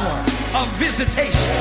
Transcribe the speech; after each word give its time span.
power 0.00 0.20
of 0.62 0.68
visitation. 0.78 1.54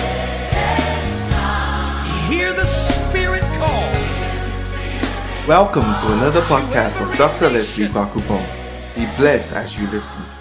Hear 2.30 2.54
the 2.54 2.64
Spirit 2.64 3.42
call. 3.60 3.92
Welcome 5.48 5.84
to 6.00 6.14
another 6.14 6.42
podcast 6.42 7.02
of 7.02 7.18
Dr. 7.18 7.50
Leslie 7.50 7.88
Bakupon. 7.88 8.46
Be 8.96 9.06
blessed 9.18 9.52
as 9.54 9.80
you 9.80 9.88
listen. 9.88 10.39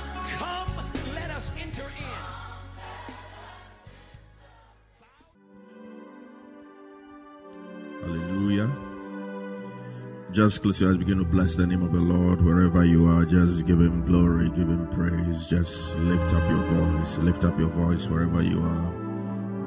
Just 10.38 10.62
close 10.62 10.80
your 10.80 10.90
eyes, 10.90 10.96
begin 10.96 11.18
to 11.18 11.24
bless 11.24 11.56
the 11.56 11.66
name 11.66 11.82
of 11.82 11.92
the 11.92 11.98
Lord 11.98 12.40
wherever 12.40 12.84
you 12.84 13.08
are. 13.08 13.24
Just 13.24 13.66
give 13.66 13.80
him 13.80 14.06
glory, 14.06 14.48
give 14.50 14.68
him 14.68 14.87
praise. 14.87 15.48
Just 15.48 15.96
lift 15.96 16.32
up 16.32 16.48
your 16.48 16.62
voice, 16.62 17.18
lift 17.18 17.42
up 17.42 17.59
your 17.59 17.70
voice 17.70 18.06
wherever 18.06 18.41
you 18.41 18.60
are. 18.60 18.93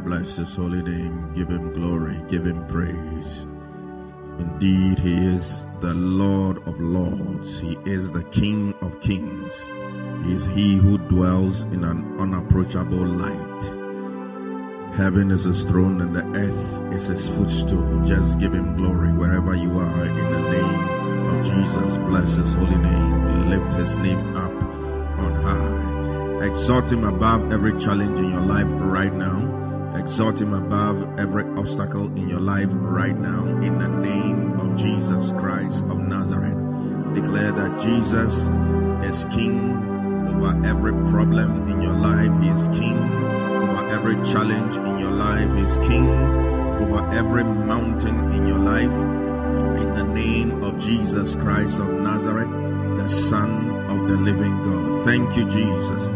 Bless 0.05 0.37
his 0.37 0.55
holy 0.55 0.81
name, 0.81 1.33
give 1.33 1.49
him 1.49 1.73
glory, 1.73 2.21
give 2.29 2.45
him 2.45 2.65
praise. 2.67 3.45
Indeed, 4.39 4.97
he 4.99 5.17
is 5.27 5.67
the 5.81 5.93
Lord 5.93 6.65
of 6.65 6.79
lords, 6.79 7.59
he 7.59 7.77
is 7.83 8.09
the 8.09 8.23
King 8.31 8.73
of 8.79 8.97
kings, 9.01 9.65
he 10.23 10.31
is 10.31 10.45
he 10.45 10.77
who 10.77 10.97
dwells 10.97 11.63
in 11.63 11.83
an 11.83 12.17
unapproachable 12.17 13.05
light. 13.05 13.80
Heaven 14.93 15.31
is 15.31 15.45
his 15.45 15.63
throne 15.63 16.01
and 16.01 16.13
the 16.13 16.23
earth 16.37 16.93
is 16.93 17.07
his 17.07 17.29
footstool. 17.29 18.03
Just 18.03 18.39
give 18.39 18.53
him 18.53 18.75
glory 18.75 19.13
wherever 19.13 19.55
you 19.55 19.79
are 19.79 20.05
in 20.05 20.31
the 20.31 20.39
name 20.51 21.27
of 21.29 21.45
Jesus. 21.45 21.97
Bless 21.97 22.35
his 22.35 22.53
holy 22.53 22.75
name. 22.75 23.49
Lift 23.49 23.73
his 23.73 23.97
name 23.97 24.35
up 24.35 24.51
on 25.17 25.33
high. 25.35 26.45
Exalt 26.45 26.91
him 26.91 27.05
above 27.05 27.53
every 27.53 27.71
challenge 27.79 28.19
in 28.19 28.31
your 28.31 28.41
life 28.41 28.67
right 28.69 29.13
now. 29.13 29.95
Exalt 29.95 30.41
him 30.41 30.53
above 30.53 31.19
every 31.19 31.45
obstacle 31.57 32.07
in 32.17 32.27
your 32.27 32.41
life 32.41 32.69
right 32.71 33.17
now 33.17 33.45
in 33.61 33.79
the 33.79 33.87
name 33.87 34.59
of 34.59 34.75
Jesus 34.75 35.31
Christ 35.31 35.85
of 35.85 35.99
Nazareth. 35.99 36.57
Declare 37.15 37.53
that 37.53 37.79
Jesus 37.79 38.49
is 39.05 39.23
king 39.33 39.71
over 40.27 40.59
every 40.65 40.93
problem 41.09 41.69
in 41.69 41.81
your 41.81 41.95
life. 41.95 42.31
He 42.41 42.49
is 42.49 42.67
king 42.67 43.20
over 43.71 43.87
every 43.89 44.15
challenge 44.25 44.75
in 44.75 44.99
your 44.99 45.11
life. 45.11 45.49
He's 45.55 45.77
king 45.87 46.09
over 46.09 47.07
every 47.13 47.43
mountain 47.43 48.31
in 48.31 48.45
your 48.45 48.59
life. 48.59 48.91
In 49.81 49.93
the 49.93 50.03
name 50.03 50.63
of 50.63 50.77
Jesus 50.79 51.35
Christ 51.35 51.79
of 51.79 51.89
Nazareth, 51.89 52.49
the 52.97 53.07
Son 53.07 53.89
of 53.89 54.07
the 54.07 54.17
living 54.17 54.61
God. 54.63 55.05
Thank 55.05 55.37
you, 55.37 55.45
Jesus. 55.49 56.09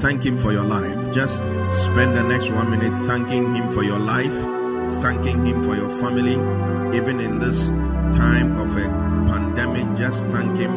Thank 0.00 0.24
Him 0.24 0.38
for 0.38 0.52
your 0.52 0.64
life. 0.64 1.12
Just 1.12 1.36
spend 1.84 2.16
the 2.16 2.22
next 2.22 2.50
one 2.50 2.70
minute 2.70 2.92
thanking 3.06 3.54
Him 3.54 3.70
for 3.72 3.82
your 3.82 3.98
life, 3.98 4.32
thanking 5.02 5.44
Him 5.44 5.62
for 5.62 5.76
your 5.76 5.90
family, 6.00 6.32
even 6.96 7.20
in 7.20 7.38
this 7.38 7.68
time 8.16 8.58
of 8.58 8.74
a 8.76 8.88
pandemic. 9.28 9.96
Just 9.96 10.26
thank 10.28 10.56
Him 10.56 10.72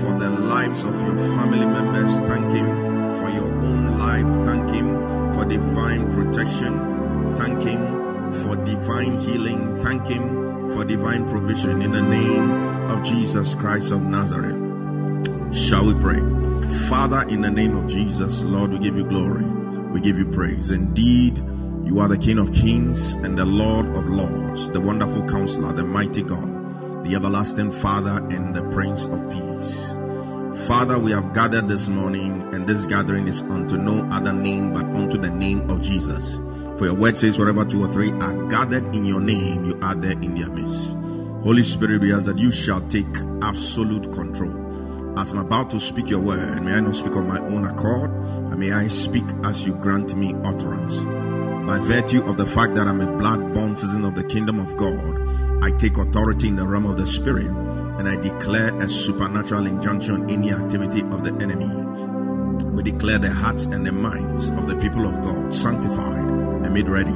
for 0.00 0.18
the 0.18 0.30
lives 0.30 0.84
of 0.84 0.94
your 1.02 1.16
family 1.36 1.66
members. 1.66 2.18
Thank 2.20 2.52
Him 2.52 2.66
for 3.18 3.30
your 3.30 3.52
own 3.62 3.98
life. 3.98 4.28
Thank 4.46 4.70
Him 4.70 5.05
for 5.36 5.44
divine 5.44 6.10
protection. 6.12 7.36
Thank 7.36 7.60
Him 7.60 8.32
for 8.42 8.56
divine 8.56 9.20
healing. 9.20 9.76
Thank 9.82 10.06
Him 10.06 10.70
for 10.70 10.82
divine 10.82 11.28
provision 11.28 11.82
in 11.82 11.92
the 11.92 12.00
name 12.00 12.50
of 12.90 13.02
Jesus 13.02 13.54
Christ 13.54 13.92
of 13.92 14.00
Nazareth. 14.00 14.56
Shall 15.54 15.84
we 15.84 15.94
pray? 16.00 16.20
Father, 16.88 17.26
in 17.28 17.42
the 17.42 17.50
name 17.50 17.76
of 17.76 17.86
Jesus, 17.86 18.44
Lord, 18.44 18.70
we 18.70 18.78
give 18.78 18.96
you 18.96 19.04
glory. 19.04 19.44
We 19.44 20.00
give 20.00 20.16
you 20.18 20.24
praise. 20.24 20.70
Indeed, 20.70 21.36
you 21.84 22.00
are 22.00 22.08
the 22.08 22.16
King 22.16 22.38
of 22.38 22.54
kings 22.54 23.12
and 23.12 23.36
the 23.36 23.44
Lord 23.44 23.84
of 23.94 24.06
lords, 24.06 24.70
the 24.70 24.80
wonderful 24.80 25.28
counselor, 25.28 25.74
the 25.74 25.84
mighty 25.84 26.22
God, 26.22 27.04
the 27.04 27.14
everlasting 27.14 27.72
Father, 27.72 28.26
and 28.30 28.56
the 28.56 28.62
Prince 28.70 29.04
of 29.04 29.30
peace. 29.30 29.95
Father, 30.66 30.98
we 30.98 31.12
have 31.12 31.32
gathered 31.32 31.68
this 31.68 31.86
morning, 31.86 32.42
and 32.52 32.66
this 32.66 32.86
gathering 32.86 33.28
is 33.28 33.40
unto 33.42 33.76
no 33.76 34.04
other 34.10 34.32
name 34.32 34.72
but 34.72 34.84
unto 34.96 35.16
the 35.16 35.30
name 35.30 35.70
of 35.70 35.80
Jesus. 35.80 36.38
For 36.76 36.86
your 36.86 36.94
word 36.94 37.16
says, 37.16 37.38
wherever 37.38 37.64
two 37.64 37.84
or 37.84 37.88
three 37.88 38.10
are 38.10 38.48
gathered 38.48 38.92
in 38.92 39.04
your 39.04 39.20
name, 39.20 39.64
you 39.64 39.78
are 39.80 39.94
there 39.94 40.18
in 40.20 40.34
their 40.34 40.50
midst. 40.50 40.94
Holy 41.44 41.62
Spirit, 41.62 42.00
we 42.00 42.12
ask 42.12 42.24
that 42.24 42.38
you 42.38 42.50
shall 42.50 42.80
take 42.88 43.06
absolute 43.42 44.12
control. 44.12 45.16
As 45.16 45.30
I'm 45.30 45.38
about 45.38 45.70
to 45.70 45.78
speak 45.78 46.08
your 46.08 46.18
word, 46.18 46.60
may 46.64 46.72
I 46.72 46.80
not 46.80 46.96
speak 46.96 47.14
of 47.14 47.26
my 47.26 47.38
own 47.38 47.64
accord, 47.64 48.10
and 48.10 48.58
may 48.58 48.72
I 48.72 48.88
speak 48.88 49.24
as 49.44 49.64
you 49.64 49.72
grant 49.76 50.16
me 50.16 50.34
utterance. 50.42 50.98
By 51.68 51.78
virtue 51.78 52.24
of 52.24 52.38
the 52.38 52.46
fact 52.46 52.74
that 52.74 52.88
I'm 52.88 53.00
a 53.00 53.16
blood 53.16 53.54
born 53.54 53.76
citizen 53.76 54.04
of 54.04 54.16
the 54.16 54.24
kingdom 54.24 54.58
of 54.58 54.76
God, 54.76 55.62
I 55.62 55.70
take 55.76 55.96
authority 55.96 56.48
in 56.48 56.56
the 56.56 56.66
realm 56.66 56.86
of 56.86 56.96
the 56.96 57.06
spirit 57.06 57.65
and 57.98 58.08
I 58.08 58.16
declare 58.16 58.74
a 58.80 58.88
supernatural 58.88 59.66
injunction 59.66 60.28
in 60.28 60.42
the 60.42 60.52
activity 60.52 61.02
of 61.02 61.24
the 61.24 61.32
enemy. 61.42 61.66
We 62.64 62.82
declare 62.82 63.18
the 63.18 63.32
hearts 63.32 63.64
and 63.66 63.86
the 63.86 63.92
minds 63.92 64.50
of 64.50 64.66
the 64.66 64.76
people 64.76 65.06
of 65.06 65.22
God 65.22 65.54
sanctified 65.54 66.18
and 66.18 66.74
made 66.74 66.88
ready 66.88 67.14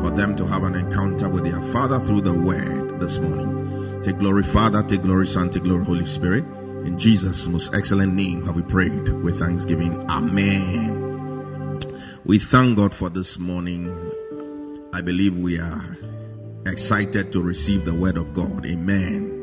for 0.00 0.10
them 0.10 0.36
to 0.36 0.46
have 0.46 0.62
an 0.62 0.76
encounter 0.76 1.28
with 1.28 1.44
their 1.44 1.60
Father 1.72 1.98
through 2.00 2.20
the 2.22 2.32
word 2.32 3.00
this 3.00 3.18
morning. 3.18 4.02
Take 4.02 4.18
glory, 4.18 4.44
Father, 4.44 4.82
take 4.82 5.02
glory, 5.02 5.26
Son, 5.26 5.50
take 5.50 5.64
glory, 5.64 5.84
Holy 5.84 6.06
Spirit. 6.06 6.44
In 6.86 6.96
Jesus' 6.96 7.46
most 7.48 7.74
excellent 7.74 8.14
name 8.14 8.46
have 8.46 8.56
we 8.56 8.62
prayed 8.62 9.10
with 9.22 9.40
thanksgiving. 9.40 10.08
Amen. 10.08 11.80
We 12.24 12.38
thank 12.38 12.76
God 12.76 12.94
for 12.94 13.10
this 13.10 13.38
morning. 13.38 13.90
I 14.92 15.02
believe 15.02 15.38
we 15.38 15.58
are 15.58 15.98
excited 16.66 17.32
to 17.32 17.42
receive 17.42 17.84
the 17.84 17.94
word 17.94 18.16
of 18.16 18.32
God. 18.32 18.64
Amen. 18.64 19.39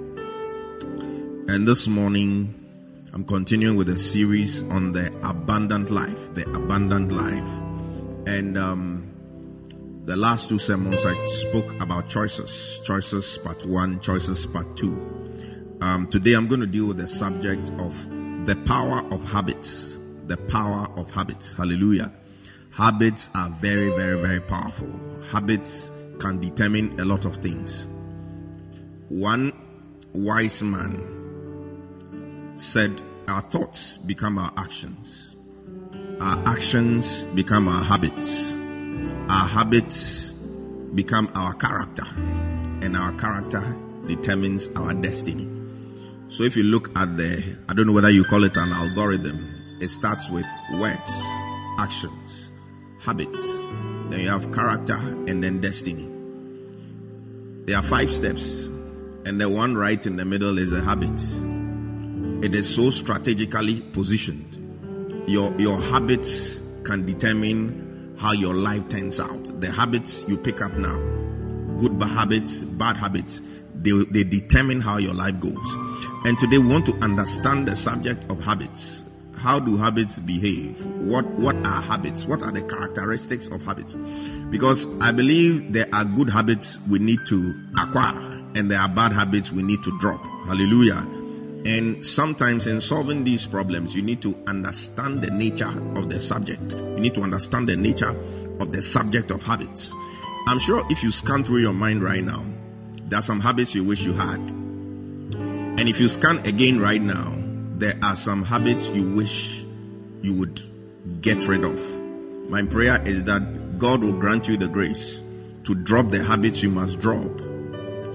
And 1.50 1.66
this 1.66 1.88
morning, 1.88 2.54
I'm 3.14 3.24
continuing 3.24 3.78
with 3.78 3.88
a 3.88 3.98
series 3.98 4.64
on 4.64 4.92
the 4.92 5.08
abundant 5.24 5.90
life, 5.90 6.34
the 6.34 6.44
abundant 6.52 7.14
life. 7.14 8.28
And 8.28 8.58
um, 8.58 9.10
the 10.04 10.18
last 10.18 10.50
two 10.50 10.60
sermons, 10.60 11.06
I 11.06 11.16
spoke 11.28 11.80
about 11.80 12.10
choices, 12.10 12.82
choices 12.84 13.38
part 13.38 13.66
one, 13.66 14.02
choices 14.02 14.46
part 14.46 14.76
two. 14.76 14.92
Um, 15.80 16.08
today, 16.08 16.34
I'm 16.34 16.48
going 16.48 16.60
to 16.60 16.68
deal 16.68 16.86
with 16.86 16.98
the 16.98 17.08
subject 17.08 17.72
of 17.80 18.46
the 18.46 18.58
power 18.66 19.00
of 19.10 19.24
habits. 19.24 19.98
The 20.26 20.36
power 20.36 20.90
of 20.98 21.10
habits. 21.12 21.54
Hallelujah. 21.54 22.12
Habits 22.72 23.30
are 23.34 23.50
very, 23.52 23.90
very, 23.92 24.20
very 24.20 24.42
powerful. 24.42 24.92
Habits 25.32 25.94
can 26.20 26.42
determine 26.42 27.00
a 27.00 27.06
lot 27.06 27.24
of 27.24 27.38
things. 27.38 27.88
One 29.08 29.54
wise 30.12 30.62
man 30.62 31.17
said, 32.58 33.02
Our 33.28 33.42
thoughts 33.42 33.98
become 33.98 34.38
our 34.38 34.52
actions, 34.58 35.36
our 36.20 36.38
actions 36.48 37.26
become 37.36 37.68
our 37.68 37.84
habits, 37.84 38.56
our 39.30 39.48
habits 39.48 40.34
become 40.96 41.32
our 41.36 41.54
character, 41.54 42.06
and 42.16 42.98
our 42.98 43.12
character 43.14 43.64
determines 44.08 44.70
our 44.70 44.94
destiny. 44.94 45.48
So 46.30 46.44
if 46.44 46.58
you 46.58 46.64
look 46.64 46.90
at 46.98 47.16
the, 47.16 47.56
I 47.70 47.74
don't 47.74 47.88
know 47.88 47.94
whether 47.94 48.10
you 48.10 48.24
call 48.24 48.44
it 48.44 48.58
an 48.58 48.72
algorithm, 48.72 49.78
it 49.80 49.90
starts 49.90 50.30
with 50.30 50.46
words, 50.74 51.12
actions, 51.78 52.52
habits, 53.00 53.42
then 54.10 54.22
you 54.22 54.30
have 54.30 54.52
character, 54.52 54.96
and 54.96 55.44
then 55.44 55.62
destiny. 55.62 56.10
There 57.66 57.78
are 57.78 57.84
five 57.84 58.12
steps, 58.12 58.66
and 59.26 59.40
the 59.40 59.50
one 59.50 59.76
right 59.76 60.04
in 60.06 60.16
the 60.16 60.26
middle 60.26 60.58
is 60.58 60.72
a 60.72 60.82
habit. 60.82 61.57
It 62.40 62.54
is 62.54 62.74
so 62.74 62.92
strategically 62.92 63.82
positioned. 63.82 64.64
Your 65.28 65.52
your 65.60 65.82
habits 65.82 66.62
can 66.84 67.04
determine 67.04 68.16
how 68.20 68.32
your 68.32 68.54
life 68.54 68.88
turns 68.90 69.20
out. 69.20 69.60
The 69.60 69.72
habits 69.72 70.24
you 70.28 70.38
pick 70.38 70.62
up 70.62 70.74
now, 70.74 70.98
good 71.80 72.00
habits, 72.02 72.64
bad 72.64 72.96
habits, 72.96 73.42
they, 73.74 73.92
they 74.06 74.24
determine 74.24 74.82
how 74.82 74.98
your 74.98 75.16
life 75.16 75.40
goes. 75.40 75.74
And 76.26 76.38
today 76.38 76.60
we 76.60 76.68
want 76.68 76.86
to 76.86 76.96
understand 76.98 77.68
the 77.68 77.76
subject 77.76 78.30
of 78.32 78.44
habits. 78.44 79.04
How 79.36 79.60
do 79.60 79.76
habits 79.76 80.20
behave? 80.20 80.86
What 80.86 81.26
what 81.40 81.56
are 81.66 81.82
habits? 81.82 82.26
What 82.26 82.44
are 82.44 82.52
the 82.52 82.62
characteristics 82.62 83.48
of 83.48 83.64
habits? 83.64 83.96
Because 84.52 84.88
I 85.02 85.12
believe 85.12 85.74
there 85.74 85.90
are 85.92 86.06
good 86.06 86.30
habits 86.30 86.80
we 86.88 87.00
need 87.00 87.26
to 87.28 87.60
acquire 87.80 88.44
and 88.54 88.70
there 88.70 88.80
are 88.80 88.90
bad 88.90 89.12
habits 89.12 89.52
we 89.52 89.64
need 89.64 89.84
to 89.84 89.98
drop. 90.00 90.24
Hallelujah. 90.46 91.17
And 91.68 92.06
sometimes 92.06 92.66
in 92.66 92.80
solving 92.80 93.26
these 93.26 93.46
problems, 93.46 93.94
you 93.94 94.02
need 94.02 94.22
to 94.22 94.42
understand 94.48 95.22
the 95.22 95.30
nature 95.30 95.68
of 95.98 96.10
the 96.10 96.22
subject. 96.22 96.76
You 96.76 97.02
need 97.02 97.14
to 97.16 97.24
understand 97.24 97.68
the 97.68 97.76
nature 97.76 98.16
of 98.62 98.72
the 98.72 98.82
subject 98.82 99.32
of 99.32 99.44
habits. 99.44 99.94
I'm 100.48 100.60
sure 100.60 100.82
if 100.90 101.04
you 101.04 101.12
scan 101.12 101.44
through 101.44 101.58
your 101.58 101.74
mind 101.74 102.02
right 102.02 102.24
now, 102.24 102.46
there 103.04 103.20
are 103.20 103.22
some 103.22 103.42
habits 103.42 103.76
you 103.76 103.84
wish 103.84 104.06
you 104.06 104.14
had. 104.14 104.40
And 104.40 105.90
if 105.90 106.00
you 106.00 106.08
scan 106.08 106.38
again 106.46 106.80
right 106.80 107.02
now, 107.02 107.36
there 107.76 108.00
are 108.02 108.16
some 108.16 108.46
habits 108.46 108.90
you 108.92 109.04
wish 109.14 109.66
you 110.22 110.36
would 110.36 110.62
get 111.22 111.50
rid 111.50 111.66
of. 111.66 111.78
My 112.50 112.62
prayer 112.62 113.06
is 113.06 113.26
that 113.26 113.78
God 113.78 114.02
will 114.02 114.14
grant 114.14 114.48
you 114.48 114.56
the 114.56 114.70
grace 114.70 115.22
to 115.66 115.76
drop 115.76 116.12
the 116.12 116.24
habits 116.24 116.64
you 116.64 116.70
must 116.70 117.02
drop 117.02 117.42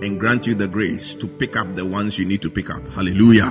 and 0.03 0.19
grant 0.19 0.47
you 0.47 0.55
the 0.55 0.67
grace 0.69 1.15
to 1.15 1.27
pick 1.27 1.57
up 1.57 1.75
the 1.77 1.87
ones 1.87 2.19
you 2.19 2.25
need 2.25 2.43
to 2.43 2.51
pick 2.51 2.71
up. 2.71 2.87
Hallelujah. 2.89 3.51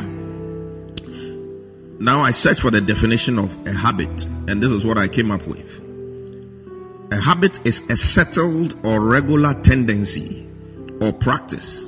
Now 1.99 2.21
I 2.21 2.31
searched 2.31 2.61
for 2.61 2.71
the 2.71 2.81
definition 2.81 3.39
of 3.39 3.55
a 3.65 3.71
habit, 3.71 4.25
and 4.47 4.61
this 4.61 4.71
is 4.71 4.85
what 4.85 4.97
I 4.97 5.07
came 5.07 5.31
up 5.31 5.47
with. 5.47 5.79
A 7.11 7.21
habit 7.21 7.65
is 7.65 7.81
a 7.89 7.95
settled 7.95 8.75
or 8.85 8.99
regular 9.01 9.53
tendency 9.61 10.47
or 10.99 11.13
practice, 11.13 11.87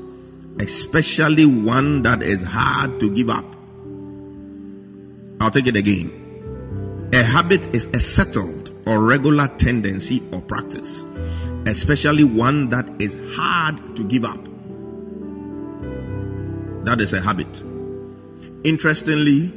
especially 0.60 1.46
one 1.46 2.04
that 2.04 2.22
is 2.22 2.44
hard 2.44 3.00
to 3.00 3.10
give 3.10 3.30
up. 3.30 3.46
I'll 5.42 5.52
take 5.52 5.68
it 5.68 5.76
again. 5.76 7.10
A 7.14 7.24
habit 7.24 7.74
is 7.76 7.88
a 7.88 8.00
settled 8.00 8.72
or 8.86 9.04
regular 9.04 9.48
tendency 9.58 10.22
or 10.32 10.42
practice, 10.42 11.04
especially 11.66 12.24
one 12.24 12.70
that 12.70 12.90
is 13.02 13.18
hard 13.36 13.96
to 13.96 14.04
give 14.04 14.26
up. 14.26 14.53
That 16.84 17.00
is 17.00 17.14
a 17.14 17.22
habit. 17.22 17.64
Interestingly, 18.64 19.54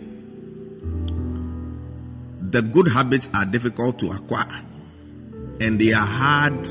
the 2.51 2.63
good 2.63 2.89
habits 2.89 3.29
are 3.35 3.45
difficult 3.45 3.99
to 3.99 4.13
acquire 4.13 4.65
and 5.61 5.81
they 5.81 5.93
are 5.93 6.07
hard 6.07 6.65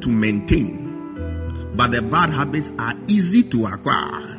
to 0.00 0.08
maintain. 0.08 1.72
But 1.74 1.90
the 1.92 2.02
bad 2.02 2.30
habits 2.30 2.70
are 2.78 2.94
easy 3.08 3.42
to 3.50 3.66
acquire 3.66 4.38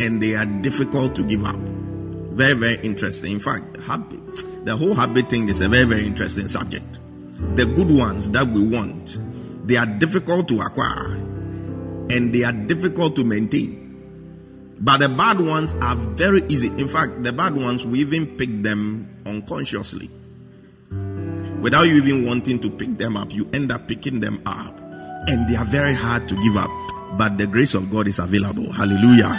and 0.00 0.22
they 0.22 0.34
are 0.34 0.46
difficult 0.46 1.16
to 1.16 1.22
give 1.22 1.44
up. 1.44 1.56
Very, 1.56 2.54
very 2.54 2.76
interesting. 2.84 3.32
In 3.32 3.40
fact, 3.40 3.80
habit, 3.80 4.64
the 4.64 4.76
whole 4.76 4.94
habit 4.94 5.30
thing 5.30 5.48
is 5.48 5.60
a 5.60 5.68
very, 5.68 5.84
very 5.84 6.06
interesting 6.06 6.48
subject. 6.48 7.00
The 7.56 7.66
good 7.66 7.90
ones 7.90 8.30
that 8.32 8.46
we 8.46 8.60
want, 8.66 9.18
they 9.66 9.76
are 9.76 9.86
difficult 9.86 10.48
to 10.48 10.60
acquire 10.60 11.16
and 12.10 12.34
they 12.34 12.44
are 12.44 12.52
difficult 12.52 13.16
to 13.16 13.24
maintain. 13.24 13.84
But 14.80 14.98
the 14.98 15.08
bad 15.08 15.40
ones 15.40 15.74
are 15.80 15.96
very 15.96 16.42
easy. 16.48 16.68
In 16.68 16.88
fact, 16.88 17.22
the 17.22 17.32
bad 17.32 17.56
ones, 17.56 17.84
we 17.84 18.00
even 18.00 18.36
pick 18.36 18.62
them 18.62 19.22
unconsciously. 19.26 20.10
Without 21.60 21.82
you 21.82 21.96
even 21.96 22.24
wanting 22.24 22.60
to 22.60 22.70
pick 22.70 22.96
them 22.96 23.16
up, 23.16 23.32
you 23.32 23.48
end 23.52 23.72
up 23.72 23.88
picking 23.88 24.20
them 24.20 24.40
up. 24.46 24.78
And 25.28 25.48
they 25.48 25.56
are 25.56 25.64
very 25.64 25.94
hard 25.94 26.28
to 26.28 26.36
give 26.42 26.56
up. 26.56 26.70
But 27.18 27.38
the 27.38 27.46
grace 27.46 27.74
of 27.74 27.90
God 27.90 28.06
is 28.06 28.20
available. 28.20 28.72
Hallelujah. 28.72 29.36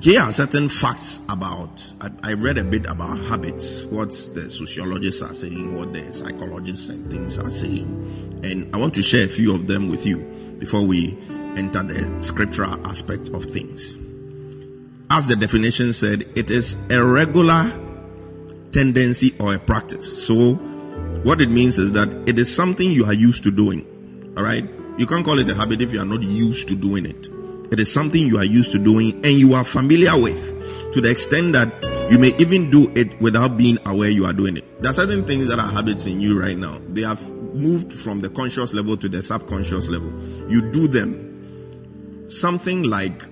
Here 0.00 0.20
are 0.20 0.32
certain 0.32 0.68
facts 0.68 1.20
about. 1.28 1.84
I, 2.00 2.10
I 2.22 2.32
read 2.34 2.58
a 2.58 2.64
bit 2.64 2.86
about 2.86 3.18
habits, 3.24 3.84
what 3.86 4.10
the 4.34 4.48
sociologists 4.48 5.22
are 5.22 5.34
saying, 5.34 5.74
what 5.74 5.92
the 5.92 6.12
psychologists 6.12 6.90
and 6.90 7.10
things 7.10 7.40
are 7.40 7.50
saying. 7.50 8.40
And 8.44 8.72
I 8.72 8.78
want 8.78 8.94
to 8.94 9.02
share 9.02 9.24
a 9.24 9.28
few 9.28 9.52
of 9.52 9.66
them 9.66 9.88
with 9.88 10.06
you 10.06 10.20
before 10.58 10.82
we 10.82 11.16
enter 11.56 11.82
the 11.82 12.22
scriptural 12.22 12.86
aspect 12.86 13.28
of 13.30 13.44
things. 13.44 13.96
As 15.10 15.26
the 15.26 15.36
definition 15.36 15.92
said, 15.92 16.28
it 16.34 16.50
is 16.50 16.76
a 16.90 17.02
regular 17.02 17.70
tendency 18.72 19.34
or 19.38 19.54
a 19.54 19.58
practice. 19.58 20.26
So, 20.26 20.54
what 21.24 21.40
it 21.40 21.50
means 21.50 21.78
is 21.78 21.92
that 21.92 22.08
it 22.26 22.38
is 22.38 22.54
something 22.54 22.90
you 22.90 23.04
are 23.06 23.12
used 23.12 23.42
to 23.44 23.50
doing. 23.50 24.34
All 24.36 24.42
right? 24.42 24.68
You 24.98 25.06
can't 25.06 25.24
call 25.24 25.38
it 25.38 25.48
a 25.48 25.54
habit 25.54 25.80
if 25.80 25.92
you 25.92 26.00
are 26.00 26.06
not 26.06 26.22
used 26.22 26.68
to 26.68 26.74
doing 26.74 27.06
it. 27.06 27.28
It 27.70 27.80
is 27.80 27.92
something 27.92 28.24
you 28.24 28.38
are 28.38 28.44
used 28.44 28.72
to 28.72 28.78
doing 28.78 29.14
and 29.24 29.36
you 29.38 29.54
are 29.54 29.64
familiar 29.64 30.20
with 30.20 30.92
to 30.92 31.00
the 31.00 31.10
extent 31.10 31.52
that 31.52 31.68
you 32.10 32.18
may 32.18 32.34
even 32.38 32.70
do 32.70 32.90
it 32.94 33.20
without 33.20 33.56
being 33.56 33.78
aware 33.84 34.08
you 34.08 34.24
are 34.24 34.32
doing 34.32 34.56
it. 34.56 34.82
There 34.82 34.90
are 34.90 34.94
certain 34.94 35.26
things 35.26 35.48
that 35.48 35.58
are 35.58 35.68
habits 35.68 36.06
in 36.06 36.20
you 36.20 36.40
right 36.40 36.56
now. 36.56 36.80
They 36.88 37.02
have 37.02 37.20
moved 37.56 37.92
from 37.98 38.20
the 38.20 38.30
conscious 38.30 38.72
level 38.72 38.96
to 38.96 39.08
the 39.08 39.22
subconscious 39.22 39.88
level. 39.88 40.12
You 40.50 40.62
do 40.70 40.86
them 40.86 41.26
something 42.28 42.82
like 42.84 43.22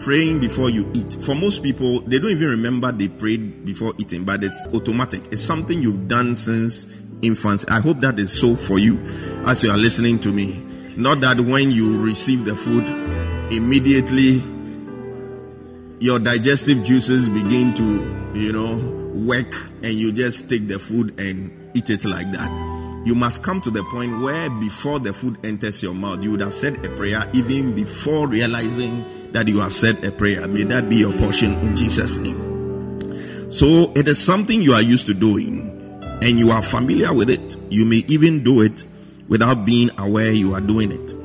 praying 0.00 0.40
before 0.40 0.70
you 0.70 0.90
eat. 0.94 1.22
For 1.22 1.34
most 1.34 1.62
people, 1.62 2.00
they 2.00 2.18
don't 2.18 2.30
even 2.30 2.48
remember 2.48 2.92
they 2.92 3.08
prayed 3.08 3.64
before 3.64 3.92
eating, 3.98 4.24
but 4.24 4.44
it's 4.44 4.62
automatic. 4.74 5.22
It's 5.32 5.42
something 5.42 5.80
you've 5.82 6.08
done 6.08 6.36
since 6.36 6.86
infancy. 7.22 7.68
I 7.68 7.80
hope 7.80 8.00
that 8.00 8.18
is 8.18 8.32
so 8.32 8.54
for 8.54 8.78
you 8.78 8.98
as 9.46 9.64
you 9.64 9.70
are 9.70 9.76
listening 9.76 10.18
to 10.20 10.32
me. 10.32 10.64
Not 10.96 11.20
that 11.20 11.40
when 11.40 11.70
you 11.70 12.00
receive 12.00 12.44
the 12.44 12.56
food, 12.56 12.84
immediately 13.52 14.42
your 16.00 16.18
digestive 16.18 16.84
juices 16.84 17.28
begin 17.28 17.74
to, 17.74 18.38
you 18.38 18.52
know, 18.52 18.76
work 19.14 19.52
and 19.82 19.94
you 19.94 20.12
just 20.12 20.48
take 20.48 20.68
the 20.68 20.78
food 20.78 21.18
and 21.18 21.70
eat 21.74 21.90
it 21.90 22.04
like 22.04 22.30
that 22.32 22.67
you 23.08 23.14
must 23.14 23.42
come 23.42 23.58
to 23.62 23.70
the 23.70 23.82
point 23.84 24.20
where 24.20 24.50
before 24.50 25.00
the 25.00 25.14
food 25.14 25.38
enters 25.42 25.82
your 25.82 25.94
mouth, 25.94 26.22
you 26.22 26.30
would 26.30 26.42
have 26.42 26.52
said 26.52 26.84
a 26.84 26.94
prayer 26.94 27.26
even 27.32 27.74
before 27.74 28.28
realizing 28.28 29.32
that 29.32 29.48
you 29.48 29.60
have 29.60 29.72
said 29.72 30.04
a 30.04 30.12
prayer. 30.12 30.46
May 30.46 30.64
that 30.64 30.90
be 30.90 30.96
your 30.96 31.14
portion 31.14 31.54
in 31.60 31.74
Jesus' 31.74 32.18
name. 32.18 33.50
So 33.50 33.92
it 33.96 34.08
is 34.08 34.22
something 34.22 34.60
you 34.60 34.74
are 34.74 34.82
used 34.82 35.06
to 35.06 35.14
doing 35.14 35.70
and 36.20 36.38
you 36.38 36.50
are 36.50 36.62
familiar 36.62 37.14
with 37.14 37.30
it. 37.30 37.56
You 37.70 37.86
may 37.86 38.04
even 38.08 38.44
do 38.44 38.60
it 38.60 38.84
without 39.26 39.64
being 39.64 39.90
aware 39.96 40.30
you 40.30 40.52
are 40.52 40.60
doing 40.60 40.92
it. 40.92 41.16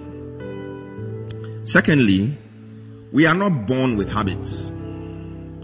Secondly, 1.67 2.37
we 3.11 3.25
are 3.25 3.35
not 3.35 3.67
born 3.67 3.97
with 3.97 4.09
habits. 4.09 4.71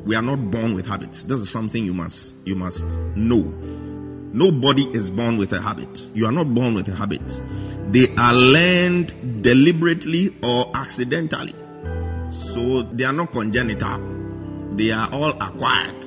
We 0.04 0.16
are 0.16 0.22
not 0.22 0.52
born 0.52 0.74
with 0.74 0.86
habits. 0.86 1.24
This 1.24 1.40
is 1.40 1.50
something 1.50 1.86
you 1.86 1.94
must 1.94 2.36
you 2.44 2.58
must 2.58 3.00
know. 3.16 3.54
Nobody 4.34 4.84
is 4.94 5.10
born 5.10 5.38
with 5.38 5.54
a 5.54 5.62
habit. 5.62 6.10
You 6.14 6.28
are 6.28 6.32
not 6.32 6.54
born 6.54 6.76
with 6.76 6.88
a 6.88 6.96
habit. 6.96 7.42
They 7.92 8.14
are 8.16 8.34
learned 8.34 9.42
deliberately 9.42 10.36
or 10.44 10.72
accidentally. 10.76 11.56
So 12.30 12.84
they 12.84 13.06
are 13.06 13.14
not 13.14 13.32
congenital. 13.32 14.76
They 14.76 14.92
are 14.92 15.10
all 15.12 15.32
acquired. 15.32 16.06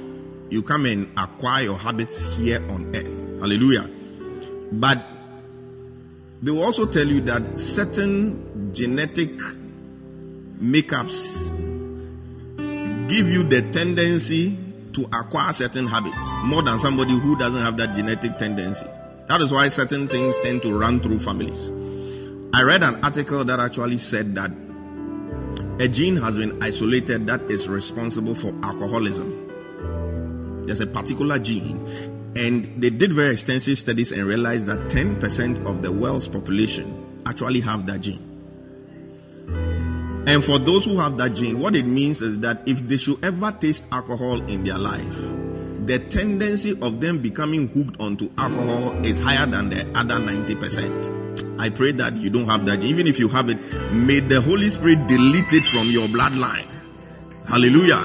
You 0.51 0.63
come 0.63 0.87
and 0.87 1.09
acquire 1.19 1.65
your 1.65 1.79
habits 1.79 2.37
here 2.37 2.63
on 2.71 2.95
earth. 2.95 3.41
Hallelujah. 3.41 3.91
But 4.71 5.03
they 6.43 6.53
will 6.53 6.63
also 6.63 6.87
tell 6.87 7.07
you 7.07 7.21
that 7.23 7.59
certain 7.59 8.73
genetic 8.73 9.37
makeups 10.61 11.51
give 13.09 13.29
you 13.29 13.43
the 13.43 13.63
tendency 13.73 14.57
to 14.95 15.05
acquire 15.13 15.53
certain 15.53 15.87
habits 15.87 16.33
more 16.45 16.63
than 16.63 16.79
somebody 16.79 17.19
who 17.19 17.37
doesn't 17.37 17.63
have 17.63 17.77
that 17.77 17.95
genetic 17.95 18.39
tendency. 18.39 18.87
That 19.29 19.41
is 19.41 19.53
why 19.53 19.69
certain 19.69 20.09
things 20.09 20.37
tend 20.43 20.63
to 20.63 20.79
run 20.79 21.01
through 21.01 21.21
families. 21.21 21.71
I 22.55 22.63
read 22.63 22.83
an 22.83 23.03
article 23.05 23.45
that 23.45 23.61
actually 23.61 23.99
said 23.99 24.35
that 24.35 24.51
a 25.79 25.89
gene 25.89 26.17
has 26.17 26.37
been 26.37 26.63
isolated 26.63 27.27
that 27.27 27.41
is 27.51 27.69
responsible 27.69 28.35
for 28.35 28.53
alcoholism. 28.63 29.39
There's 30.67 30.81
a 30.81 30.87
particular 30.87 31.39
gene, 31.39 31.81
and 32.37 32.65
they 32.81 32.91
did 32.91 33.13
very 33.13 33.33
extensive 33.33 33.79
studies 33.79 34.13
and 34.13 34.25
realized 34.25 34.67
that 34.67 34.79
10% 34.91 35.67
of 35.67 35.83
the 35.83 35.91
world's 35.91 36.29
population 36.29 37.23
actually 37.27 37.61
have 37.61 37.87
that 37.87 38.01
gene. 38.01 38.32
And 40.27 40.45
for 40.45 40.59
those 40.59 40.85
who 40.85 40.99
have 40.99 41.17
that 41.17 41.35
gene, 41.35 41.59
what 41.59 41.75
it 41.75 41.85
means 41.85 42.21
is 42.21 42.39
that 42.41 42.63
if 42.67 42.87
they 42.89 42.97
should 42.97 43.25
ever 43.25 43.51
taste 43.53 43.85
alcohol 43.91 44.41
in 44.49 44.63
their 44.65 44.79
life, 44.79 45.17
the 45.87 45.99
tendency 45.99 46.79
of 46.81 47.01
them 47.01 47.19
becoming 47.19 47.67
hooked 47.69 48.01
onto 48.01 48.31
alcohol 48.39 48.93
is 49.05 49.19
higher 49.19 49.47
than 49.47 49.71
the 49.71 49.81
other 49.99 50.17
90%. 50.17 51.59
I 51.59 51.71
pray 51.71 51.93
that 51.93 52.17
you 52.17 52.31
don't 52.31 52.47
have 52.47 52.67
that. 52.67 52.81
Gene. 52.81 52.91
Even 52.91 53.07
if 53.07 53.19
you 53.19 53.29
have 53.29 53.51
it, 53.51 53.59
may 53.93 54.21
the 54.21 54.41
Holy 54.41 54.71
Spirit 54.71 55.07
delete 55.09 55.53
it 55.53 55.65
from 55.65 55.89
your 55.91 56.07
bloodline. 56.09 56.67
Hallelujah. 57.49 58.03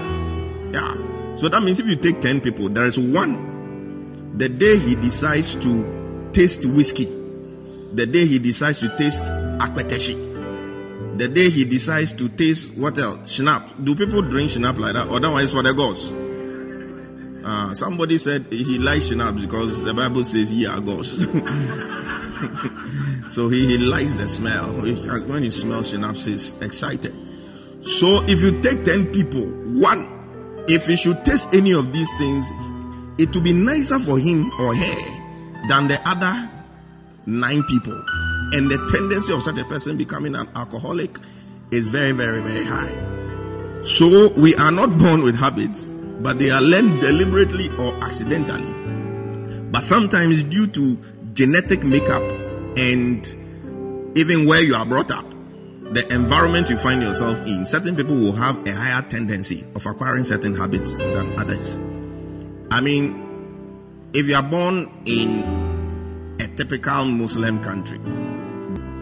Yeah. 0.71 1.35
So 1.37 1.49
that 1.49 1.61
means 1.61 1.79
if 1.79 1.87
you 1.87 1.95
take 1.95 2.19
10 2.19 2.41
people, 2.41 2.69
there 2.69 2.85
is 2.85 2.97
one. 2.97 4.33
The 4.37 4.49
day 4.49 4.77
he 4.79 4.95
decides 4.95 5.55
to 5.55 6.29
taste 6.33 6.65
whiskey, 6.65 7.05
the 7.93 8.05
day 8.05 8.25
he 8.25 8.39
decides 8.39 8.79
to 8.79 8.95
taste 8.97 9.23
akpeteshi, 9.23 10.26
the 11.17 11.27
day 11.27 11.49
he 11.49 11.65
decides 11.65 12.13
to 12.13 12.29
taste 12.29 12.73
what 12.73 12.97
else? 12.97 13.37
Schnapp. 13.37 13.83
Do 13.83 13.95
people 13.95 14.21
drink 14.21 14.51
schnapp 14.51 14.77
like 14.77 14.93
that? 14.93 15.09
Or 15.09 15.19
that 15.19 15.29
one 15.29 15.43
is 15.43 15.51
for 15.51 15.63
the 15.63 15.73
gods? 15.73 16.11
Uh, 17.45 17.73
somebody 17.73 18.17
said 18.17 18.45
he 18.51 18.77
likes 18.77 19.09
schnapp 19.09 19.39
because 19.39 19.83
the 19.83 19.93
Bible 19.93 20.23
says 20.23 20.53
ye 20.53 20.65
are 20.65 20.81
gods. 20.81 21.11
so 23.33 23.49
he, 23.49 23.67
he 23.67 23.77
likes 23.77 24.15
the 24.15 24.27
smell. 24.27 24.73
When 24.73 25.43
he 25.43 25.49
smells 25.49 25.93
schnapp, 25.93 26.23
he's 26.23 26.53
excited. 26.61 27.15
So 27.81 28.23
if 28.25 28.41
you 28.41 28.61
take 28.61 28.83
10 28.83 29.13
people, 29.13 29.45
one, 29.79 30.13
if 30.67 30.87
he 30.87 30.95
should 30.95 31.23
taste 31.23 31.53
any 31.53 31.71
of 31.71 31.93
these 31.93 32.09
things, 32.17 32.47
it 33.17 33.33
will 33.33 33.41
be 33.41 33.53
nicer 33.53 33.99
for 33.99 34.19
him 34.19 34.51
or 34.59 34.75
her 34.75 35.67
than 35.69 35.87
the 35.87 35.99
other 36.07 36.51
nine 37.25 37.63
people 37.63 38.03
and 38.53 38.71
the 38.71 38.77
tendency 38.91 39.33
of 39.33 39.43
such 39.43 39.57
a 39.57 39.65
person 39.65 39.97
becoming 39.97 40.35
an 40.35 40.47
alcoholic 40.55 41.17
is 41.71 41.87
very, 41.87 42.13
very, 42.13 42.41
very 42.41 42.63
high. 42.63 43.83
So 43.83 44.29
we 44.33 44.55
are 44.55 44.71
not 44.71 44.97
born 44.97 45.23
with 45.23 45.35
habits, 45.35 45.91
but 46.19 46.39
they 46.39 46.49
are 46.49 46.61
learned 46.61 47.01
deliberately 47.01 47.69
or 47.77 47.93
accidentally. 48.03 48.73
But 49.71 49.83
sometimes, 49.83 50.43
due 50.43 50.67
to 50.67 50.97
genetic 51.33 51.83
makeup 51.83 52.23
and 52.77 53.27
even 54.17 54.47
where 54.47 54.61
you 54.61 54.75
are 54.75 54.85
brought 54.85 55.11
up, 55.11 55.25
the 55.93 56.05
environment 56.13 56.69
you 56.69 56.77
find 56.77 57.01
yourself 57.01 57.37
in, 57.47 57.65
certain 57.65 57.95
people 57.95 58.15
will 58.15 58.33
have 58.33 58.65
a 58.67 58.73
higher 58.73 59.01
tendency 59.03 59.65
of 59.75 59.85
acquiring 59.85 60.23
certain 60.23 60.55
habits 60.55 60.95
than 60.95 61.37
others. 61.39 61.75
I 62.71 62.81
mean, 62.81 64.09
if 64.13 64.27
you 64.27 64.35
are 64.35 64.43
born 64.43 64.89
in 65.05 66.35
a 66.39 66.47
typical 66.47 67.05
Muslim 67.05 67.63
country, 67.63 67.99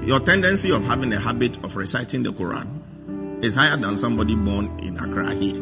your 0.05 0.19
tendency 0.19 0.71
of 0.71 0.83
having 0.83 1.11
a 1.13 1.19
habit 1.19 1.57
of 1.63 1.75
reciting 1.75 2.21
the 2.21 2.29
Quran 2.29 3.43
is 3.43 3.55
higher 3.55 3.75
than 3.75 3.97
somebody 3.97 4.35
born 4.35 4.79
in 4.79 4.97
Accra 4.97 5.33
here. 5.33 5.55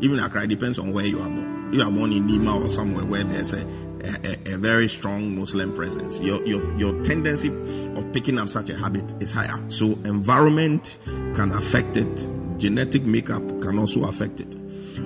Even 0.00 0.20
Accra 0.20 0.46
depends 0.46 0.78
on 0.78 0.92
where 0.92 1.04
you 1.04 1.20
are 1.20 1.28
born. 1.28 1.70
You 1.72 1.82
are 1.82 1.90
born 1.90 2.12
in 2.12 2.26
Nima 2.28 2.64
or 2.64 2.68
somewhere 2.68 3.04
where 3.04 3.24
there's 3.24 3.52
a, 3.52 3.66
a, 4.04 4.54
a 4.54 4.58
very 4.58 4.88
strong 4.88 5.36
Muslim 5.36 5.74
presence, 5.74 6.20
your, 6.20 6.44
your, 6.46 6.78
your 6.78 7.04
tendency 7.04 7.48
of 7.96 8.12
picking 8.12 8.38
up 8.38 8.48
such 8.48 8.70
a 8.70 8.76
habit 8.76 9.20
is 9.20 9.32
higher. 9.32 9.58
So 9.70 9.86
environment 10.04 10.98
can 11.34 11.50
affect 11.52 11.96
it. 11.96 12.28
Genetic 12.58 13.02
makeup 13.02 13.42
can 13.60 13.78
also 13.78 14.04
affect 14.04 14.40
it. 14.40 14.54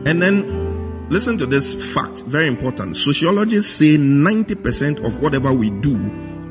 And 0.07 0.21
then 0.21 1.09
listen 1.09 1.39
to 1.39 1.47
this 1.47 1.75
fact, 1.95 2.21
very 2.23 2.49
important. 2.49 2.97
Sociologists 2.97 3.75
say 3.75 3.97
90% 3.97 5.05
of 5.05 5.23
whatever 5.23 5.53
we 5.53 5.71
do 5.71 5.97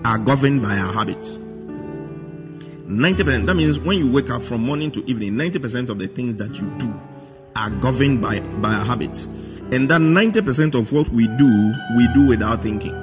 are 0.04 0.18
governed 0.18 0.63
by 0.63 0.78
our 0.78 0.94
habits. 0.94 1.40
90%. 2.94 3.46
That 3.46 3.56
means 3.56 3.80
when 3.80 3.98
you 3.98 4.12
wake 4.12 4.30
up 4.30 4.44
from 4.44 4.62
morning 4.62 4.92
to 4.92 5.04
evening, 5.10 5.34
90% 5.34 5.90
of 5.90 6.00
the 6.00 6.08
things 6.08 6.38
that 6.38 6.60
you 6.60 6.70
do 6.78 6.94
are 7.56 7.70
governed 7.70 8.22
by, 8.22 8.40
by 8.40 8.74
our 8.74 8.86
habits. 8.86 9.26
And 9.72 9.90
that 9.90 10.02
90% 10.02 10.76
of 10.76 10.92
what 10.92 11.08
we 11.10 11.28
do, 11.28 11.74
we 11.98 12.08
do 12.14 12.28
without 12.28 12.62
thinking. 12.62 12.94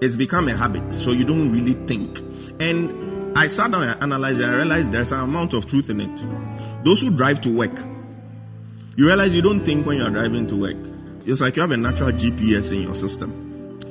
It's 0.00 0.16
become 0.16 0.48
a 0.48 0.56
habit, 0.56 0.92
so 0.92 1.10
you 1.12 1.24
don't 1.24 1.50
really 1.50 1.72
think. 1.86 2.18
And 2.60 3.36
I 3.36 3.46
sat 3.48 3.70
down 3.70 3.82
and 3.82 4.02
analyzed 4.02 4.40
it, 4.40 4.44
I 4.44 4.54
realized 4.54 4.92
there's 4.92 5.12
an 5.12 5.20
amount 5.20 5.54
of 5.54 5.66
truth 5.66 5.90
in 5.90 6.00
it. 6.00 6.84
Those 6.84 7.00
who 7.00 7.10
drive 7.10 7.40
to 7.42 7.50
work, 7.50 7.76
you 8.96 9.06
realize 9.06 9.34
you 9.34 9.42
don't 9.42 9.64
think 9.64 9.86
when 9.86 9.96
you're 9.96 10.10
driving 10.10 10.46
to 10.48 10.56
work. 10.56 10.76
It's 11.26 11.40
like 11.40 11.56
you 11.56 11.62
have 11.62 11.70
a 11.70 11.76
natural 11.76 12.12
GPS 12.12 12.72
in 12.72 12.82
your 12.82 12.94
system, 12.94 13.43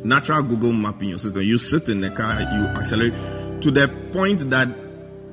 natural 0.04 0.44
Google 0.44 0.74
map 0.74 1.02
in 1.02 1.10
your 1.10 1.20
system. 1.20 1.44
You 1.44 1.58
sit 1.58 1.90
in 1.90 2.02
the 2.02 2.10
car, 2.10 2.40
you 2.40 2.66
accelerate 2.78 3.14
to 3.62 3.72
the 3.72 3.88
point 4.12 4.50
that 4.50 4.68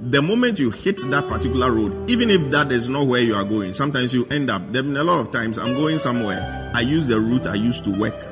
the 0.03 0.23
moment 0.23 0.59
you 0.59 0.71
hit 0.71 0.99
that 1.11 1.29
particular 1.29 1.71
road, 1.71 2.09
even 2.09 2.31
if 2.31 2.51
that 2.53 2.73
is 2.73 2.89
not 2.89 3.07
where 3.07 3.21
you 3.21 3.35
are 3.35 3.45
going, 3.45 3.75
sometimes 3.75 4.15
you 4.15 4.25
end 4.27 4.49
up. 4.49 4.63
There 4.73 4.83
have 4.83 4.87
been 4.87 4.97
a 4.97 5.05
lot 5.05 5.21
of 5.21 5.31
times 5.31 5.59
I'm 5.59 5.75
going 5.75 5.99
somewhere. 5.99 6.73
I 6.75 6.81
use 6.81 7.07
the 7.07 7.21
route 7.21 7.47
I 7.47 7.57
used 7.57 7.85
to 7.85 7.91
work 7.91 8.25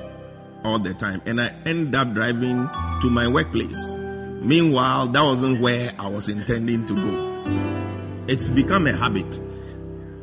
all 0.64 0.78
the 0.78 0.94
time, 0.94 1.20
and 1.26 1.40
I 1.40 1.54
end 1.66 1.94
up 1.94 2.14
driving 2.14 2.68
to 3.02 3.10
my 3.10 3.28
workplace. 3.28 3.96
Meanwhile, 4.40 5.08
that 5.08 5.22
wasn't 5.22 5.60
where 5.60 5.92
I 5.98 6.08
was 6.08 6.28
intending 6.28 6.86
to 6.86 6.94
go. 6.94 8.24
It's 8.28 8.50
become 8.50 8.86
a 8.86 8.92
habit. 8.92 9.40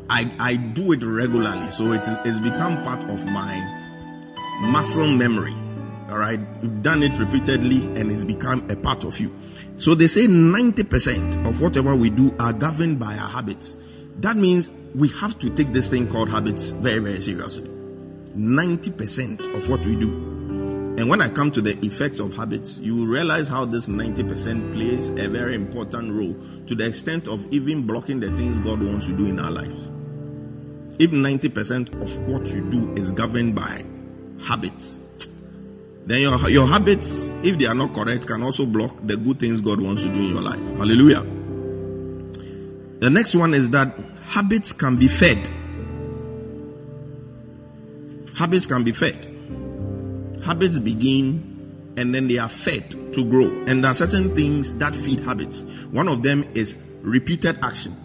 I, 0.10 0.32
I 0.40 0.56
do 0.56 0.94
it 0.94 1.04
regularly, 1.04 1.70
so 1.72 1.92
it 1.92 2.02
is, 2.02 2.18
it's 2.26 2.40
become 2.40 2.82
part 2.84 3.04
of 3.04 3.26
my 3.26 3.84
muscle 4.62 5.08
memory. 5.08 5.56
All 6.16 6.22
right, 6.22 6.40
you've 6.62 6.82
done 6.82 7.04
it 7.04 7.20
repeatedly, 7.20 7.88
and 8.00 8.10
it's 8.10 8.24
become 8.24 8.72
a 8.72 8.76
part 8.78 9.04
of 9.04 9.20
you. 9.20 9.36
So 9.76 9.96
they 9.96 10.08
say 10.08 10.28
90% 10.28 11.46
of 11.46 11.60
whatever 11.60 11.94
we 11.94 12.10
do 12.10 12.34
are 12.40 12.54
governed 12.54 13.02
by 13.02 13.18
our 13.18 13.28
habits. 13.28 13.76
That 14.22 14.38
means 14.38 14.72
we 14.94 15.10
have 15.10 15.38
to 15.40 15.50
take 15.50 15.74
this 15.74 15.90
thing 15.90 16.08
called 16.08 16.30
habits 16.30 16.70
very, 16.70 17.00
very 17.00 17.20
seriously. 17.20 17.68
90% 18.34 19.58
of 19.58 19.68
what 19.68 19.86
we 19.86 19.98
do. 19.98 20.08
And 20.98 21.10
when 21.10 21.22
I 21.22 21.28
come 21.28 21.52
to 21.52 21.62
the 21.62 21.78
effects 21.86 22.22
of 22.22 22.34
habits, 22.34 22.80
you 22.80 22.96
will 22.96 23.08
realize 23.08 23.50
how 23.50 23.66
this 23.66 23.90
90% 23.90 24.72
plays 24.72 25.10
a 25.10 25.28
very 25.28 25.54
important 25.54 26.14
role 26.14 26.34
to 26.68 26.76
the 26.76 26.88
extent 26.88 27.28
of 27.28 27.46
even 27.54 27.86
blocking 27.86 28.22
the 28.22 28.32
things 28.38 28.58
God 28.60 28.82
wants 28.82 29.06
to 29.08 29.18
do 29.18 29.26
in 29.26 29.38
our 29.38 29.52
lives. 29.52 29.88
If 30.98 31.12
90% 31.12 32.02
of 32.02 32.18
what 32.26 32.48
you 32.48 32.62
do 32.70 32.94
is 32.94 33.12
governed 33.12 33.54
by 33.54 33.84
habits, 34.40 35.02
then 36.06 36.22
your, 36.22 36.50
your 36.50 36.68
habits, 36.68 37.30
if 37.44 37.58
they 37.58 37.66
are 37.66 37.74
not 37.74 37.94
correct, 37.94 38.28
can 38.28 38.44
also 38.44 38.66
block 38.66 38.96
the 39.04 39.18
good 39.18 39.40
things 39.40 39.60
God 39.60 39.82
wants 39.82 40.04
to 40.04 40.08
do 40.08 40.16
in 40.16 40.30
your 40.30 40.42
life. 40.42 40.60
Hallelujah. 40.78 41.22
The 43.00 43.10
next 43.10 43.36
one 43.36 43.54
is 43.54 43.72
that 43.72 44.00
habits 44.28 44.72
can 44.72 44.98
be 44.98 45.08
fed. 45.08 45.50
Habits 48.36 48.68
can 48.68 48.84
be 48.84 48.92
fed. 48.92 49.32
Habits 50.44 50.78
begin 50.80 51.94
and 51.98 52.14
then 52.14 52.28
they 52.28 52.38
are 52.38 52.50
fed 52.50 52.92
to 53.14 53.26
grow. 53.26 53.48
And 53.66 53.84
there 53.84 53.92
are 53.92 53.96
certain 53.96 54.36
things 54.36 54.76
that 54.76 54.96
feed 54.96 55.22
habits. 55.22 55.64
One 55.92 56.08
of 56.08 56.22
them 56.22 56.44
is 56.54 56.78
repeated 57.02 57.58
action. 57.64 57.96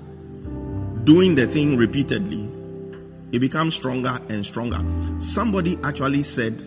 Doing 1.04 1.34
the 1.34 1.46
thing 1.46 1.76
repeatedly, 1.76 2.50
it 3.32 3.40
becomes 3.40 3.74
stronger 3.74 4.18
and 4.28 4.44
stronger. 4.44 4.82
Somebody 5.20 5.78
actually 5.82 6.22
said 6.22 6.64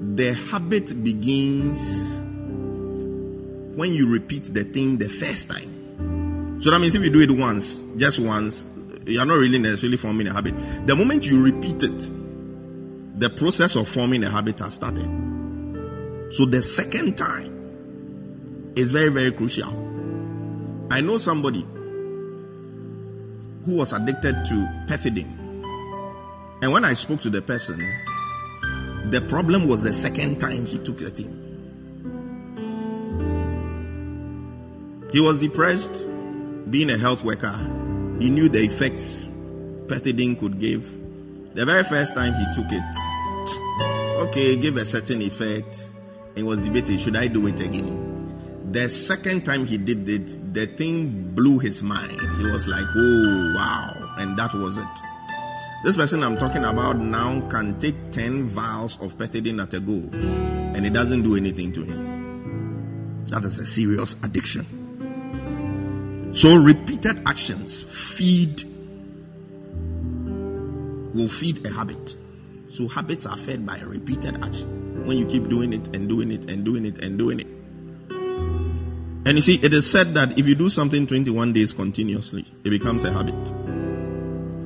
the 0.00 0.32
habit 0.50 1.02
begins 1.04 1.78
when 3.76 3.92
you 3.92 4.10
repeat 4.10 4.44
the 4.44 4.64
thing 4.64 4.96
the 4.98 5.08
first 5.08 5.50
time. 5.50 6.60
So 6.60 6.70
that 6.70 6.80
means 6.80 6.94
if 6.94 7.02
you 7.02 7.10
do 7.10 7.20
it 7.20 7.30
once, 7.30 7.84
just 7.96 8.18
once, 8.18 8.70
you're 9.06 9.24
not 9.24 9.38
really 9.38 9.58
necessarily 9.58 9.96
forming 9.96 10.26
a 10.26 10.32
habit. 10.32 10.54
The 10.86 10.96
moment 10.96 11.26
you 11.26 11.42
repeat 11.42 11.82
it, 11.82 12.10
the 13.18 13.30
process 13.30 13.76
of 13.76 13.88
forming 13.88 14.24
a 14.24 14.30
habit 14.30 14.58
has 14.60 14.74
started. 14.74 15.04
So 16.32 16.46
the 16.46 16.62
second 16.62 17.16
time 17.18 18.72
is 18.76 18.92
very, 18.92 19.10
very 19.10 19.32
crucial. 19.32 19.68
I 20.90 21.00
know 21.00 21.18
somebody 21.18 21.66
who 23.64 23.76
was 23.76 23.92
addicted 23.92 24.44
to 24.46 24.86
pethidine. 24.88 25.36
And 26.62 26.72
when 26.72 26.84
I 26.84 26.94
spoke 26.94 27.20
to 27.22 27.30
the 27.30 27.42
person, 27.42 27.80
the 29.08 29.20
problem 29.28 29.68
was 29.68 29.82
the 29.82 29.94
second 29.94 30.38
time 30.38 30.66
he 30.66 30.78
took 30.78 30.98
the 30.98 31.10
thing. 31.10 31.36
He 35.12 35.20
was 35.20 35.38
depressed, 35.38 36.06
being 36.70 36.90
a 36.90 36.98
health 36.98 37.24
worker. 37.24 37.56
He 38.20 38.30
knew 38.30 38.48
the 38.48 38.62
effects 38.62 39.24
pethidine 39.86 40.38
could 40.38 40.60
give. 40.60 40.84
The 41.54 41.64
very 41.64 41.82
first 41.82 42.14
time 42.14 42.34
he 42.34 42.44
took 42.54 42.70
it, 42.70 42.96
okay, 44.28 44.56
gave 44.56 44.76
a 44.76 44.84
certain 44.84 45.20
effect. 45.22 45.90
He 46.36 46.44
was 46.44 46.62
debating, 46.62 46.98
should 46.98 47.16
I 47.16 47.26
do 47.26 47.48
it 47.48 47.60
again? 47.60 48.06
The 48.70 48.88
second 48.88 49.44
time 49.44 49.66
he 49.66 49.78
did 49.78 50.08
it, 50.08 50.54
the 50.54 50.66
thing 50.66 51.34
blew 51.34 51.58
his 51.58 51.82
mind. 51.82 52.20
He 52.38 52.46
was 52.46 52.68
like, 52.68 52.86
oh, 52.94 53.52
wow. 53.56 54.14
And 54.18 54.38
that 54.38 54.54
was 54.54 54.78
it. 54.78 54.86
This 55.82 55.96
person 55.96 56.22
I'm 56.22 56.36
talking 56.36 56.64
about 56.64 56.98
now 56.98 57.40
can 57.48 57.80
take 57.80 58.12
10 58.12 58.50
vials 58.50 59.00
of 59.00 59.16
pethidine 59.16 59.62
at 59.62 59.72
a 59.72 59.80
go, 59.80 59.94
and 60.74 60.84
it 60.84 60.92
doesn't 60.92 61.22
do 61.22 61.36
anything 61.36 61.72
to 61.72 61.82
him. 61.82 63.24
That 63.28 63.46
is 63.46 63.58
a 63.58 63.66
serious 63.66 64.14
addiction. 64.22 64.66
So, 66.34 66.54
repeated 66.54 67.26
actions 67.26 67.82
feed, 67.82 68.62
will 71.14 71.28
feed 71.28 71.64
a 71.66 71.72
habit. 71.72 72.14
So, 72.68 72.86
habits 72.86 73.24
are 73.24 73.38
fed 73.38 73.64
by 73.64 73.78
a 73.78 73.86
repeated 73.86 74.44
action. 74.44 75.06
When 75.06 75.16
you 75.16 75.24
keep 75.24 75.48
doing 75.48 75.72
it 75.72 75.96
and 75.96 76.10
doing 76.10 76.30
it 76.30 76.50
and 76.50 76.62
doing 76.62 76.84
it 76.84 76.98
and 76.98 77.16
doing 77.16 77.40
it. 77.40 77.46
And 79.26 79.36
you 79.36 79.40
see, 79.40 79.58
it 79.62 79.72
is 79.72 79.90
said 79.90 80.12
that 80.12 80.38
if 80.38 80.46
you 80.46 80.54
do 80.54 80.68
something 80.68 81.06
21 81.06 81.54
days 81.54 81.72
continuously, 81.72 82.44
it 82.64 82.70
becomes 82.70 83.04
a 83.04 83.12
habit. 83.12 83.69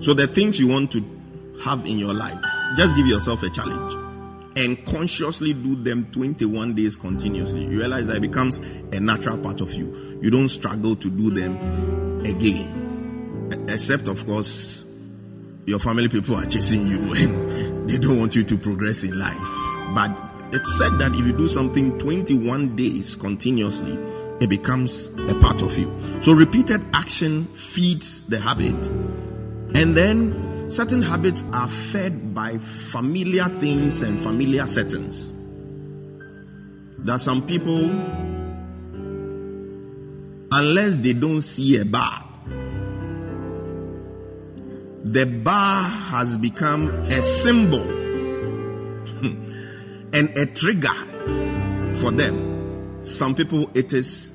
So 0.00 0.14
the 0.14 0.26
things 0.26 0.58
you 0.60 0.68
want 0.68 0.92
to 0.92 1.04
have 1.62 1.86
in 1.86 1.98
your 1.98 2.12
life, 2.12 2.38
just 2.76 2.96
give 2.96 3.06
yourself 3.06 3.42
a 3.42 3.50
challenge 3.50 3.94
and 4.56 4.84
consciously 4.86 5.52
do 5.52 5.74
them 5.76 6.04
21 6.12 6.74
days 6.74 6.96
continuously. 6.96 7.64
You 7.64 7.78
realize 7.78 8.06
that 8.06 8.16
it 8.16 8.20
becomes 8.20 8.58
a 8.92 9.00
natural 9.00 9.38
part 9.38 9.60
of 9.60 9.72
you. 9.72 10.18
You 10.22 10.30
don't 10.30 10.48
struggle 10.48 10.96
to 10.96 11.10
do 11.10 11.30
them 11.30 12.20
again. 12.24 13.66
Except, 13.68 14.08
of 14.08 14.24
course, 14.26 14.84
your 15.66 15.78
family 15.78 16.08
people 16.08 16.36
are 16.36 16.46
chasing 16.46 16.86
you 16.86 16.98
and 17.14 17.88
they 17.88 17.98
don't 17.98 18.18
want 18.18 18.36
you 18.36 18.44
to 18.44 18.56
progress 18.56 19.02
in 19.02 19.18
life. 19.18 19.36
But 19.94 20.10
it's 20.52 20.78
said 20.78 20.98
that 20.98 21.12
if 21.12 21.26
you 21.26 21.36
do 21.36 21.48
something 21.48 21.98
21 21.98 22.76
days 22.76 23.16
continuously, 23.16 23.92
it 24.40 24.48
becomes 24.48 25.08
a 25.28 25.34
part 25.40 25.62
of 25.62 25.76
you. 25.78 25.92
So 26.22 26.32
repeated 26.32 26.84
action 26.92 27.46
feeds 27.54 28.22
the 28.24 28.38
habit. 28.38 28.90
And 29.75 29.97
then 29.97 30.71
certain 30.71 31.02
habits 31.02 31.45
are 31.52 31.69
fed 31.69 32.33
by 32.33 32.59
familiar 32.59 33.49
things 33.59 34.02
and 34.02 34.21
familiar 34.21 34.69
settings. 34.69 35.33
There 36.99 37.16
are 37.16 37.19
some 37.19 37.45
people, 37.45 37.90
unless 40.52 40.97
they 40.97 41.12
don't 41.12 41.43
see 41.43 41.78
a 41.78 41.85
bar, 41.85 42.25
the 45.02 45.26
bar 45.26 45.83
has 45.83 46.38
become 46.38 46.88
a 47.07 47.21
symbol 47.21 47.83
and 50.12 50.31
a 50.37 50.47
trigger 50.47 50.95
for 51.97 52.12
them. 52.12 53.02
Some 53.02 53.35
people, 53.35 53.71
it 53.75 53.93
is 53.93 54.33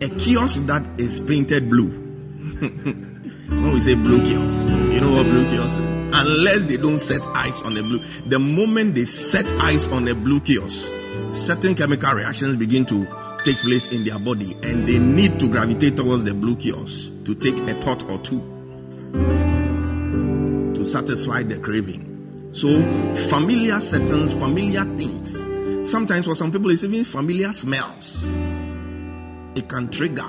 a 0.00 0.08
kiosk 0.08 0.66
that 0.66 0.82
is 0.98 1.20
painted 1.20 1.70
blue. 1.70 3.04
when 3.48 3.72
we 3.72 3.80
say 3.80 3.94
blue 3.94 4.18
kiosk, 4.18 4.70
you 4.70 5.00
know 5.00 5.12
what 5.12 5.24
blue 5.24 5.44
kiosk 5.50 5.78
is? 5.78 5.84
Unless 6.16 6.64
they 6.66 6.76
don't 6.76 6.98
set 6.98 7.26
eyes 7.28 7.60
on 7.62 7.74
the 7.74 7.82
blue, 7.82 8.00
the 8.26 8.38
moment 8.38 8.94
they 8.94 9.04
set 9.04 9.46
eyes 9.60 9.88
on 9.88 10.04
the 10.04 10.14
blue 10.14 10.40
kiosk, 10.40 10.90
certain 11.30 11.74
chemical 11.74 12.12
reactions 12.14 12.56
begin 12.56 12.86
to 12.86 13.06
take 13.44 13.56
place 13.58 13.88
in 13.88 14.04
their 14.04 14.18
body 14.18 14.54
and 14.62 14.88
they 14.88 14.98
need 14.98 15.38
to 15.40 15.48
gravitate 15.48 15.96
towards 15.96 16.24
the 16.24 16.32
blue 16.32 16.56
kiosk 16.56 17.12
to 17.24 17.34
take 17.34 17.56
a 17.68 17.74
thought 17.80 18.02
or 18.10 18.18
two 18.18 18.40
to 20.74 20.84
satisfy 20.86 21.42
the 21.42 21.58
craving. 21.58 22.50
So, 22.52 22.68
familiar 23.28 23.80
settings, 23.80 24.32
familiar 24.32 24.84
things. 24.96 25.90
Sometimes 25.90 26.24
for 26.24 26.34
some 26.34 26.52
people, 26.52 26.70
it's 26.70 26.84
even 26.84 27.04
familiar 27.04 27.52
smells. 27.52 28.24
It 29.56 29.68
can 29.68 29.90
trigger 29.90 30.28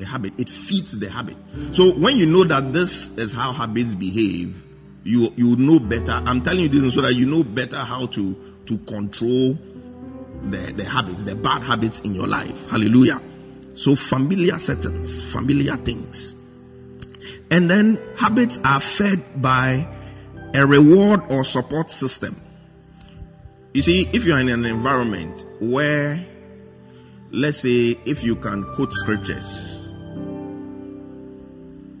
a 0.00 0.04
habit, 0.04 0.32
it 0.38 0.48
feeds 0.48 0.98
the 0.98 1.08
habit. 1.08 1.36
So, 1.72 1.92
when 1.94 2.16
you 2.16 2.26
know 2.26 2.44
that 2.44 2.72
this 2.72 3.10
is 3.18 3.32
how 3.32 3.52
habits 3.52 3.94
behave, 3.94 4.62
you 5.04 5.32
you 5.36 5.56
know 5.56 5.78
better. 5.78 6.12
I'm 6.12 6.42
telling 6.42 6.62
you 6.62 6.68
this 6.68 6.94
so 6.94 7.00
that 7.02 7.14
you 7.14 7.26
know 7.26 7.42
better 7.42 7.78
how 7.78 8.06
to 8.06 8.36
to 8.66 8.78
control 8.78 9.58
the, 10.50 10.72
the 10.76 10.84
habits, 10.84 11.24
the 11.24 11.34
bad 11.34 11.62
habits 11.62 12.00
in 12.00 12.14
your 12.14 12.26
life. 12.26 12.70
Hallelujah. 12.70 13.20
So 13.74 13.96
familiar 13.96 14.58
settings, 14.58 15.22
familiar 15.32 15.76
things. 15.76 16.34
And 17.50 17.70
then 17.70 17.98
habits 18.18 18.58
are 18.64 18.80
fed 18.80 19.20
by 19.40 19.86
a 20.54 20.66
reward 20.66 21.22
or 21.30 21.44
support 21.44 21.90
system. 21.90 22.36
You 23.72 23.82
see, 23.82 24.08
if 24.12 24.24
you're 24.24 24.38
in 24.38 24.48
an 24.48 24.66
environment 24.66 25.46
where, 25.60 26.24
let's 27.30 27.58
say, 27.58 27.98
if 28.04 28.22
you 28.22 28.36
can 28.36 28.64
quote 28.74 28.92
scriptures, 28.92 29.81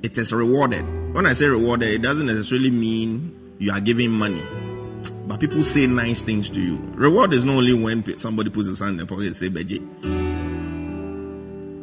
it 0.02 0.18
is 0.18 0.32
rewarded. 0.32 0.84
When 1.14 1.26
I 1.26 1.32
say 1.32 1.46
rewarded, 1.46 1.88
it 1.88 2.02
doesn't 2.02 2.26
necessarily 2.26 2.70
mean 2.70 3.56
you 3.58 3.72
are 3.72 3.80
giving 3.80 4.10
money. 4.10 4.42
But 5.26 5.40
people 5.40 5.62
say 5.62 5.86
nice 5.86 6.22
things 6.22 6.50
to 6.50 6.60
you. 6.60 6.76
Reward 6.94 7.32
is 7.32 7.44
not 7.44 7.56
only 7.56 7.74
when 7.74 8.18
somebody 8.18 8.50
puts 8.50 8.68
his 8.68 8.80
hand 8.80 8.92
in 8.92 8.96
the 8.98 9.06
pocket 9.06 9.26
and 9.26 9.36
say 9.36 9.48
beje. 9.48 9.78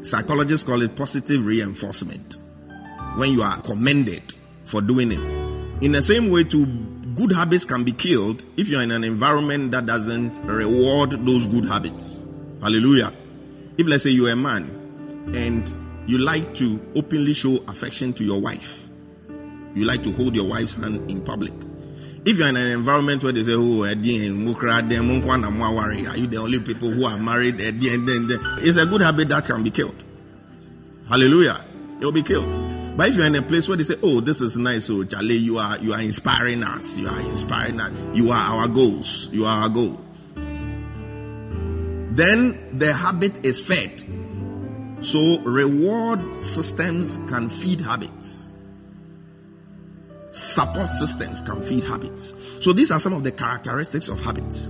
Psychologists 0.05 0.65
call 0.65 0.81
it 0.81 0.95
positive 0.95 1.45
reinforcement. 1.45 2.37
When 3.15 3.31
you 3.31 3.41
are 3.41 3.61
commended 3.61 4.35
for 4.65 4.81
doing 4.81 5.11
it. 5.11 5.83
In 5.83 5.93
the 5.93 6.01
same 6.01 6.31
way, 6.31 6.43
too, 6.43 6.65
good 7.15 7.31
habits 7.31 7.65
can 7.65 7.83
be 7.83 7.91
killed 7.91 8.45
if 8.57 8.67
you're 8.67 8.81
in 8.81 8.91
an 8.91 9.03
environment 9.03 9.71
that 9.71 9.85
doesn't 9.85 10.39
reward 10.43 11.11
those 11.25 11.47
good 11.47 11.65
habits. 11.65 12.23
Hallelujah. 12.61 13.13
If 13.77 13.87
let's 13.87 14.03
say 14.03 14.09
you're 14.11 14.31
a 14.31 14.35
man 14.35 14.69
and 15.33 15.69
you 16.09 16.17
like 16.17 16.55
to 16.55 16.81
openly 16.95 17.35
show 17.35 17.57
affection 17.67 18.13
to 18.13 18.23
your 18.23 18.41
wife, 18.41 18.89
you 19.75 19.85
like 19.85 20.01
to 20.01 20.11
hold 20.13 20.35
your 20.35 20.49
wife's 20.49 20.73
hand 20.73 21.07
in 21.09 21.21
public. 21.21 21.53
If 22.25 22.37
you're 22.37 22.47
in 22.47 22.57
an 22.57 22.65
environment 22.67 23.23
where 23.23 23.31
they 23.31 23.43
say, 23.43 23.53
Oh, 23.53 23.83
are 23.83 23.91
you 23.91 23.95
the 23.95 24.29
only 26.41 26.59
people 26.59 26.89
who 26.89 27.05
are 27.05 27.17
married? 27.17 27.57
It's 27.59 28.77
a 28.77 28.87
good 28.87 29.01
habit 29.01 29.29
that 29.29 29.45
can 29.45 29.63
be 29.63 29.69
killed. 29.69 30.03
Hallelujah. 31.07 31.63
It'll 31.99 32.11
be 32.11 32.23
killed. 32.23 32.97
But 32.97 33.09
if 33.09 33.15
you're 33.15 33.27
in 33.27 33.35
a 33.35 33.41
place 33.41 33.67
where 33.67 33.77
they 33.77 33.83
say, 33.85 33.95
"Oh, 34.03 34.19
this 34.19 34.41
is 34.41 34.57
nice, 34.57 34.85
so 34.85 35.05
Charlie, 35.05 35.37
you 35.37 35.57
are 35.57 35.77
you 35.77 35.93
are 35.93 36.01
inspiring 36.01 36.63
us. 36.63 36.97
You 36.97 37.07
are 37.07 37.21
inspiring 37.21 37.79
us. 37.79 37.93
You 38.13 38.31
are 38.31 38.35
our 38.35 38.67
goals. 38.67 39.29
You 39.31 39.45
are 39.45 39.63
our 39.63 39.69
goal." 39.69 39.97
Then 42.11 42.77
the 42.77 42.93
habit 42.93 43.45
is 43.45 43.61
fed. 43.61 44.03
So 45.01 45.39
reward 45.39 46.35
systems 46.35 47.17
can 47.27 47.49
feed 47.49 47.81
habits. 47.81 48.51
Support 50.31 50.93
systems 50.93 51.41
can 51.41 51.61
feed 51.61 51.83
habits. 51.83 52.35
So 52.59 52.73
these 52.73 52.91
are 52.91 52.99
some 52.99 53.13
of 53.13 53.23
the 53.23 53.31
characteristics 53.31 54.09
of 54.09 54.19
habits. 54.19 54.69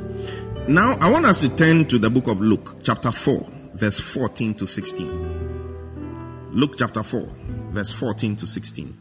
Now 0.67 0.97
I 1.01 1.09
want 1.09 1.25
us 1.25 1.41
to 1.41 1.49
turn 1.49 1.85
to 1.87 1.97
the 1.97 2.09
book 2.09 2.27
of 2.27 2.39
Luke, 2.39 2.77
chapter 2.83 3.11
4, 3.11 3.47
verse 3.73 3.99
14 3.99 4.53
to 4.55 4.67
16. 4.67 6.51
Luke 6.51 6.75
chapter 6.77 7.03
4, 7.03 7.27
verse 7.71 7.91
14 7.91 8.35
to 8.37 8.47
16. 8.47 8.97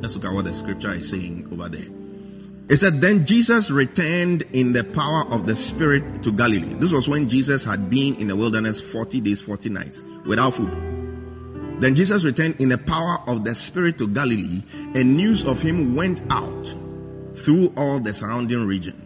Let's 0.00 0.14
look 0.14 0.24
at 0.26 0.32
what 0.32 0.44
the 0.44 0.54
scripture 0.54 0.92
is 0.92 1.10
saying 1.10 1.48
over 1.52 1.68
there. 1.68 1.97
It 2.68 2.76
said, 2.76 3.00
Then 3.00 3.24
Jesus 3.24 3.70
returned 3.70 4.42
in 4.52 4.72
the 4.72 4.84
power 4.84 5.24
of 5.30 5.46
the 5.46 5.56
Spirit 5.56 6.22
to 6.22 6.32
Galilee. 6.32 6.74
This 6.74 6.92
was 6.92 7.08
when 7.08 7.28
Jesus 7.28 7.64
had 7.64 7.88
been 7.88 8.16
in 8.16 8.28
the 8.28 8.36
wilderness 8.36 8.80
40 8.80 9.22
days, 9.22 9.40
40 9.40 9.70
nights 9.70 10.02
without 10.26 10.54
food. 10.54 10.70
Then 11.80 11.94
Jesus 11.94 12.24
returned 12.24 12.60
in 12.60 12.68
the 12.68 12.76
power 12.76 13.18
of 13.26 13.44
the 13.44 13.54
Spirit 13.54 13.96
to 13.98 14.08
Galilee, 14.08 14.62
and 14.94 15.16
news 15.16 15.46
of 15.46 15.62
him 15.62 15.94
went 15.94 16.22
out 16.30 16.74
through 17.34 17.72
all 17.76 18.00
the 18.00 18.12
surrounding 18.12 18.66
region. 18.66 18.96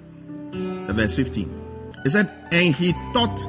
Verse 0.89 1.15
15. 1.15 1.93
It 2.05 2.11
said, 2.11 2.31
And 2.51 2.75
he 2.75 2.93
taught 3.13 3.41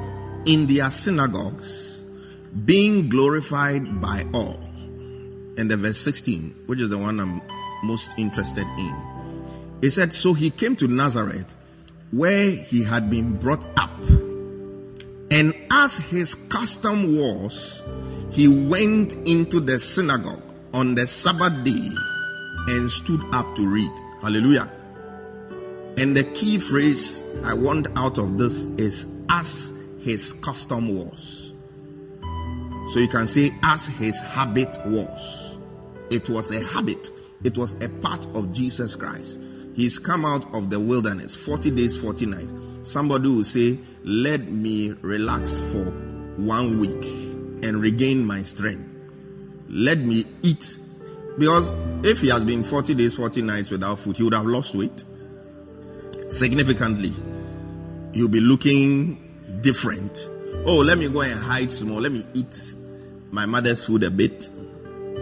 in 0.44 0.66
their 0.66 0.90
synagogues, 0.90 2.04
being 2.64 3.08
glorified 3.08 4.00
by 4.00 4.24
all 4.32 4.60
and 5.56 5.70
the 5.70 5.76
verse 5.76 5.98
16, 5.98 6.64
which 6.66 6.80
is 6.80 6.90
the 6.90 6.98
one 6.98 7.18
I'm 7.18 7.42
most 7.82 8.10
interested 8.16 8.66
in. 8.78 9.13
He 9.84 9.90
said, 9.90 10.14
So 10.14 10.32
he 10.32 10.48
came 10.48 10.76
to 10.76 10.88
Nazareth, 10.88 11.54
where 12.10 12.48
he 12.48 12.84
had 12.84 13.10
been 13.10 13.36
brought 13.36 13.66
up. 13.78 13.90
And 15.30 15.54
as 15.70 15.98
his 15.98 16.36
custom 16.48 17.18
was, 17.18 17.84
he 18.30 18.48
went 18.48 19.12
into 19.28 19.60
the 19.60 19.78
synagogue 19.78 20.40
on 20.72 20.94
the 20.94 21.06
Sabbath 21.06 21.64
day 21.64 21.90
and 22.68 22.90
stood 22.90 23.22
up 23.34 23.54
to 23.56 23.68
read. 23.68 23.90
Hallelujah. 24.22 24.72
And 25.98 26.16
the 26.16 26.24
key 26.32 26.56
phrase 26.56 27.22
I 27.44 27.52
want 27.52 27.88
out 27.94 28.16
of 28.16 28.38
this 28.38 28.64
is 28.78 29.06
as 29.28 29.74
his 30.00 30.32
custom 30.40 30.96
was. 30.96 31.52
So 32.94 33.00
you 33.00 33.08
can 33.08 33.26
say 33.26 33.54
as 33.62 33.84
his 33.84 34.18
habit 34.18 34.78
was. 34.86 35.58
It 36.08 36.30
was 36.30 36.52
a 36.52 36.64
habit, 36.64 37.10
it 37.42 37.58
was 37.58 37.74
a 37.82 37.90
part 37.90 38.24
of 38.34 38.50
Jesus 38.50 38.96
Christ. 38.96 39.40
He's 39.74 39.98
come 39.98 40.24
out 40.24 40.52
of 40.54 40.70
the 40.70 40.78
wilderness 40.78 41.34
40 41.34 41.70
days, 41.72 41.96
40 41.96 42.26
nights. 42.26 42.54
Somebody 42.82 43.28
will 43.28 43.44
say, 43.44 43.78
Let 44.04 44.48
me 44.48 44.92
relax 45.00 45.58
for 45.58 45.84
one 46.36 46.78
week 46.78 47.04
and 47.64 47.80
regain 47.80 48.24
my 48.24 48.42
strength. 48.42 48.88
Let 49.68 49.98
me 49.98 50.24
eat. 50.42 50.78
Because 51.38 51.74
if 52.04 52.20
he 52.20 52.28
has 52.28 52.44
been 52.44 52.62
40 52.62 52.94
days, 52.94 53.14
40 53.14 53.42
nights 53.42 53.70
without 53.70 53.98
food, 53.98 54.16
he 54.16 54.22
would 54.22 54.34
have 54.34 54.46
lost 54.46 54.74
weight 54.74 55.02
significantly. 56.28 57.12
He'll 58.12 58.28
be 58.28 58.40
looking 58.40 59.60
different. 59.60 60.30
Oh, 60.66 60.78
let 60.78 60.98
me 60.98 61.08
go 61.08 61.22
and 61.22 61.38
hide 61.38 61.72
small. 61.72 62.00
Let 62.00 62.12
me 62.12 62.24
eat 62.34 62.74
my 63.32 63.46
mother's 63.46 63.84
food 63.84 64.04
a 64.04 64.10
bit 64.10 64.48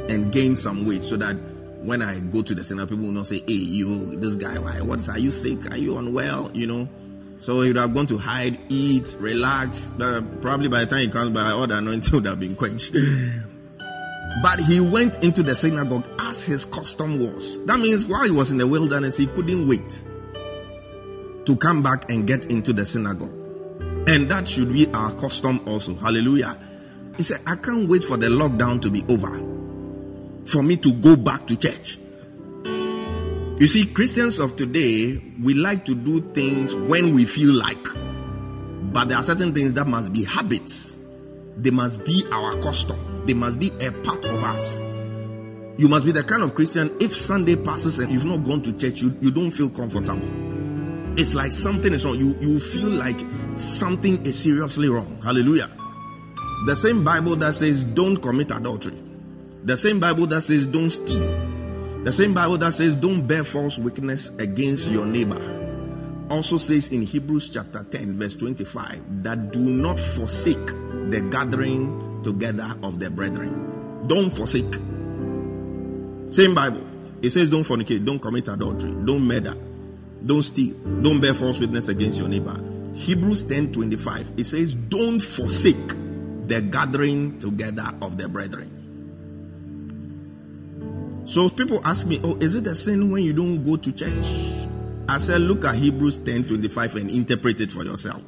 and 0.09 0.31
gain 0.31 0.57
some 0.57 0.87
weight 0.87 1.05
so 1.05 1.17
that 1.17 1.37
when 1.85 2.03
I 2.03 2.21
go 2.21 2.43
to 2.43 2.55
the 2.55 2.65
center, 2.65 2.87
people 2.87 3.05
will 3.05 3.13
not 3.13 3.27
say, 3.27 3.43
Hey, 3.47 3.55
you, 3.55 4.17
this 4.17 4.37
guy, 4.37 4.59
why? 4.59 4.81
What's, 4.81 5.09
are 5.09 5.19
you 5.19 5.31
sick? 5.31 5.71
Are 5.71 5.77
you 5.77 5.99
unwell? 5.99 6.51
You 6.55 6.67
know? 6.67 6.89
So 7.41 7.61
he 7.63 7.69
would 7.69 7.77
have 7.77 7.93
gone 7.93 8.07
to 8.07 8.19
hide, 8.19 8.61
eat, 8.69 9.17
relax. 9.19 9.91
Uh, 10.01 10.23
probably 10.41 10.69
by 10.69 10.85
the 10.85 10.87
time 10.87 11.01
he 11.01 11.09
comes 11.09 11.31
by, 11.31 11.51
all 11.51 11.67
the 11.67 11.77
anointing 11.77 12.13
would 12.15 12.27
have 12.27 12.39
been 12.39 12.55
quenched. 12.55 12.95
but 14.43 14.61
he 14.61 14.81
went 14.81 15.25
into 15.25 15.43
the 15.43 15.57
synagogue 15.57 16.09
as 16.21 16.45
his 16.45 16.65
custom 16.65 17.19
was. 17.19 17.65
That 17.67 17.81
means 17.81 18.07
while 18.07 18.23
he 18.23 18.31
was 18.31 18.53
in 18.53 18.59
the 18.59 18.67
wilderness, 18.67 19.17
he 19.17 19.27
couldn't 19.27 19.67
wait 19.67 20.05
to 21.47 21.57
come 21.57 21.83
back 21.83 22.11
and 22.13 22.29
get 22.29 22.47
into 22.47 22.73
the 22.73 22.87
synagogue. 22.87 23.35
And 24.07 24.31
that 24.31 24.47
should 24.47 24.73
be 24.73 24.87
our 24.95 25.13
custom 25.15 25.61
also. 25.67 25.95
Hallelujah. 25.95 26.57
He 27.17 27.25
said, 27.25 27.41
I 27.45 27.57
can't 27.57 27.89
wait 27.89 28.05
for 28.05 28.17
the 28.17 28.29
lockdown 28.29 28.81
to 28.83 28.91
be 28.91 29.05
over 29.09 29.37
for 30.47 30.63
me 30.63 30.77
to 30.77 30.93
go 30.93 31.17
back 31.17 31.47
to 31.47 31.57
church. 31.57 31.99
You 33.63 33.69
see, 33.69 33.87
Christians 33.87 34.41
of 34.41 34.57
today, 34.57 35.23
we 35.41 35.55
like 35.55 35.85
to 35.85 35.95
do 35.95 36.21
things 36.33 36.75
when 36.75 37.15
we 37.15 37.25
feel 37.27 37.55
like. 37.55 37.87
But 38.93 39.09
there 39.09 39.19
are 39.19 39.23
certain 39.23 39.55
things 39.55 39.75
that 39.75 39.87
must 39.87 40.13
be 40.13 40.25
habits. 40.25 40.99
They 41.57 41.71
must 41.71 42.05
be 42.05 42.25
our 42.33 42.57
custom. 42.61 43.25
They 43.27 43.35
must 43.35 43.61
be 43.61 43.69
a 43.81 43.93
part 43.93 44.25
of 44.25 44.43
us. 44.43 44.79
You 45.79 45.89
must 45.89 46.05
be 46.05 46.13
the 46.13 46.25
kind 46.25 46.43
of 46.43 46.55
Christian, 46.55 46.95
if 47.01 47.17
Sunday 47.17 47.57
passes 47.57 47.99
and 47.99 48.13
you've 48.13 48.25
not 48.25 48.43
gone 48.45 48.63
to 48.63 48.73
church, 48.73 49.01
you, 49.01 49.17
you 49.21 49.31
don't 49.31 49.51
feel 49.51 49.71
comfortable. 49.71 50.29
It's 51.19 51.35
like 51.35 51.53
something 51.53 51.93
is 51.93 52.05
wrong. 52.05 52.19
You, 52.19 52.37
you 52.41 52.59
feel 52.59 52.91
like 52.91 53.21
something 53.55 54.25
is 54.27 54.43
seriously 54.43 54.89
wrong. 54.89 55.21
Hallelujah. 55.23 55.71
The 56.67 56.75
same 56.75 57.05
Bible 57.05 57.37
that 57.37 57.55
says 57.55 57.85
don't 57.85 58.17
commit 58.17 58.51
adultery 58.51 59.12
the 59.65 59.77
same 59.77 60.01
Bible 60.01 60.27
that 60.29 60.43
says 60.43 60.67
don't 60.67 60.91
steal. 60.91 62.03
The 62.03 62.13
same 62.13 62.35
Bible 62.35 62.59
that 62.59 62.75
says 62.75 62.97
don't 62.97 63.27
bear 63.27 63.45
false 63.45 63.79
witness 63.79 64.31
against 64.39 64.91
your 64.91 65.07
neighbor. 65.07 65.41
also 66.33 66.57
says 66.57 66.89
in 66.89 67.03
Hebrews 67.03 67.51
chapter 67.51 67.85
10, 67.85 68.19
verse 68.19 68.35
25, 68.37 69.23
that 69.23 69.53
do 69.53 69.61
not 69.61 70.01
forsake 70.01 70.67
the 71.11 71.21
gathering 71.31 72.23
together 72.23 72.75
of 72.83 72.99
the 72.99 73.11
brethren. 73.11 74.07
Don't 74.07 74.31
forsake. 74.31 74.73
Same 76.33 76.55
Bible. 76.55 76.87
It 77.21 77.31
says, 77.31 77.51
don't 77.51 77.65
fornicate, 77.65 78.05
don't 78.05 78.19
commit 78.19 78.49
adultery, 78.49 78.93
don't 79.05 79.23
murder, 79.23 79.55
don't 80.25 80.43
steal, 80.43 80.75
don't 81.03 81.21
bear 81.21 81.35
false 81.35 81.61
witness 81.61 81.89
against 81.89 82.19
your 82.19 82.29
neighbor. 82.29 82.59
Hebrews 82.95 83.45
10 83.45 83.71
25, 83.73 84.33
it 84.39 84.45
says, 84.45 84.75
don't 84.75 85.21
forsake 85.21 85.89
the 86.49 86.61
gathering 86.63 87.39
together 87.39 87.93
of 88.01 88.17
the 88.19 88.29
brethren. 88.29 88.72
So 91.25 91.49
people 91.49 91.81
ask 91.85 92.07
me, 92.07 92.21
oh, 92.25 92.37
is 92.37 92.55
it 92.55 92.67
a 92.67 92.75
sin 92.75 93.11
when 93.11 93.23
you 93.23 93.33
don't 93.33 93.63
go 93.63 93.77
to 93.77 93.93
church? 93.93 94.69
I 95.09 95.19
said, 95.19 95.41
look 95.43 95.65
at 95.65 95.77
Hebrews 95.77 96.19
10 96.19 96.45
25 96.45 96.97
and 96.97 97.11
interpret 97.11 97.61
it 97.61 97.73
for 97.73 97.85
yourself. 97.85 98.23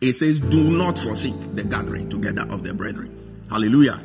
It 0.00 0.14
says, 0.14 0.40
do 0.40 0.70
not 0.70 0.98
forsake 0.98 1.34
the 1.54 1.64
gathering 1.64 2.08
together 2.08 2.42
of 2.50 2.62
the 2.62 2.74
brethren. 2.74 3.44
Hallelujah. 3.50 4.02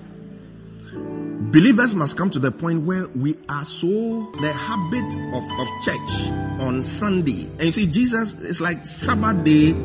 Believers 1.52 1.96
must 1.96 2.18
come 2.18 2.30
to 2.30 2.40
the 2.40 2.52
point 2.52 2.84
where 2.84 3.08
we 3.10 3.36
are 3.50 3.66
so 3.66 3.88
the 4.40 4.54
habit 4.54 5.04
of, 5.36 5.44
of 5.60 5.68
church 5.84 6.32
on 6.62 6.84
Sunday. 6.84 7.44
And 7.44 7.64
you 7.64 7.72
see, 7.72 7.88
Jesus 7.88 8.36
is 8.36 8.62
like 8.62 8.86
Sabbath 8.86 9.44
day, 9.44 9.76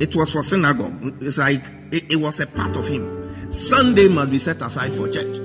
it 0.00 0.16
was 0.16 0.32
for 0.32 0.42
synagogue. 0.42 1.22
It's 1.22 1.38
like 1.38 1.62
it, 1.92 2.10
it 2.10 2.16
was 2.16 2.40
a 2.40 2.46
part 2.46 2.76
of 2.76 2.88
him. 2.88 3.50
Sunday 3.52 4.08
must 4.08 4.32
be 4.32 4.38
set 4.38 4.60
aside 4.62 4.94
for 4.96 5.08
church. 5.08 5.36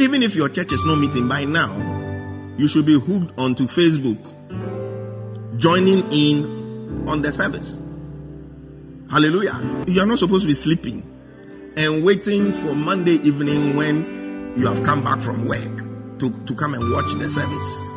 Even 0.00 0.22
if 0.22 0.34
your 0.34 0.48
church 0.48 0.72
is 0.72 0.82
not 0.86 0.96
meeting 0.96 1.28
by 1.28 1.44
now, 1.44 1.76
you 2.56 2.68
should 2.68 2.86
be 2.86 2.98
hooked 2.98 3.38
onto 3.38 3.66
Facebook, 3.66 4.18
joining 5.58 6.10
in 6.10 7.06
on 7.06 7.20
the 7.20 7.30
service. 7.30 7.82
Hallelujah. 9.10 9.84
You 9.86 10.00
are 10.00 10.06
not 10.06 10.18
supposed 10.18 10.44
to 10.44 10.48
be 10.48 10.54
sleeping 10.54 11.02
and 11.76 12.02
waiting 12.02 12.50
for 12.50 12.74
Monday 12.74 13.16
evening 13.16 13.76
when 13.76 14.54
you 14.56 14.66
have 14.66 14.82
come 14.84 15.04
back 15.04 15.20
from 15.20 15.44
work 15.44 16.18
to, 16.18 16.30
to 16.46 16.54
come 16.54 16.72
and 16.72 16.90
watch 16.92 17.12
the 17.18 17.28
service. 17.28 17.94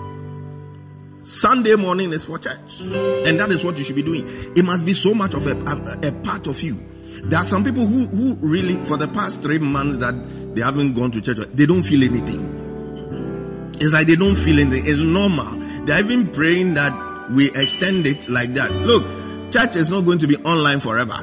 Sunday 1.26 1.76
morning 1.76 2.12
is 2.12 2.26
for 2.26 2.38
church, 2.38 2.82
and 2.82 3.40
that 3.40 3.50
is 3.50 3.64
what 3.64 3.78
you 3.78 3.86
should 3.86 3.96
be 3.96 4.02
doing. 4.02 4.26
It 4.58 4.66
must 4.66 4.86
be 4.86 4.92
so 4.92 5.14
much 5.14 5.36
of 5.36 5.48
a, 5.48 5.52
a, 5.52 6.10
a 6.10 6.12
part 6.22 6.48
of 6.48 6.62
you. 6.62 6.86
There 7.24 7.40
are 7.40 7.46
some 7.46 7.64
people 7.64 7.86
who, 7.86 8.08
who 8.08 8.36
really, 8.46 8.84
for 8.84 8.98
the 8.98 9.08
past 9.08 9.42
three 9.42 9.60
months, 9.60 10.00
that 10.00 10.16
they 10.56 10.62
haven't 10.62 10.94
gone 10.94 11.12
to 11.12 11.22
church, 11.22 11.38
they 11.54 11.66
don't 11.66 11.84
feel 11.84 12.04
anything. 12.04 13.74
It's 13.80 13.94
like 13.94 14.08
they 14.08 14.16
don't 14.16 14.36
feel 14.36 14.60
anything. 14.60 14.86
It's 14.86 15.00
normal. 15.00 15.60
They're 15.86 16.00
even 16.00 16.32
praying 16.32 16.76
that 16.76 17.32
we 17.32 17.50
extend 17.52 18.06
it 18.06 18.30
like 18.30 18.54
that. 18.54 18.72
Look, 18.72 19.04
church 19.52 19.76
is 19.76 19.90
not 19.90 20.06
going 20.06 20.20
to 20.20 20.28
be 20.28 20.38
online 20.38 20.80
forever. 20.80 21.18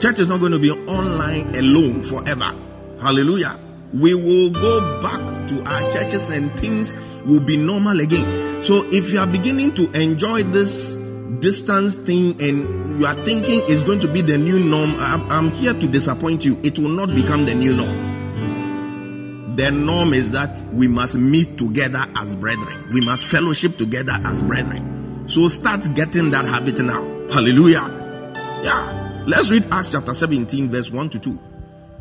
Church 0.00 0.18
is 0.18 0.26
not 0.26 0.40
going 0.40 0.52
to 0.52 0.58
be 0.58 0.70
online 0.70 1.54
alone 1.54 2.02
forever. 2.02 2.54
Hallelujah. 3.00 3.58
We 3.92 4.14
will 4.14 4.50
go 4.50 5.00
back 5.00 5.48
to 5.48 5.62
our 5.64 5.92
churches 5.92 6.28
and 6.30 6.50
things 6.58 6.94
will 7.24 7.40
be 7.40 7.56
normal 7.56 8.00
again. 8.00 8.62
So 8.62 8.84
if 8.90 9.12
you 9.12 9.20
are 9.20 9.26
beginning 9.26 9.74
to 9.74 9.90
enjoy 9.92 10.42
this 10.42 10.96
distance 11.40 11.96
thing 11.96 12.40
and 12.40 12.98
you 13.00 13.06
are 13.06 13.14
thinking 13.14 13.62
it's 13.64 13.82
going 13.82 14.00
to 14.00 14.08
be 14.08 14.20
the 14.22 14.38
new 14.38 14.58
norm, 14.58 14.94
I'm, 14.98 15.30
I'm 15.30 15.50
here 15.52 15.74
to 15.74 15.86
disappoint 15.86 16.44
you. 16.44 16.60
It 16.62 16.78
will 16.78 16.90
not 16.90 17.08
become 17.14 17.46
the 17.46 17.54
new 17.54 17.74
norm. 17.74 19.56
The 19.56 19.70
norm 19.70 20.14
is 20.14 20.32
that 20.32 20.60
we 20.72 20.88
must 20.88 21.14
meet 21.14 21.56
together 21.56 22.04
as 22.16 22.34
brethren. 22.36 22.92
We 22.92 23.00
must 23.00 23.24
fellowship 23.26 23.76
together 23.76 24.18
as 24.24 24.42
brethren. 24.42 25.28
So 25.28 25.48
start 25.48 25.86
getting 25.94 26.30
that 26.32 26.44
habit 26.44 26.80
now. 26.80 27.02
Hallelujah. 27.32 28.32
Yeah. 28.64 29.22
Let's 29.26 29.50
read 29.50 29.64
Acts 29.70 29.92
chapter 29.92 30.12
17, 30.12 30.70
verse 30.70 30.90
1 30.90 31.10
to 31.10 31.18
2. 31.18 31.38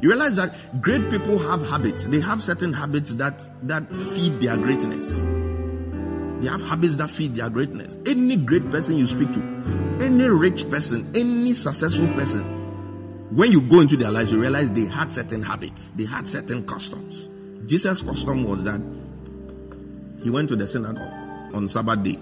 You 0.01 0.09
realize 0.09 0.35
that 0.35 0.81
great 0.81 1.09
people 1.09 1.37
have 1.39 1.65
habits. 1.67 2.07
They 2.07 2.19
have 2.19 2.43
certain 2.43 2.73
habits 2.73 3.15
that, 3.15 3.49
that 3.61 3.87
feed 3.95 4.41
their 4.41 4.57
greatness. 4.57 5.21
They 6.43 6.49
have 6.49 6.61
habits 6.63 6.97
that 6.97 7.09
feed 7.09 7.35
their 7.35 7.49
greatness. 7.49 7.95
Any 8.05 8.35
great 8.35 8.69
person 8.69 8.97
you 8.97 9.07
speak 9.07 9.33
to, 9.33 9.39
any 10.01 10.27
rich 10.27 10.69
person, 10.69 11.09
any 11.15 11.53
successful 11.53 12.07
person, 12.07 12.43
when 13.33 13.49
you 13.49 13.61
go 13.61 13.79
into 13.79 13.95
their 13.95 14.11
lives, 14.11 14.33
you 14.33 14.41
realize 14.41 14.73
they 14.73 14.83
had 14.83 15.09
certain 15.09 15.41
habits, 15.41 15.93
they 15.93 16.03
had 16.03 16.27
certain 16.27 16.65
customs. 16.65 17.29
Jesus' 17.65 18.01
custom 18.01 18.43
was 18.43 18.65
that 18.65 18.81
he 20.21 20.29
went 20.29 20.49
to 20.49 20.57
the 20.57 20.67
synagogue 20.67 21.55
on 21.55 21.69
Sabbath 21.69 22.03
day. 22.03 22.19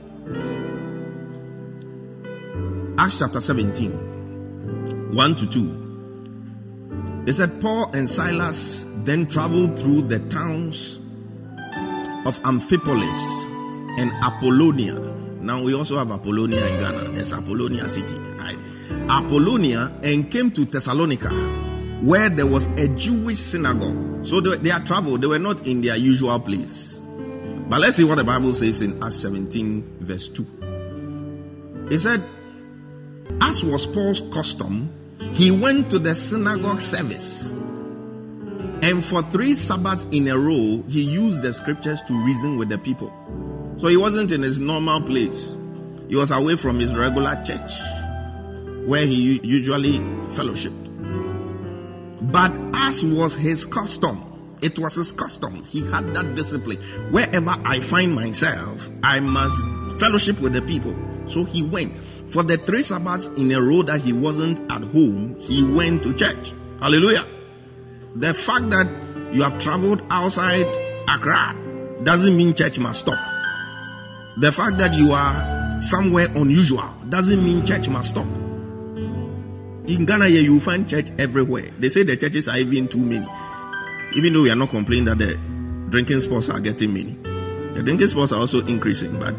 Acts 2.99 3.17
chapter 3.17 3.41
17, 3.41 5.15
1 5.15 5.35
to 5.35 5.47
2. 5.47 7.23
It 7.25 7.33
said 7.33 7.59
Paul 7.59 7.89
and 7.95 8.07
Silas 8.07 8.85
then 8.97 9.25
traveled 9.25 9.79
through 9.79 10.03
the 10.03 10.19
towns 10.19 10.97
of 12.27 12.39
Amphipolis 12.43 13.47
and 13.97 14.11
Apollonia. 14.23 14.95
Now 15.41 15.63
we 15.63 15.73
also 15.73 15.97
have 15.97 16.11
Apollonia 16.11 16.65
in 16.65 16.79
Ghana. 16.79 17.09
There's 17.11 17.33
Apollonia 17.33 17.89
city, 17.89 18.17
right? 18.37 18.57
Apollonia 19.09 19.91
and 20.03 20.29
came 20.29 20.51
to 20.51 20.65
Thessalonica, 20.65 21.29
where 22.01 22.29
there 22.29 22.45
was 22.45 22.67
a 22.77 22.87
Jewish 22.89 23.39
synagogue. 23.39 24.25
So 24.25 24.39
they, 24.39 24.57
they 24.57 24.69
had 24.69 24.85
traveled, 24.85 25.21
they 25.21 25.27
were 25.27 25.39
not 25.39 25.65
in 25.65 25.81
their 25.81 25.95
usual 25.95 26.39
place. 26.39 27.01
But 27.71 27.79
let's 27.79 27.97
see 27.97 28.03
what 28.03 28.17
the 28.17 28.23
Bible 28.23 28.53
says 28.53 28.81
in 28.81 29.01
Acts 29.01 29.15
17, 29.17 29.97
verse 30.01 30.27
2. 30.27 31.87
It 31.89 31.99
said, 31.99 32.23
As 33.39 33.63
was 33.63 33.87
Paul's 33.87 34.21
custom, 34.33 34.93
he 35.33 35.51
went 35.51 35.89
to 35.91 35.99
the 35.99 36.13
synagogue 36.13 36.81
service. 36.81 37.51
And 38.81 39.05
for 39.05 39.21
three 39.23 39.53
Sabbaths 39.53 40.07
in 40.11 40.27
a 40.27 40.37
row, 40.37 40.83
he 40.89 41.01
used 41.01 41.41
the 41.41 41.53
scriptures 41.53 42.01
to 42.03 42.25
reason 42.25 42.57
with 42.57 42.69
the 42.69 42.77
people. 42.77 43.13
So 43.77 43.87
he 43.87 43.97
wasn't 43.97 44.31
in 44.31 44.41
his 44.41 44.59
normal 44.59 45.01
place. 45.01 45.57
He 46.07 46.15
was 46.15 46.31
away 46.31 46.55
from 46.55 46.79
his 46.79 46.93
regular 46.93 47.41
church 47.43 47.71
where 48.85 49.05
he 49.05 49.39
usually 49.43 49.99
fellowshipped. 50.33 50.81
But 52.31 52.51
as 52.73 53.03
was 53.03 53.35
his 53.35 53.65
custom, 53.65 54.57
it 54.61 54.77
was 54.77 54.95
his 54.95 55.11
custom. 55.11 55.63
He 55.65 55.81
had 55.89 56.13
that 56.13 56.35
discipline. 56.35 56.77
Wherever 57.11 57.55
I 57.65 57.79
find 57.79 58.13
myself, 58.13 58.89
I 59.03 59.19
must 59.19 59.55
fellowship 59.99 60.39
with 60.39 60.53
the 60.53 60.61
people. 60.61 60.95
So 61.27 61.43
he 61.43 61.63
went. 61.63 61.95
For 62.29 62.43
the 62.43 62.57
three 62.57 62.83
Sabbaths 62.83 63.27
in 63.37 63.51
a 63.51 63.61
row 63.61 63.81
that 63.83 64.01
he 64.01 64.13
wasn't 64.13 64.71
at 64.71 64.81
home, 64.81 65.35
he 65.39 65.63
went 65.63 66.03
to 66.03 66.13
church. 66.13 66.53
Hallelujah. 66.79 67.25
The 68.15 68.33
fact 68.33 68.69
that 68.69 68.87
you 69.33 69.43
have 69.43 69.59
traveled 69.59 70.01
outside 70.09 70.65
Accra 71.09 71.55
doesn't 72.03 72.35
mean 72.35 72.53
church 72.53 72.79
must 72.79 73.01
stop. 73.01 73.30
The 74.37 74.51
fact 74.51 74.77
that 74.77 74.93
you 74.93 75.11
are 75.11 75.81
somewhere 75.81 76.27
unusual 76.35 76.89
doesn't 77.09 77.43
mean 77.43 77.65
church 77.65 77.89
must 77.89 78.11
stop. 78.11 78.27
In 79.87 80.05
Ghana, 80.05 80.27
here 80.29 80.41
you 80.41 80.59
find 80.61 80.87
church 80.87 81.09
everywhere. 81.19 81.69
They 81.79 81.89
say 81.89 82.03
the 82.03 82.15
churches 82.15 82.47
are 82.47 82.57
even 82.57 82.87
too 82.87 82.99
many. 82.99 83.27
Even 84.15 84.33
though 84.33 84.43
we 84.43 84.51
are 84.51 84.55
not 84.55 84.69
complaining 84.69 85.05
that 85.05 85.17
the 85.17 85.35
drinking 85.89 86.21
spots 86.21 86.49
are 86.49 86.59
getting 86.61 86.93
many, 86.93 87.13
the 87.73 87.81
drinking 87.83 88.07
spots 88.07 88.31
are 88.31 88.39
also 88.39 88.65
increasing, 88.67 89.19
but 89.19 89.33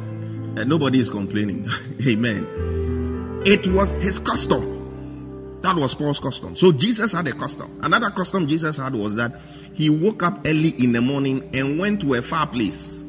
uh, 0.61 0.65
nobody 0.65 1.01
is 1.01 1.09
complaining. 1.09 1.67
Amen. 2.07 3.43
It 3.47 3.67
was 3.69 3.91
his 3.91 4.19
custom. 4.19 5.61
That 5.63 5.77
was 5.77 5.95
Paul's 5.95 6.21
custom. 6.21 6.55
So 6.55 6.73
Jesus 6.73 7.13
had 7.13 7.27
a 7.29 7.33
custom. 7.33 7.81
Another 7.83 8.11
custom 8.11 8.47
Jesus 8.47 8.77
had 8.77 8.95
was 8.95 9.15
that 9.17 9.41
he 9.73 9.89
woke 9.89 10.23
up 10.23 10.41
early 10.45 10.71
in 10.71 10.93
the 10.93 11.01
morning 11.01 11.49
and 11.55 11.79
went 11.79 12.01
to 12.03 12.15
a 12.15 12.23
far 12.23 12.47
place 12.47 13.02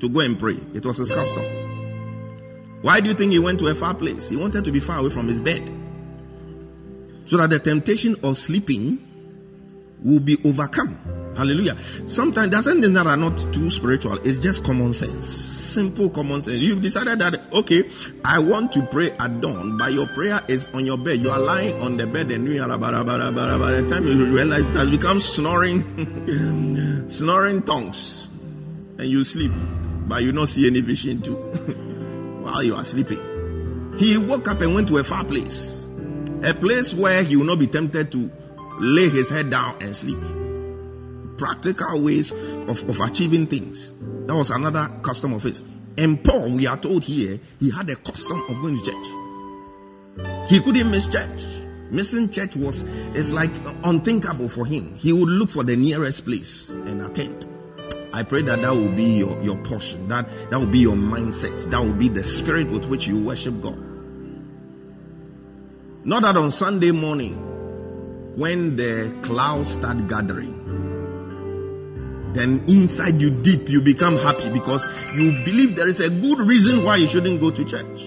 to 0.00 0.08
go 0.08 0.20
and 0.20 0.38
pray. 0.38 0.56
It 0.74 0.84
was 0.84 0.98
his 0.98 1.10
custom. 1.10 1.44
Why 2.82 3.00
do 3.00 3.08
you 3.08 3.14
think 3.14 3.32
he 3.32 3.38
went 3.38 3.58
to 3.60 3.66
a 3.68 3.74
far 3.74 3.94
place? 3.94 4.30
He 4.30 4.36
wanted 4.36 4.64
to 4.64 4.72
be 4.72 4.80
far 4.80 4.98
away 4.98 5.10
from 5.10 5.28
his 5.28 5.40
bed. 5.40 5.70
So 7.26 7.36
that 7.36 7.50
the 7.50 7.58
temptation 7.58 8.16
of 8.22 8.38
sleeping 8.38 9.06
will 10.02 10.20
be 10.20 10.38
overcome. 10.44 10.98
Hallelujah. 11.36 11.76
Sometimes 12.06 12.50
there's 12.50 12.64
something 12.64 12.92
that 12.92 13.06
are 13.06 13.16
not 13.16 13.38
too 13.52 13.70
spiritual. 13.70 14.14
It's 14.26 14.40
just 14.40 14.64
common 14.64 14.92
sense. 14.92 15.28
Simple 15.28 16.10
common 16.10 16.42
sense. 16.42 16.58
You've 16.58 16.80
decided 16.80 17.18
that, 17.20 17.40
okay, 17.52 17.88
I 18.24 18.40
want 18.40 18.72
to 18.72 18.82
pray 18.82 19.12
at 19.12 19.40
dawn, 19.40 19.76
but 19.76 19.92
your 19.92 20.08
prayer 20.08 20.40
is 20.48 20.66
on 20.74 20.86
your 20.86 20.98
bed. 20.98 21.20
You 21.20 21.30
are 21.30 21.38
lying 21.38 21.80
on 21.80 21.96
the 21.96 22.06
bed 22.06 22.30
and 22.32 22.50
you 22.50 22.62
are 22.62 22.78
by 22.78 22.90
the 22.90 23.86
time 23.88 24.06
you 24.06 24.26
realize 24.26 24.66
it 24.66 24.74
has 24.74 24.90
become 24.90 25.20
snoring, 25.20 27.06
snoring 27.08 27.62
tongues. 27.62 28.28
And 28.98 29.08
you 29.08 29.24
sleep, 29.24 29.52
but 30.10 30.24
you 30.24 30.32
don't 30.32 30.48
see 30.48 30.66
any 30.66 30.80
vision 30.80 31.22
too 31.22 31.36
while 32.42 32.64
you 32.64 32.74
are 32.74 32.82
sleeping. 32.82 33.94
He 33.96 34.18
woke 34.18 34.48
up 34.48 34.60
and 34.60 34.74
went 34.74 34.88
to 34.88 34.98
a 34.98 35.04
far 35.04 35.24
place, 35.24 35.88
a 36.42 36.52
place 36.52 36.92
where 36.92 37.22
he 37.22 37.36
will 37.36 37.44
not 37.44 37.60
be 37.60 37.68
tempted 37.68 38.10
to 38.10 38.28
lay 38.80 39.08
his 39.08 39.30
head 39.30 39.50
down 39.50 39.80
and 39.80 39.96
sleep. 39.96 40.18
Practical 41.38 42.02
ways 42.02 42.32
of, 42.32 42.82
of 42.88 43.00
achieving 43.00 43.46
things. 43.46 43.94
That 44.26 44.34
was 44.34 44.50
another 44.50 44.88
custom 45.00 45.32
of 45.32 45.44
his. 45.44 45.62
And 45.96 46.22
Paul, 46.24 46.50
we 46.50 46.66
are 46.66 46.76
told 46.76 47.04
here, 47.04 47.38
he 47.60 47.70
had 47.70 47.88
a 47.88 47.96
custom 47.96 48.42
of 48.48 48.60
going 48.60 48.82
to 48.82 48.90
church. 48.90 50.50
He 50.50 50.58
couldn't 50.60 50.90
miss 50.90 51.06
church. 51.06 51.44
Missing 51.90 52.30
church 52.30 52.56
was 52.56 52.82
is 53.14 53.32
like 53.32 53.52
unthinkable 53.84 54.48
for 54.48 54.66
him. 54.66 54.94
He 54.96 55.12
would 55.12 55.28
look 55.28 55.50
for 55.50 55.62
the 55.62 55.76
nearest 55.76 56.24
place 56.24 56.70
and 56.70 57.00
attend. 57.00 57.46
I 58.12 58.22
pray 58.24 58.42
that 58.42 58.60
that 58.62 58.70
will 58.70 58.90
be 58.90 59.04
your, 59.04 59.40
your 59.42 59.56
portion. 59.58 60.08
That 60.08 60.28
that 60.50 60.58
will 60.58 60.66
be 60.66 60.80
your 60.80 60.96
mindset. 60.96 61.70
That 61.70 61.80
will 61.80 61.94
be 61.94 62.08
the 62.08 62.24
spirit 62.24 62.68
with 62.68 62.84
which 62.86 63.06
you 63.06 63.22
worship 63.22 63.60
God. 63.60 63.78
Not 66.04 66.22
that 66.22 66.36
on 66.36 66.50
Sunday 66.50 66.90
morning, 66.92 67.36
when 68.36 68.76
the 68.76 69.16
clouds 69.22 69.72
start 69.72 70.08
gathering, 70.08 70.56
then 72.32 72.64
inside 72.68 73.20
you 73.20 73.30
deep 73.30 73.68
you 73.68 73.80
become 73.80 74.16
happy 74.16 74.48
because 74.50 74.86
you 75.14 75.32
believe 75.44 75.76
there 75.76 75.88
is 75.88 76.00
a 76.00 76.08
good 76.08 76.38
reason 76.40 76.84
why 76.84 76.96
you 76.96 77.06
shouldn't 77.06 77.40
go 77.40 77.50
to 77.50 77.64
church. 77.64 78.02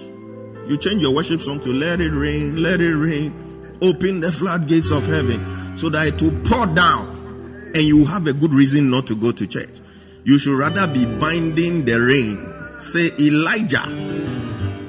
You 0.68 0.78
change 0.78 1.02
your 1.02 1.14
worship 1.14 1.42
song 1.42 1.60
to 1.62 1.74
let 1.74 2.00
it 2.02 2.12
rain, 2.12 2.64
let 2.64 2.80
it 2.80 2.96
rain, 2.96 3.78
open 3.82 4.22
the 4.22 4.32
floodgates 4.32 4.92
of 4.92 5.06
heaven 5.06 5.78
so 5.78 5.90
that 5.90 6.08
it 6.08 6.22
will 6.22 6.40
pour 6.44 6.66
down 6.68 7.72
and 7.76 7.84
you 7.84 8.06
have 8.06 8.28
a 8.28 8.34
good 8.34 8.54
reason 8.54 8.90
not 8.90 9.08
to 9.08 9.16
go 9.16 9.32
to 9.32 9.46
church. 9.46 9.82
You 10.26 10.40
should 10.40 10.58
rather 10.58 10.88
be 10.88 11.06
binding 11.06 11.86
the 11.86 12.00
rain. 12.00 12.80
Say 12.80 13.12
Elijah 13.20 13.88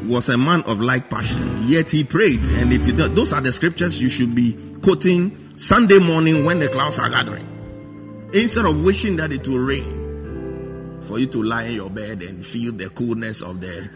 was 0.06 0.28
a 0.28 0.38
man 0.38 0.62
of 0.62 0.80
like 0.80 1.10
passion, 1.10 1.62
yet 1.66 1.90
he 1.90 2.04
prayed, 2.04 2.40
and 2.40 2.72
it, 2.72 2.82
did 2.82 2.96
not. 2.96 3.14
those 3.14 3.32
are 3.32 3.40
the 3.40 3.52
scriptures 3.52 4.00
you 4.00 4.08
should 4.08 4.34
be 4.34 4.56
quoting 4.82 5.56
Sunday 5.56 5.98
morning 5.98 6.44
when 6.44 6.58
the 6.58 6.68
clouds 6.68 6.98
are 6.98 7.08
gathering. 7.08 7.48
Instead 8.32 8.66
of 8.66 8.84
wishing 8.84 9.16
that 9.16 9.32
it 9.32 9.46
will 9.48 9.58
rain, 9.58 11.02
for 11.04 11.18
you 11.18 11.26
to 11.26 11.42
lie 11.42 11.64
in 11.64 11.74
your 11.76 11.90
bed 11.90 12.22
and 12.22 12.44
feel 12.44 12.72
the 12.72 12.88
coolness 12.90 13.40
of 13.40 13.60
the 13.60 13.88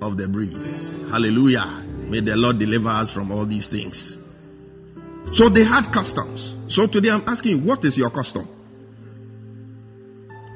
of 0.00 0.16
the 0.16 0.28
breeze. 0.28 1.02
Hallelujah. 1.10 1.66
May 2.08 2.20
the 2.20 2.36
Lord 2.36 2.58
deliver 2.58 2.88
us 2.88 3.12
from 3.12 3.32
all 3.32 3.46
these 3.46 3.68
things. 3.68 4.18
So 5.32 5.48
they 5.48 5.64
had 5.64 5.92
customs. 5.92 6.54
So 6.68 6.86
today 6.86 7.10
I'm 7.10 7.26
asking, 7.26 7.64
what 7.64 7.84
is 7.84 7.96
your 7.96 8.10
custom? 8.10 8.48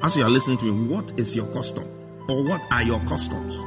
As 0.01 0.15
you 0.15 0.23
are 0.23 0.29
listening 0.29 0.57
to 0.59 0.65
me, 0.65 0.93
what 0.93 1.17
is 1.19 1.35
your 1.35 1.47
custom? 1.47 1.83
Or 2.29 2.43
what 2.43 2.65
are 2.71 2.83
your 2.83 2.99
customs? 3.01 3.59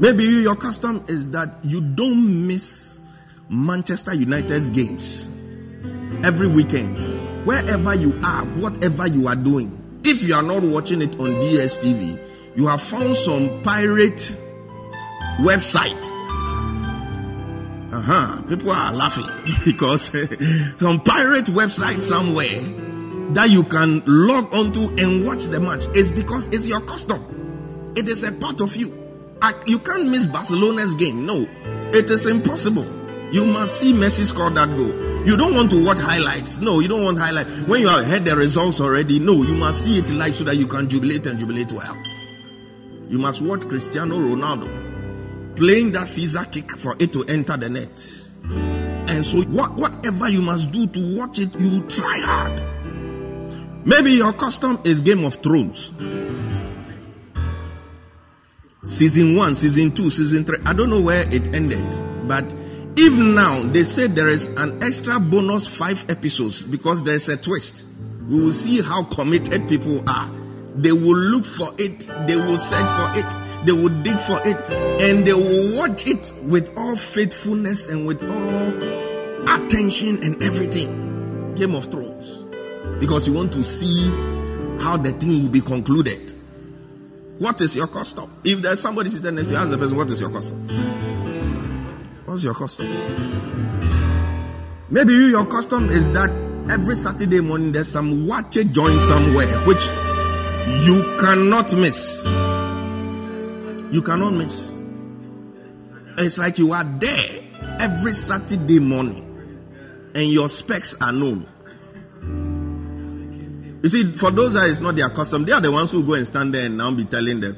Maybe 0.00 0.24
your 0.24 0.56
custom 0.56 1.04
is 1.08 1.28
that 1.30 1.58
you 1.62 1.80
don't 1.80 2.46
miss 2.46 3.00
Manchester 3.48 4.14
United's 4.14 4.70
games 4.70 5.28
every 6.24 6.48
weekend. 6.48 6.96
Wherever 7.46 7.94
you 7.94 8.18
are, 8.24 8.44
whatever 8.44 9.06
you 9.06 9.28
are 9.28 9.36
doing. 9.36 9.76
If 10.04 10.22
you 10.22 10.34
are 10.34 10.42
not 10.42 10.62
watching 10.62 11.02
it 11.02 11.18
on 11.20 11.30
DSTV, 11.30 12.56
you 12.56 12.66
have 12.66 12.82
found 12.82 13.16
some 13.16 13.62
pirate 13.62 14.34
website 15.40 16.20
uh-huh. 17.92 18.42
People 18.48 18.70
are 18.70 18.92
laughing 18.92 19.26
because 19.64 20.02
some 20.78 21.00
pirate 21.00 21.46
website 21.46 22.02
somewhere 22.02 22.60
that 23.34 23.50
you 23.50 23.62
can 23.64 24.02
log 24.06 24.52
onto 24.54 24.88
and 24.98 25.26
watch 25.26 25.44
the 25.44 25.60
match 25.60 25.84
is 25.96 26.12
because 26.12 26.48
it's 26.48 26.66
your 26.66 26.80
custom. 26.80 27.92
It 27.96 28.08
is 28.08 28.22
a 28.22 28.32
part 28.32 28.60
of 28.60 28.76
you. 28.76 28.96
You 29.66 29.78
can't 29.78 30.08
miss 30.08 30.26
Barcelona's 30.26 30.94
game. 30.96 31.24
No, 31.26 31.46
it 31.92 32.10
is 32.10 32.26
impossible. 32.26 32.86
You 33.32 33.46
must 33.46 33.80
see 33.80 33.92
Messi 33.92 34.26
score 34.26 34.50
that 34.50 34.76
goal. 34.76 35.26
You 35.26 35.36
don't 35.36 35.54
want 35.54 35.70
to 35.70 35.84
watch 35.84 35.98
highlights. 35.98 36.58
No, 36.60 36.80
you 36.80 36.88
don't 36.88 37.04
want 37.04 37.18
highlights. 37.18 37.60
When 37.62 37.80
you 37.80 37.88
have 37.88 38.04
heard 38.04 38.24
the 38.24 38.36
results 38.36 38.80
already, 38.80 39.18
no, 39.18 39.42
you 39.42 39.54
must 39.54 39.84
see 39.84 39.98
it 39.98 40.10
live 40.10 40.34
so 40.34 40.44
that 40.44 40.56
you 40.56 40.66
can 40.66 40.88
jubilate 40.88 41.26
and 41.26 41.38
jubilate 41.38 41.70
well. 41.72 41.96
You 43.08 43.18
must 43.18 43.40
watch 43.42 43.60
Cristiano 43.68 44.16
Ronaldo 44.16 44.90
playing 45.56 45.92
that 45.92 46.08
scissor 46.08 46.44
kick 46.44 46.70
for 46.78 46.96
it 46.98 47.12
to 47.12 47.24
enter 47.24 47.56
the 47.56 47.68
net. 47.68 47.90
And 49.10 49.24
so, 49.26 49.42
what, 49.42 49.74
whatever 49.74 50.28
you 50.28 50.42
must 50.42 50.70
do 50.70 50.86
to 50.86 51.16
watch 51.16 51.38
it, 51.38 51.54
you 51.58 51.82
try 51.82 52.18
hard. 52.20 52.79
Maybe 53.84 54.12
your 54.12 54.32
custom 54.32 54.80
is 54.84 55.00
Game 55.00 55.24
of 55.24 55.36
Thrones. 55.36 55.92
Season 58.82 59.36
1, 59.36 59.54
season 59.54 59.92
2, 59.92 60.10
season 60.10 60.44
3. 60.44 60.58
I 60.66 60.72
don't 60.72 60.90
know 60.90 61.00
where 61.00 61.22
it 61.32 61.54
ended. 61.54 61.84
But 62.28 62.44
even 62.96 63.34
now 63.34 63.62
they 63.62 63.84
say 63.84 64.06
there 64.06 64.28
is 64.28 64.46
an 64.48 64.82
extra 64.82 65.18
bonus 65.18 65.66
5 65.66 66.10
episodes 66.10 66.62
because 66.62 67.04
there 67.04 67.14
is 67.14 67.28
a 67.28 67.36
twist, 67.36 67.84
we 68.28 68.44
will 68.44 68.52
see 68.52 68.80
how 68.82 69.04
committed 69.04 69.68
people 69.68 70.02
are. 70.08 70.30
They 70.74 70.92
will 70.92 71.16
look 71.16 71.44
for 71.44 71.70
it, 71.78 72.10
they 72.26 72.36
will 72.36 72.58
search 72.58 72.78
for 72.80 73.18
it 73.18 73.50
they 73.64 73.72
will 73.72 73.90
dig 74.02 74.18
for 74.20 74.40
it 74.46 74.58
and 75.02 75.26
they 75.26 75.34
will 75.34 75.78
watch 75.78 76.06
it 76.06 76.32
with 76.44 76.72
all 76.78 76.96
faithfulness 76.96 77.86
and 77.86 78.06
with 78.06 78.22
all 78.22 79.54
attention 79.54 80.22
and 80.22 80.42
everything. 80.42 81.54
Game 81.56 81.74
of 81.74 81.86
Thrones. 81.86 82.09
Because 83.00 83.26
you 83.26 83.32
want 83.32 83.52
to 83.52 83.64
see 83.64 84.08
how 84.80 84.96
the 84.96 85.12
thing 85.12 85.42
will 85.42 85.50
be 85.50 85.60
concluded. 85.60 86.34
What 87.38 87.60
is 87.62 87.74
your 87.74 87.86
custom? 87.86 88.30
If 88.44 88.60
there's 88.60 88.80
somebody 88.80 89.10
sitting 89.10 89.34
next 89.34 89.48
to 89.48 89.54
you, 89.54 89.58
ask 89.58 89.70
the 89.70 89.78
person, 89.78 89.96
What 89.96 90.10
is 90.10 90.20
your 90.20 90.30
custom? 90.30 90.68
What's 92.30 92.44
your 92.44 92.54
custom? 92.54 92.86
Maybe 94.88 95.14
you, 95.14 95.26
your 95.26 95.46
custom 95.46 95.88
is 95.90 96.10
that 96.12 96.30
every 96.70 96.94
Saturday 96.94 97.40
morning 97.40 97.72
there's 97.72 97.88
some 97.88 98.26
watch 98.28 98.52
joint 98.52 99.02
somewhere 99.02 99.48
which 99.66 99.84
you 100.86 101.02
cannot 101.18 101.72
miss. 101.72 102.24
You 103.92 104.00
cannot 104.00 104.34
miss. 104.34 104.78
It's 106.18 106.38
like 106.38 106.58
you 106.58 106.72
are 106.72 106.84
there 106.84 107.42
every 107.80 108.12
Saturday 108.12 108.78
morning 108.78 109.26
and 110.14 110.24
your 110.24 110.48
specs 110.48 110.94
are 111.00 111.12
known. 111.12 111.48
You 113.82 113.88
see, 113.88 114.12
for 114.12 114.30
those 114.30 114.52
that 114.54 114.68
is 114.68 114.80
not 114.80 114.96
their 114.96 115.08
custom, 115.08 115.44
they 115.44 115.52
are 115.52 115.60
the 115.60 115.72
ones 115.72 115.90
who 115.90 116.04
go 116.04 116.14
and 116.14 116.26
stand 116.26 116.54
there 116.54 116.66
and 116.66 116.76
now 116.76 116.90
be 116.90 117.04
telling 117.06 117.40
the 117.40 117.56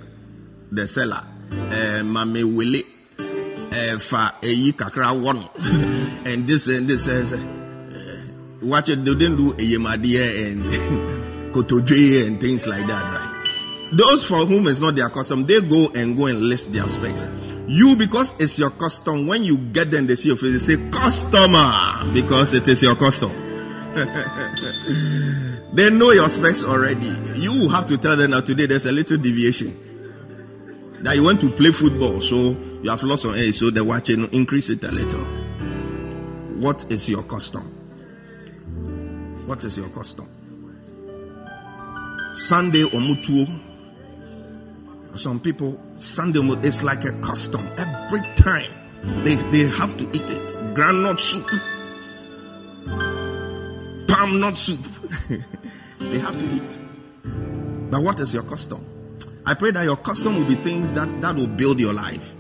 the 0.71 0.89
seller, 0.89 1.23
uh, 1.51 2.03
Mame 2.03 2.55
Willie, 2.55 2.85
uh, 3.19 3.99
fa 3.99 4.35
eyi 4.41 4.73
kakra 4.73 5.13
one, 5.21 5.49
and 6.25 6.47
this 6.49 6.69
and 6.69 6.89
this 6.89 7.05
says, 7.05 7.33
uh, 7.33 7.39
watch 8.63 8.89
it. 8.89 9.05
They 9.05 9.15
didn't 9.15 9.37
do 9.37 9.53
eyemadia 9.55 10.47
and 10.47 10.63
kotodwe 11.53 12.27
and 12.27 12.41
things 12.41 12.67
like 12.67 12.87
that, 12.87 13.03
right? 13.03 13.29
Those 13.93 14.25
for 14.25 14.47
whom 14.47 14.69
it's 14.69 14.81
not 14.81 14.95
their 14.95 15.11
custom, 15.11 15.45
they 15.45 15.61
go 15.61 15.91
and 15.95 16.17
go 16.17 16.27
and 16.27 16.41
list 16.41 16.73
their 16.73 16.89
specs. 16.89 17.29
You, 17.67 17.97
because 17.97 18.35
it's 18.39 18.59
your 18.59 18.71
custom, 18.71 19.27
when 19.27 19.45
you 19.45 19.59
get 19.59 19.91
them, 19.91 20.07
they 20.07 20.17
see 20.17 20.29
your 20.29 20.37
face, 20.39 20.67
they 20.67 20.77
say 20.77 20.91
customer, 20.91 22.13
because 22.15 22.55
it 22.55 22.67
is 22.69 22.83
your 22.83 22.97
custom. 22.97 23.31
they 25.73 25.91
know 25.91 26.11
your 26.11 26.29
specs 26.29 26.65
already. 26.65 27.13
You 27.35 27.69
have 27.71 27.87
to 27.87 27.99
tell 27.99 28.17
them 28.17 28.33
that 28.33 28.47
today 28.47 28.67
there's 28.67 28.87
a 28.87 28.93
little 28.93 29.17
deviation. 29.17 29.79
That 31.03 31.17
you 31.17 31.25
want 31.25 31.41
to 31.41 31.51
play 31.51 31.73
football, 31.73 32.21
so 32.21 32.57
you 32.83 32.91
have 32.91 33.03
lost 33.03 33.27
on 33.27 33.35
A, 33.35 33.53
so 33.53 33.71
the 33.71 33.85
watching 33.85 34.33
increase 34.33 34.71
it 34.71 34.85
a 34.85 34.93
little. 34.93 35.25
What 36.61 36.91
is 36.91 37.09
your 37.09 37.25
custom? 37.25 37.63
What 39.47 39.65
is 39.65 39.77
your 39.79 39.89
custom? 39.89 40.29
Sunday 42.35 42.85
omutuo 42.85 43.73
some 45.15 45.41
people, 45.41 45.79
Sunday, 45.99 46.41
it's 46.67 46.83
like 46.83 47.05
a 47.05 47.13
custom. 47.21 47.69
Every 47.77 48.21
time 48.35 48.71
they, 49.25 49.35
they 49.51 49.67
have 49.67 49.97
to 49.99 50.05
eat 50.17 50.31
it. 50.31 50.49
Groundnut 50.75 51.21
soup, 51.21 51.47
palm 54.13 54.41
nut 54.41 54.55
soup. 54.55 54.81
they 55.99 56.19
have 56.19 56.39
to 56.39 56.45
eat. 56.55 56.79
But 57.91 58.03
what 58.03 58.21
is 58.21 58.35
your 58.35 58.43
custom? 58.43 58.85
I 59.47 59.55
pray 59.55 59.71
that 59.71 59.85
your 59.85 59.97
custom 59.97 60.37
will 60.37 60.45
be 60.45 60.55
things 60.55 60.93
that, 60.93 61.21
that 61.23 61.35
will 61.35 61.47
build 61.47 61.81
your 61.81 61.95
life, 61.95 62.35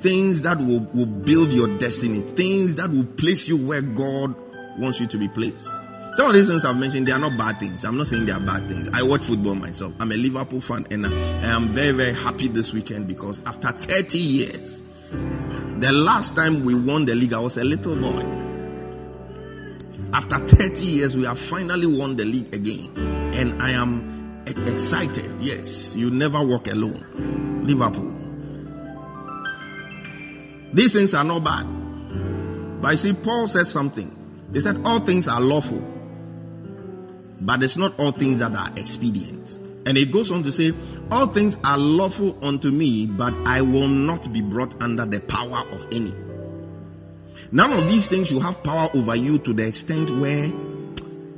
things 0.00 0.42
that 0.42 0.58
will, 0.58 0.80
will 0.94 1.06
build 1.06 1.52
your 1.52 1.78
destiny, 1.78 2.20
things 2.20 2.76
that 2.76 2.90
will 2.90 3.04
place 3.04 3.46
you 3.46 3.58
where 3.58 3.82
God 3.82 4.34
wants 4.78 5.00
you 5.00 5.06
to 5.06 5.18
be 5.18 5.28
placed. 5.28 5.68
Some 6.16 6.30
of 6.30 6.34
these 6.34 6.48
things 6.48 6.64
I've 6.64 6.76
mentioned, 6.76 7.06
they 7.06 7.12
are 7.12 7.18
not 7.18 7.38
bad 7.38 7.60
things. 7.60 7.84
I'm 7.84 7.96
not 7.96 8.08
saying 8.08 8.26
they 8.26 8.32
are 8.32 8.40
bad 8.40 8.66
things. 8.66 8.90
I 8.92 9.02
watch 9.02 9.24
football 9.24 9.54
myself. 9.54 9.92
I'm 10.00 10.10
a 10.10 10.16
Liverpool 10.16 10.60
fan 10.60 10.86
and 10.90 11.06
I 11.06 11.10
am 11.46 11.68
very, 11.68 11.92
very 11.92 12.14
happy 12.14 12.48
this 12.48 12.72
weekend 12.72 13.06
because 13.06 13.40
after 13.46 13.70
30 13.70 14.18
years, 14.18 14.82
the 15.78 15.92
last 15.92 16.34
time 16.34 16.64
we 16.64 16.74
won 16.74 17.04
the 17.04 17.14
league, 17.14 17.34
I 17.34 17.38
was 17.38 17.56
a 17.58 17.64
little 17.64 17.94
boy. 17.94 18.47
After 20.12 20.38
30 20.38 20.82
years, 20.82 21.16
we 21.16 21.24
have 21.24 21.38
finally 21.38 21.86
won 21.86 22.16
the 22.16 22.24
league 22.24 22.54
again. 22.54 22.90
And 23.34 23.62
I 23.62 23.70
am 23.72 24.42
excited. 24.46 25.30
Yes, 25.40 25.94
you 25.94 26.10
never 26.10 26.44
walk 26.44 26.66
alone. 26.68 27.62
Liverpool. 27.64 28.14
These 30.72 30.92
things 30.92 31.14
are 31.14 31.24
not 31.24 31.44
bad. 31.44 31.66
But 32.80 32.92
you 32.92 32.98
see, 32.98 33.12
Paul 33.12 33.48
said 33.48 33.66
something. 33.66 34.14
He 34.52 34.60
said, 34.60 34.80
All 34.84 35.00
things 35.00 35.28
are 35.28 35.40
lawful 35.40 35.98
but 37.40 37.62
it's 37.62 37.76
not 37.76 37.98
all 37.98 38.12
things 38.12 38.40
that 38.40 38.54
are 38.54 38.70
expedient. 38.76 39.58
And 39.86 39.96
it 39.96 40.10
goes 40.10 40.30
on 40.30 40.42
to 40.42 40.52
say, 40.52 40.72
All 41.10 41.28
things 41.28 41.58
are 41.64 41.78
lawful 41.78 42.36
unto 42.44 42.70
me, 42.70 43.06
but 43.06 43.32
I 43.46 43.62
will 43.62 43.88
not 43.88 44.32
be 44.32 44.40
brought 44.40 44.80
under 44.82 45.06
the 45.06 45.20
power 45.20 45.62
of 45.70 45.86
any. 45.92 46.12
None 47.50 47.72
of 47.72 47.88
these 47.88 48.08
things 48.08 48.30
will 48.30 48.40
have 48.40 48.62
power 48.62 48.90
over 48.94 49.16
you 49.16 49.38
to 49.38 49.52
the 49.52 49.66
extent 49.66 50.10
where 50.20 50.50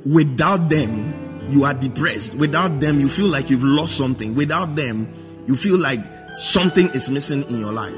without 0.05 0.69
them 0.69 1.47
you 1.49 1.63
are 1.63 1.73
depressed. 1.73 2.35
Without 2.35 2.79
them 2.79 2.99
you 2.99 3.09
feel 3.09 3.27
like 3.27 3.49
you've 3.49 3.63
lost 3.63 3.97
something. 3.97 4.35
Without 4.35 4.75
them 4.75 5.11
you 5.47 5.55
feel 5.55 5.77
like 5.77 6.01
something 6.35 6.87
is 6.89 7.09
missing 7.09 7.43
in 7.43 7.59
your 7.59 7.71
life. 7.71 7.93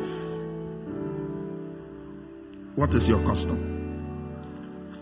What 2.75 2.93
is 2.93 3.07
your 3.07 3.23
custom? 3.23 3.71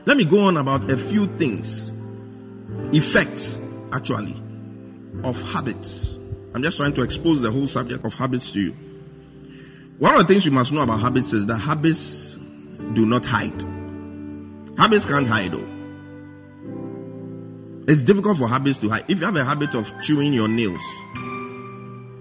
Let 0.06 0.18
me 0.18 0.26
go 0.26 0.42
on 0.42 0.58
about 0.58 0.90
a 0.90 0.98
few 0.98 1.28
things, 1.28 1.94
effects 2.94 3.60
actually, 3.94 4.36
of 5.24 5.42
habits. 5.54 6.18
I'm 6.54 6.64
just 6.64 6.78
trying 6.78 6.94
to 6.94 7.04
expose 7.04 7.42
the 7.42 7.52
whole 7.52 7.68
subject 7.68 8.04
of 8.06 8.14
habits 8.14 8.52
to 8.52 8.62
you. 8.62 8.72
One 10.00 10.16
of 10.16 10.22
the 10.22 10.34
things 10.34 10.46
you 10.46 10.52
must 10.52 10.72
know 10.72 10.82
about 10.82 11.00
habits 11.00 11.32
is 11.32 11.46
that 11.46 11.58
habits 11.58 12.31
do 12.94 13.06
not 13.06 13.26
hide. 13.26 13.62
Habits 14.78 15.06
can't 15.06 15.28
hide 15.28 15.52
though. 15.52 15.68
It's 17.88 18.02
difficult 18.04 18.38
for 18.38 18.48
habits 18.48 18.78
to 18.80 18.90
hide. 18.90 19.06
If 19.08 19.20
you 19.20 19.26
have 19.26 19.36
a 19.36 19.44
habit 19.44 19.76
of 19.76 19.94
chewing 20.02 20.34
your 20.34 20.48
nails, 20.48 20.82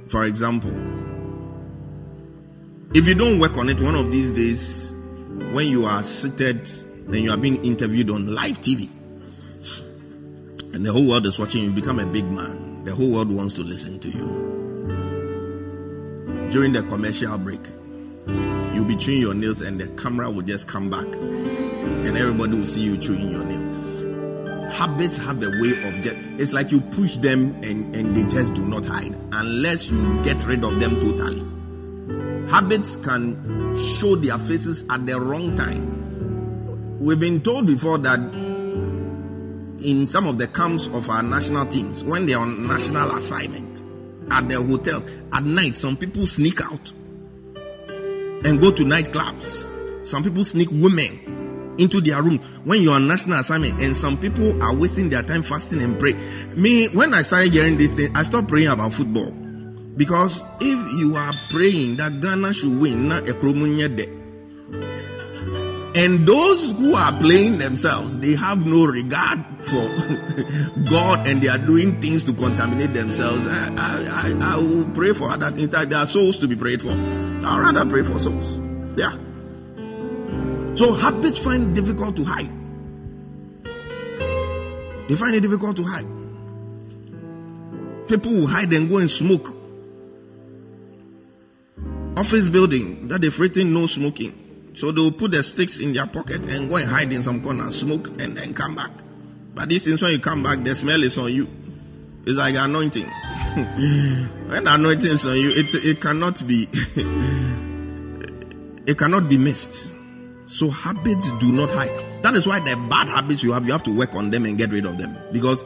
for 0.09 0.25
example, 0.25 0.71
if 2.93 3.07
you 3.07 3.15
don't 3.15 3.39
work 3.39 3.57
on 3.57 3.69
it 3.69 3.81
one 3.81 3.95
of 3.95 4.11
these 4.11 4.33
days, 4.33 4.91
when 5.53 5.69
you 5.69 5.87
are 5.87 6.03
seated 6.03 6.69
and 7.07 7.17
you 7.17 7.31
are 7.31 7.37
being 7.37 7.65
interviewed 7.65 8.11
on 8.11 8.35
live 8.35 8.61
TV, 8.61 8.89
and 10.75 10.85
the 10.85 10.93
whole 10.93 11.09
world 11.09 11.27
is 11.27 11.39
watching 11.39 11.63
you 11.63 11.71
become 11.71 12.01
a 12.01 12.07
big 12.07 12.25
man, 12.25 12.85
the 12.85 12.95
whole 12.95 13.11
world 13.11 13.33
wants 13.33 13.55
to 13.57 13.63
listen 13.63 13.99
to 14.01 14.09
you. 14.09 14.49
During 16.51 16.73
the 16.73 16.83
commercial 16.83 17.39
break, 17.39 17.61
you'll 18.81 18.89
be 18.89 18.97
chewing 18.97 19.21
your 19.21 19.35
nails 19.35 19.61
and 19.61 19.79
the 19.79 19.89
camera 20.03 20.31
will 20.31 20.41
just 20.41 20.67
come 20.67 20.89
back 20.89 21.05
and 21.05 22.17
everybody 22.17 22.59
will 22.59 22.67
see 22.67 22.81
you 22.81 22.97
chewing 22.97 23.29
your 23.29 23.45
nails. 23.45 24.75
Habits 24.75 25.19
have 25.19 25.43
a 25.43 25.51
way 25.51 25.73
of 25.87 26.03
just, 26.03 26.17
it's 26.41 26.53
like 26.55 26.73
you 26.73 26.81
push 26.81 27.19
them 27.19 27.55
and, 27.63 27.95
and 27.95 28.17
they 28.17 28.25
just 28.35 28.55
do 28.55 28.65
not 28.67 28.87
hide 28.87 29.15
unless 29.33 29.91
you 29.91 30.23
get 30.23 30.43
rid 30.47 30.65
of 30.65 30.81
them 30.81 30.99
totally. 30.99 31.41
Habits 32.49 32.97
can 32.97 33.77
show 33.77 34.17
their 34.17 34.39
faces 34.39 34.83
at 34.89 35.05
the 35.05 35.21
wrong 35.21 35.55
time. 35.57 36.99
We've 37.01 37.21
been 37.21 37.43
told 37.43 37.67
before 37.67 37.99
that 37.99 38.19
in 38.19 40.07
some 40.07 40.27
of 40.27 40.39
the 40.39 40.47
camps 40.49 40.87
of 40.87 41.11
our 41.11 41.23
national 41.23 41.67
teams, 41.67 42.03
when 42.03 42.25
they 42.25 42.33
are 42.33 42.43
on 42.43 42.67
national 42.67 43.15
assignment 43.15 43.83
at 44.31 44.49
their 44.49 44.63
hotels, 44.63 45.07
at 45.35 45.43
night, 45.43 45.77
some 45.77 45.99
people 45.99 46.27
sneak 46.27 46.63
out 46.63 46.95
and 48.45 48.61
go 48.61 48.71
to 48.71 48.85
nightclubs. 48.85 49.69
Some 50.07 50.23
people 50.23 50.45
sneak 50.45 50.69
women 50.71 51.75
into 51.79 52.01
their 52.01 52.23
room 52.23 52.39
when 52.65 52.83
you're 52.83 52.95
on 52.95 53.09
national 53.09 53.41
assignment, 53.41 53.81
and 53.81 53.97
some 53.97 54.19
people 54.19 54.63
are 54.63 54.75
wasting 54.75 55.09
their 55.09 55.23
time 55.23 55.43
fasting 55.43 55.83
and 55.83 55.99
pray. 55.99 56.15
Me, 56.55 56.89
when 56.89 57.15
I 57.15 57.23
started 57.23 57.53
hearing 57.53 57.77
this 57.77 57.93
thing, 57.93 58.15
I 58.17 58.23
stopped 58.23 58.49
praying 58.49 58.69
about 58.69 58.93
football. 58.95 59.31
Because 59.97 60.45
if 60.61 60.99
you 60.99 61.17
are 61.17 61.33
praying 61.51 61.97
that 61.97 62.21
Ghana 62.21 62.53
should 62.55 62.79
win, 62.81 63.09
not 63.09 63.29
a 63.29 63.35
and 65.95 66.27
those 66.27 66.71
who 66.73 66.95
are 66.95 67.13
playing 67.19 67.59
themselves, 67.59 68.17
they 68.19 68.35
have 68.35 68.65
no 68.65 68.87
regard 68.87 69.45
for 69.61 69.89
God 70.91 71.27
and 71.27 71.43
they 71.43 71.49
are 71.49 71.59
doing 71.59 72.01
things 72.01 72.23
to 72.25 72.33
contaminate 72.33 72.95
themselves. 72.95 73.47
I, 73.49 73.75
I, 73.75 74.31
I, 74.31 74.53
I 74.53 74.57
will 74.57 74.87
pray 74.91 75.13
for 75.13 75.29
other 75.29 75.51
things. 75.51 75.71
There 75.71 75.99
are 75.99 76.07
souls 76.07 76.39
to 76.39 76.49
be 76.49 76.55
prayed 76.55 76.83
for. 76.83 76.91
I'd 76.91 77.59
rather 77.59 77.85
pray 77.87 78.05
for 78.05 78.21
souls. 78.21 78.59
Yeah. 78.97 79.13
So 80.77 80.93
habits 80.93 81.39
find 81.39 81.77
it 81.77 81.81
difficult 81.81 82.17
to 82.17 82.25
hide. 82.25 82.51
They 85.09 85.17
find 85.17 85.35
it 85.35 85.41
difficult 85.41 85.77
to 85.77 85.85
hide. 85.85 86.07
People 88.07 88.33
will 88.33 88.47
hide 88.47 88.73
and 88.73 88.89
go 88.89 88.99
and 88.99 89.11
smoke. 89.11 89.57
Office 92.17 92.49
building 92.49 93.09
that 93.09 93.21
they've 93.21 93.39
written 93.41 93.75
no 93.75 93.87
smoking. 93.87 94.40
So 94.75 94.93
they 94.93 95.01
will 95.01 95.13
put 95.13 95.33
the 95.33 95.43
sticks 95.43 95.79
in 95.79 95.93
their 95.93 96.07
pocket 96.07 96.47
and 96.47 96.69
go 96.69 96.77
and 96.77 96.89
hide 96.89 97.13
in 97.13 97.23
some 97.23 97.43
corner, 97.43 97.71
smoke, 97.71 98.09
and 98.21 98.37
then 98.37 98.55
come 98.55 98.75
back. 98.75 98.91
But 99.55 99.69
these 99.69 99.85
things, 99.85 100.01
when 100.01 100.13
you 100.13 100.19
come 100.19 100.43
back, 100.43 100.63
the 100.63 100.75
smell 100.75 101.03
is 101.03 101.19
on 101.19 101.33
you. 101.33 101.49
It's 102.25 102.37
like 102.37 102.55
anointing. 102.55 103.07
when 104.47 104.67
anointing 104.67 105.11
is 105.11 105.27
on 105.27 105.37
you, 105.37 105.51
it, 105.51 105.75
it 105.75 106.01
cannot 106.01 106.47
be 106.47 106.69
it 108.87 108.99
cannot 108.99 109.29
be 109.29 109.39
missed. 109.39 109.95
So 110.47 110.71
habits 110.71 111.31
do 111.33 111.53
not 111.53 111.71
hide. 111.71 112.23
That 112.23 112.35
is 112.35 112.47
why 112.47 112.61
the 112.61 112.77
bad 112.89 113.09
habits 113.09 113.43
you 113.43 113.53
have, 113.53 113.67
you 113.67 113.73
have 113.73 113.83
to 113.85 113.97
work 113.97 114.15
on 114.15 114.31
them 114.31 114.45
and 114.45 114.59
get 114.59 114.71
rid 114.71 114.85
of 114.85 114.99
them. 114.99 115.17
Because 115.33 115.65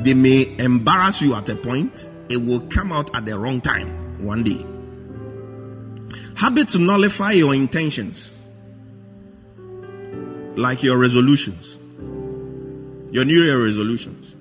they 0.00 0.14
may 0.14 0.56
embarrass 0.58 1.22
you 1.22 1.34
at 1.34 1.48
a 1.48 1.56
point, 1.56 2.10
it 2.28 2.38
will 2.38 2.60
come 2.60 2.92
out 2.92 3.14
at 3.14 3.26
the 3.26 3.38
wrong 3.38 3.60
time 3.60 4.24
one 4.24 4.42
day. 4.42 4.64
Habits 6.36 6.76
nullify 6.76 7.32
your 7.32 7.54
intentions, 7.54 8.34
like 10.54 10.82
your 10.82 10.98
resolutions, 10.98 11.78
your 13.10 13.24
New 13.24 13.42
Year 13.42 13.64
resolutions. 13.64 14.36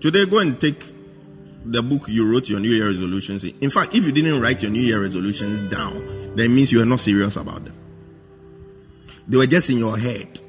Today, 0.00 0.26
go 0.26 0.38
and 0.38 0.60
take 0.60 0.84
the 1.64 1.82
book 1.82 2.08
you 2.08 2.30
wrote 2.30 2.50
your 2.50 2.60
New 2.60 2.70
Year 2.70 2.86
resolutions 2.88 3.42
in. 3.42 3.56
In 3.62 3.70
fact, 3.70 3.94
if 3.94 4.04
you 4.04 4.12
didn't 4.12 4.38
write 4.40 4.62
your 4.62 4.70
New 4.70 4.82
Year 4.82 5.00
resolutions 5.00 5.62
down, 5.62 6.34
that 6.36 6.48
means 6.50 6.70
you 6.70 6.82
are 6.82 6.86
not 6.86 7.00
serious 7.00 7.36
about 7.36 7.64
them. 7.64 7.74
They 9.26 9.38
were 9.38 9.46
just 9.46 9.70
in 9.70 9.78
your 9.78 9.96
head. 9.96 10.40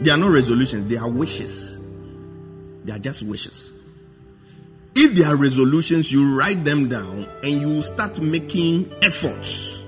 They 0.00 0.10
are 0.10 0.16
not 0.16 0.30
resolutions, 0.30 0.86
they 0.86 0.96
are 0.96 1.08
wishes. 1.08 1.80
They 2.84 2.92
are 2.92 2.98
just 2.98 3.22
wishes. 3.22 3.72
If 4.94 5.14
there 5.14 5.28
are 5.28 5.36
resolutions, 5.36 6.10
you 6.10 6.36
write 6.36 6.64
them 6.64 6.88
down 6.88 7.28
and 7.42 7.60
you 7.60 7.82
start 7.82 8.20
making 8.20 8.92
efforts. 9.02 9.84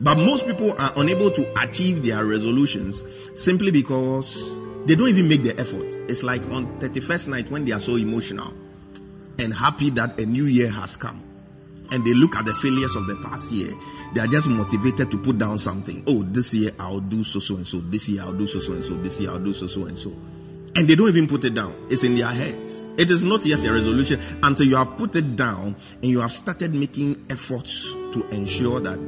But 0.00 0.16
most 0.16 0.46
people 0.46 0.72
are 0.78 0.92
unable 0.96 1.30
to 1.30 1.62
achieve 1.62 2.04
their 2.04 2.24
resolutions 2.24 3.02
simply 3.34 3.70
because 3.70 4.58
they 4.86 4.94
don't 4.94 5.08
even 5.08 5.28
make 5.28 5.42
the 5.42 5.58
effort. 5.58 5.94
It's 6.08 6.22
like 6.22 6.42
on 6.50 6.78
31st 6.78 7.28
night 7.28 7.50
when 7.50 7.64
they 7.64 7.72
are 7.72 7.80
so 7.80 7.96
emotional 7.96 8.52
and 9.38 9.52
happy 9.52 9.90
that 9.90 10.18
a 10.20 10.26
new 10.26 10.44
year 10.44 10.70
has 10.70 10.96
come. 10.96 11.22
And 11.90 12.04
they 12.04 12.14
look 12.14 12.36
at 12.36 12.44
the 12.44 12.54
failures 12.54 12.96
of 12.96 13.06
the 13.06 13.16
past 13.16 13.52
year. 13.52 13.72
They 14.14 14.20
are 14.20 14.26
just 14.26 14.48
motivated 14.48 15.10
to 15.10 15.18
put 15.18 15.38
down 15.38 15.58
something. 15.58 16.04
Oh, 16.06 16.22
this 16.22 16.54
year 16.54 16.70
I'll 16.78 17.00
do 17.00 17.24
so 17.24 17.40
so 17.40 17.56
and 17.56 17.66
so. 17.66 17.78
This 17.80 18.08
year 18.08 18.22
I'll 18.22 18.32
do 18.32 18.46
so 18.46 18.58
so 18.58 18.72
and 18.72 18.84
so. 18.84 18.94
This 18.96 19.20
year 19.20 19.30
I'll 19.30 19.38
do 19.38 19.52
so 19.52 19.66
so 19.66 19.84
and 19.86 19.98
so. 19.98 20.10
And 20.76 20.88
they 20.88 20.94
don't 20.94 21.08
even 21.08 21.26
put 21.26 21.44
it 21.44 21.54
down. 21.54 21.74
It's 21.90 22.04
in 22.04 22.14
their 22.16 22.28
heads. 22.28 22.83
It 22.96 23.10
is 23.10 23.24
not 23.24 23.44
yet 23.44 23.64
a 23.64 23.72
resolution 23.72 24.20
until 24.42 24.66
you 24.66 24.76
have 24.76 24.96
put 24.96 25.16
it 25.16 25.34
down 25.34 25.74
and 25.94 26.04
you 26.04 26.20
have 26.20 26.32
started 26.32 26.74
making 26.74 27.26
efforts 27.28 27.92
to 28.12 28.24
ensure 28.30 28.78
that 28.80 28.98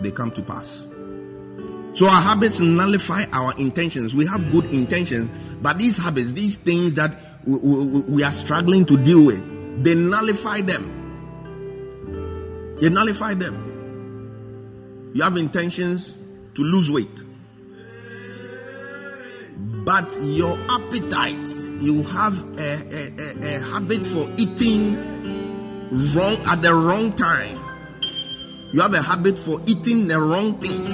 they 0.00 0.10
come 0.10 0.30
to 0.30 0.42
pass. 0.42 0.88
So 1.94 2.06
our 2.06 2.22
habits 2.22 2.58
nullify 2.60 3.24
our 3.32 3.54
intentions. 3.58 4.14
We 4.14 4.24
have 4.26 4.50
good 4.50 4.64
intentions, 4.72 5.28
but 5.60 5.76
these 5.78 5.98
habits, 5.98 6.32
these 6.32 6.56
things 6.56 6.94
that 6.94 7.14
we, 7.44 7.58
we, 7.58 8.00
we 8.00 8.22
are 8.24 8.32
struggling 8.32 8.86
to 8.86 8.96
deal 8.96 9.26
with, 9.26 9.84
they 9.84 9.94
nullify 9.94 10.62
them. 10.62 11.00
They 12.80 12.88
nullify 12.88 13.34
them. 13.34 15.10
You 15.12 15.22
have 15.22 15.36
intentions 15.36 16.16
to 16.54 16.62
lose 16.62 16.90
weight 16.90 17.24
but 19.84 20.16
your 20.22 20.56
appetite, 20.68 21.48
you 21.80 22.02
have 22.04 22.38
a, 22.58 22.62
a, 22.62 23.12
a, 23.18 23.56
a, 23.56 23.60
habit 23.60 24.06
for 24.06 24.28
eating 24.36 24.96
wrong 26.14 26.36
at 26.46 26.62
the 26.62 26.72
wrong 26.72 27.12
time. 27.14 27.58
You 28.72 28.80
have 28.80 28.94
a 28.94 29.02
habit 29.02 29.38
for 29.38 29.60
eating 29.66 30.06
the 30.06 30.20
wrong 30.20 30.58
things. 30.60 30.92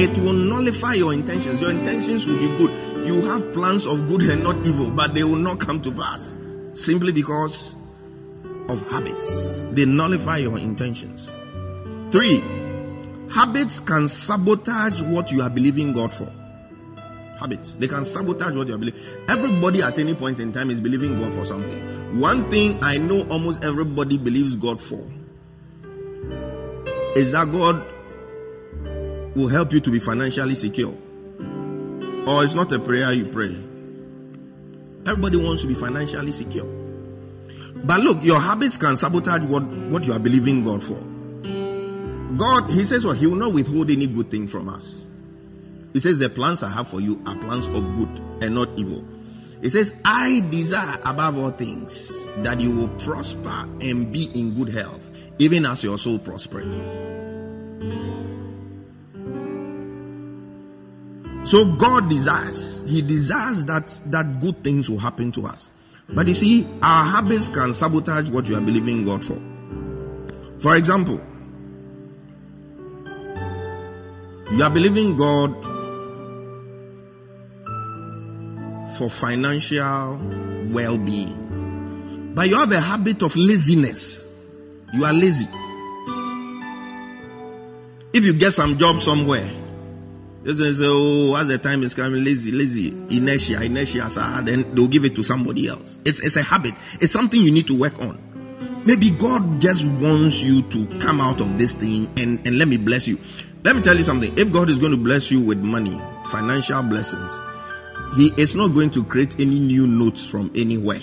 It 0.00 0.18
will 0.18 0.32
nullify 0.32 0.94
your 0.94 1.12
intentions. 1.12 1.60
Your 1.60 1.70
intentions 1.70 2.26
will 2.26 2.38
be 2.38 2.48
good. 2.58 3.06
You 3.06 3.22
have 3.22 3.52
plans 3.52 3.86
of 3.86 4.08
good 4.08 4.22
and 4.22 4.42
not 4.42 4.66
evil, 4.66 4.90
but 4.90 5.14
they 5.14 5.22
will 5.22 5.36
not 5.36 5.60
come 5.60 5.80
to 5.82 5.92
pass 5.92 6.36
simply 6.74 7.12
because 7.12 7.76
of 8.68 8.90
habits. 8.90 9.62
They 9.70 9.84
nullify 9.84 10.38
your 10.38 10.58
intentions. 10.58 11.30
Three, 12.10 12.42
habits 13.32 13.78
can 13.78 14.08
sabotage 14.08 15.02
what 15.02 15.30
you 15.30 15.42
are 15.42 15.50
believing 15.50 15.92
God 15.92 16.12
for 16.12 16.32
habits. 17.38 17.76
They 17.76 17.88
can 17.88 18.04
sabotage 18.04 18.56
what 18.56 18.68
you 18.68 18.78
believe. 18.78 19.18
Everybody 19.28 19.82
at 19.82 19.98
any 19.98 20.14
point 20.14 20.40
in 20.40 20.52
time 20.52 20.70
is 20.70 20.80
believing 20.80 21.18
God 21.18 21.32
for 21.34 21.44
something. 21.44 22.18
One 22.20 22.50
thing 22.50 22.82
I 22.82 22.98
know 22.98 23.26
almost 23.28 23.64
everybody 23.64 24.18
believes 24.18 24.56
God 24.56 24.80
for 24.80 25.04
is 27.16 27.32
that 27.32 27.50
God 27.52 27.82
will 29.36 29.48
help 29.48 29.72
you 29.72 29.80
to 29.80 29.90
be 29.90 29.98
financially 29.98 30.54
secure. 30.54 30.94
Or 32.26 32.42
it's 32.42 32.54
not 32.54 32.72
a 32.72 32.78
prayer 32.78 33.12
you 33.12 33.26
pray. 33.26 33.56
Everybody 35.06 35.36
wants 35.36 35.62
to 35.62 35.68
be 35.68 35.74
financially 35.74 36.32
secure. 36.32 36.66
But 37.84 38.00
look, 38.00 38.24
your 38.24 38.40
habits 38.40 38.76
can 38.76 38.96
sabotage 38.96 39.44
what, 39.44 39.62
what 39.62 40.04
you 40.04 40.12
are 40.12 40.18
believing 40.18 40.64
God 40.64 40.82
for. 40.82 41.00
God, 42.36 42.70
He 42.70 42.84
says, 42.84 43.04
what? 43.04 43.16
He 43.16 43.26
will 43.26 43.36
not 43.36 43.52
withhold 43.52 43.90
any 43.90 44.08
good 44.08 44.30
thing 44.30 44.48
from 44.48 44.68
us. 44.68 45.05
He 45.96 46.00
says, 46.00 46.18
The 46.18 46.28
plans 46.28 46.62
I 46.62 46.68
have 46.68 46.88
for 46.88 47.00
you 47.00 47.22
are 47.24 47.34
plans 47.36 47.68
of 47.68 47.94
good 47.94 48.20
and 48.42 48.54
not 48.54 48.68
evil. 48.76 49.02
He 49.62 49.70
says, 49.70 49.94
I 50.04 50.46
desire 50.50 50.98
above 51.06 51.38
all 51.38 51.48
things 51.52 52.26
that 52.42 52.60
you 52.60 52.76
will 52.76 52.88
prosper 52.98 53.66
and 53.80 54.12
be 54.12 54.24
in 54.38 54.52
good 54.52 54.68
health, 54.68 55.10
even 55.38 55.64
as 55.64 55.82
your 55.82 55.96
soul 55.96 56.18
prospers. 56.18 56.66
So 61.48 61.64
God 61.76 62.10
desires, 62.10 62.84
He 62.86 63.00
desires 63.00 63.64
that 63.64 63.98
that 64.04 64.40
good 64.40 64.62
things 64.62 64.90
will 64.90 64.98
happen 64.98 65.32
to 65.32 65.46
us. 65.46 65.70
But 66.10 66.28
you 66.28 66.34
see, 66.34 66.68
our 66.82 67.06
habits 67.06 67.48
can 67.48 67.72
sabotage 67.72 68.28
what 68.28 68.46
you 68.46 68.58
are 68.58 68.60
believing 68.60 69.06
God 69.06 69.24
for. 69.24 69.40
For 70.60 70.76
example, 70.76 71.22
you 74.50 74.62
are 74.62 74.68
believing 74.70 75.16
God 75.16 75.75
for 78.96 79.10
financial 79.10 80.20
well 80.70 80.98
being, 80.98 82.32
but 82.34 82.48
you 82.48 82.56
have 82.56 82.72
a 82.72 82.80
habit 82.80 83.22
of 83.22 83.36
laziness. 83.36 84.26
You 84.92 85.04
are 85.04 85.12
lazy. 85.12 85.48
If 88.12 88.24
you 88.24 88.32
get 88.32 88.52
some 88.52 88.78
job 88.78 89.00
somewhere, 89.00 89.48
you 90.44 90.54
say, 90.54 90.84
oh, 90.86 91.34
as 91.34 91.48
the 91.48 91.58
time 91.58 91.82
is 91.82 91.92
coming, 91.92 92.22
lazy, 92.24 92.52
lazy, 92.52 92.88
inertia, 93.10 93.62
inertia, 93.62 94.08
sir, 94.08 94.42
then 94.42 94.74
they'll 94.74 94.86
give 94.86 95.04
it 95.04 95.16
to 95.16 95.24
somebody 95.24 95.66
else. 95.68 95.98
It's, 96.04 96.20
it's 96.20 96.36
a 96.36 96.42
habit. 96.42 96.72
It's 97.00 97.12
something 97.12 97.42
you 97.42 97.50
need 97.50 97.66
to 97.66 97.78
work 97.78 97.98
on. 97.98 98.22
Maybe 98.86 99.10
God 99.10 99.60
just 99.60 99.84
wants 99.84 100.42
you 100.42 100.62
to 100.62 100.86
come 101.00 101.20
out 101.20 101.40
of 101.40 101.58
this 101.58 101.74
thing 101.74 102.06
and, 102.16 102.46
and 102.46 102.58
let 102.58 102.68
me 102.68 102.76
bless 102.76 103.08
you. 103.08 103.18
Let 103.64 103.74
me 103.74 103.82
tell 103.82 103.96
you 103.96 104.04
something. 104.04 104.38
If 104.38 104.52
God 104.52 104.70
is 104.70 104.78
going 104.78 104.92
to 104.92 104.98
bless 104.98 105.32
you 105.32 105.44
with 105.44 105.58
money, 105.58 106.00
financial 106.26 106.82
blessings, 106.84 107.40
He 108.14 108.32
is 108.36 108.54
not 108.54 108.68
going 108.68 108.90
to 108.90 109.04
create 109.04 109.40
any 109.40 109.58
new 109.58 109.86
notes 109.86 110.24
from 110.24 110.50
anywhere 110.54 111.00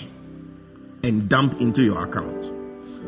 and 1.02 1.28
dump 1.28 1.60
into 1.60 1.82
your 1.82 2.02
account. 2.02 2.52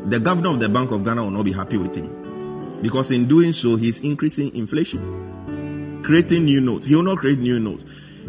The 0.09 0.19
governor 0.19 0.51
of 0.51 0.59
the 0.59 0.69
Bank 0.69 0.91
of 0.91 1.03
Ghana 1.03 1.23
will 1.23 1.31
not 1.31 1.45
be 1.45 1.51
happy 1.51 1.77
with 1.77 1.95
him 1.95 2.79
because 2.81 3.11
in 3.11 3.27
doing 3.27 3.51
so, 3.51 3.75
he's 3.75 3.99
increasing 3.99 4.55
inflation, 4.55 6.01
creating 6.03 6.45
new 6.45 6.61
notes. 6.61 6.85
He 6.85 6.95
will 6.95 7.03
not 7.03 7.17
create 7.17 7.39
new 7.39 7.59
notes. 7.59 7.85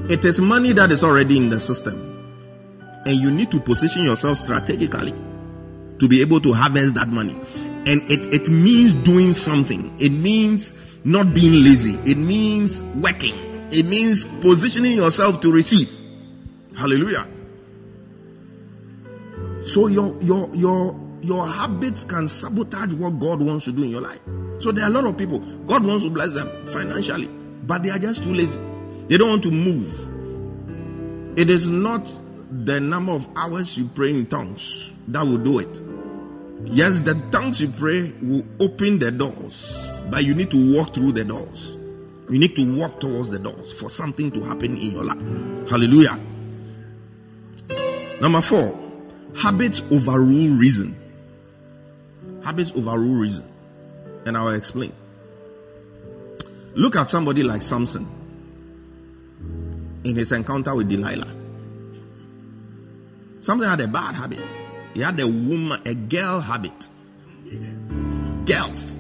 It 0.09 0.25
is 0.25 0.41
money 0.41 0.73
that 0.73 0.91
is 0.91 1.05
already 1.05 1.37
in 1.37 1.51
the 1.51 1.61
system, 1.61 1.97
and 3.05 3.17
you 3.17 3.31
need 3.31 3.51
to 3.51 3.61
position 3.61 4.05
yourself 4.05 4.39
strategically 4.39 5.13
to 5.99 6.09
be 6.09 6.21
able 6.21 6.41
to 6.41 6.53
harvest 6.53 6.95
that 6.95 7.09
money. 7.09 7.37
And 7.87 8.03
it, 8.11 8.33
it 8.33 8.49
means 8.49 8.95
doing 8.95 9.33
something. 9.33 9.95
It 9.99 10.11
means 10.11 10.75
not 11.05 11.35
being 11.35 11.65
lazy. 11.65 11.95
It 12.11 12.17
means 12.17 12.83
working. 12.83 13.37
It 13.71 13.87
means 13.87 14.25
positioning 14.25 14.97
yourself 14.97 15.41
to 15.43 15.53
receive. 15.53 15.91
Hallelujah. 16.77 17.27
So 19.63 19.89
your 19.89 20.17
your 20.23 20.49
your 20.55 20.99
your 21.21 21.47
habits 21.47 22.05
can 22.05 22.29
sabotage 22.29 22.95
what 22.95 23.19
God 23.19 23.43
wants 23.43 23.65
to 23.67 23.73
do 23.73 23.83
in 23.83 23.91
your 23.91 24.01
life. 24.01 24.21
So 24.61 24.73
there 24.73 24.85
are 24.85 24.89
a 24.89 24.91
lot 24.91 25.05
of 25.05 25.17
people, 25.17 25.39
God 25.39 25.85
wants 25.85 26.05
to 26.05 26.11
bless 26.11 26.33
them 26.33 26.67
financially, 26.67 27.29
but 27.65 27.83
they 27.83 27.91
are 27.91 27.99
just 27.99 28.23
too 28.23 28.33
lazy. 28.33 28.59
They 29.09 29.17
don't 29.17 29.31
want 29.31 29.43
to 29.45 29.51
move. 29.51 31.39
It 31.39 31.51
is 31.51 31.71
not 31.71 32.11
the 32.51 32.81
number 32.81 33.13
of 33.13 33.29
hours 33.37 33.79
you 33.79 33.87
pray 33.95 34.11
in 34.11 34.27
tongues 34.27 34.95
that 35.09 35.25
will 35.25 35.39
do 35.39 35.61
it. 35.61 35.83
Yes, 36.65 37.01
the 37.01 37.15
tongues 37.31 37.61
you 37.61 37.69
pray 37.69 38.13
will 38.21 38.45
open 38.59 38.99
the 38.99 39.13
doors, 39.13 40.03
but 40.11 40.25
you 40.25 40.35
need 40.35 40.51
to 40.51 40.77
walk 40.77 40.95
through 40.95 41.13
the 41.13 41.25
doors. 41.25 41.78
You 42.31 42.39
need 42.39 42.55
to 42.57 42.77
walk 42.77 43.01
towards 43.01 43.31
the 43.31 43.39
doors 43.39 43.73
for 43.73 43.89
something 43.89 44.31
to 44.33 44.45
happen 44.45 44.77
in 44.77 44.93
your 44.93 45.05
life. 45.05 45.21
Hallelujah. 45.69 46.19
Number 48.21 48.43
four, 48.43 48.79
habits 49.37 49.83
overrule 49.91 50.59
reason. 50.59 50.97
Habits 52.45 52.73
overrule 52.73 53.15
reason. 53.15 53.49
And 54.27 54.37
I 54.37 54.43
will 54.43 54.55
explain. 54.55 54.93
Look 56.75 56.97
at 56.97 57.09
somebody 57.09 57.43
like 57.43 57.63
Samson 57.63 58.07
in 60.05 60.17
his 60.17 60.33
encounter 60.33 60.75
with 60.75 60.89
Delilah. 60.89 61.35
Samson 63.41 63.69
had 63.69 63.81
a 63.81 63.89
bad 63.89 64.15
habit. 64.15 64.59
He 64.93 65.01
had 65.01 65.19
a 65.21 65.27
woman, 65.27 65.81
a 65.87 65.95
girl 65.95 66.41
habit. 66.41 66.89
Girls. 68.45 68.97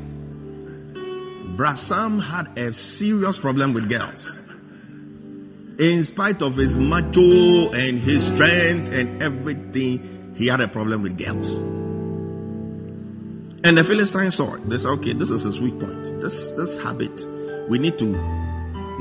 Brasam 1.58 2.22
had 2.22 2.56
a 2.56 2.72
serious 2.72 3.40
problem 3.40 3.72
with 3.74 3.88
girls. 3.88 4.40
In 5.80 6.04
spite 6.04 6.40
of 6.40 6.54
his 6.54 6.78
macho 6.78 7.72
and 7.72 7.98
his 7.98 8.28
strength 8.28 8.92
and 8.92 9.20
everything, 9.20 10.36
he 10.36 10.46
had 10.46 10.60
a 10.60 10.68
problem 10.68 11.02
with 11.02 11.18
girls. 11.18 11.56
And 13.64 13.76
the 13.76 13.82
Philistines 13.82 14.36
saw 14.36 14.54
it. 14.54 14.70
They 14.70 14.78
said, 14.78 14.90
okay, 14.90 15.14
this 15.14 15.30
is 15.30 15.42
his 15.42 15.60
weak 15.60 15.80
point. 15.80 16.20
This 16.20 16.52
this 16.52 16.80
habit, 16.80 17.26
we 17.68 17.80
need 17.80 17.98
to 17.98 18.06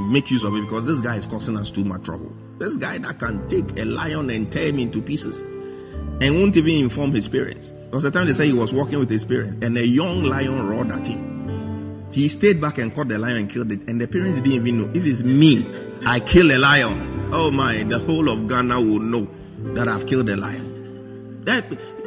make 0.10 0.32
use 0.32 0.44
of 0.44 0.56
it 0.56 0.62
because 0.62 0.88
this 0.88 1.00
guy 1.00 1.18
is 1.18 1.28
causing 1.28 1.58
us 1.58 1.70
too 1.70 1.84
much 1.84 2.06
trouble. 2.06 2.36
This 2.58 2.76
guy 2.76 2.98
that 2.98 3.20
can 3.20 3.48
take 3.50 3.78
a 3.78 3.86
lion 3.86 4.32
and 4.32 4.52
tear 4.52 4.70
him 4.70 4.80
into 4.80 5.00
pieces 5.00 5.42
and 5.42 6.40
won't 6.40 6.58
even 6.58 6.86
inform 6.86 7.12
his 7.12 7.28
parents. 7.28 7.76
Was 7.92 8.04
a 8.04 8.10
time 8.10 8.26
they 8.26 8.34
say 8.34 8.48
he 8.48 8.54
was 8.54 8.74
walking 8.74 8.98
with 8.98 9.12
his 9.12 9.26
parents 9.26 9.64
and 9.64 9.78
a 9.78 9.86
young 9.86 10.24
lion 10.24 10.68
roared 10.68 10.90
at 10.90 11.06
him. 11.06 11.27
He 12.12 12.28
stayed 12.28 12.60
back 12.62 12.78
and 12.78 12.94
caught 12.94 13.08
the 13.08 13.18
lion 13.18 13.38
and 13.38 13.50
killed 13.50 13.72
it. 13.72 13.88
And 13.88 14.00
the 14.00 14.08
parents 14.08 14.42
didn't 14.42 14.68
even 14.68 14.78
know. 14.78 14.92
If 14.94 15.06
it's 15.06 15.24
me, 15.24 15.66
I 16.06 16.20
kill 16.20 16.52
a 16.52 16.58
lion. 16.58 17.30
Oh 17.32 17.52
my, 17.52 17.84
the 17.84 18.00
whole 18.00 18.30
of 18.30 18.48
Ghana 18.48 18.80
will 18.80 19.00
know 19.00 19.28
that 19.74 19.88
I've 19.88 20.08
killed 20.08 20.30
a 20.30 20.38
lion. 20.38 21.44
That, 21.46 21.66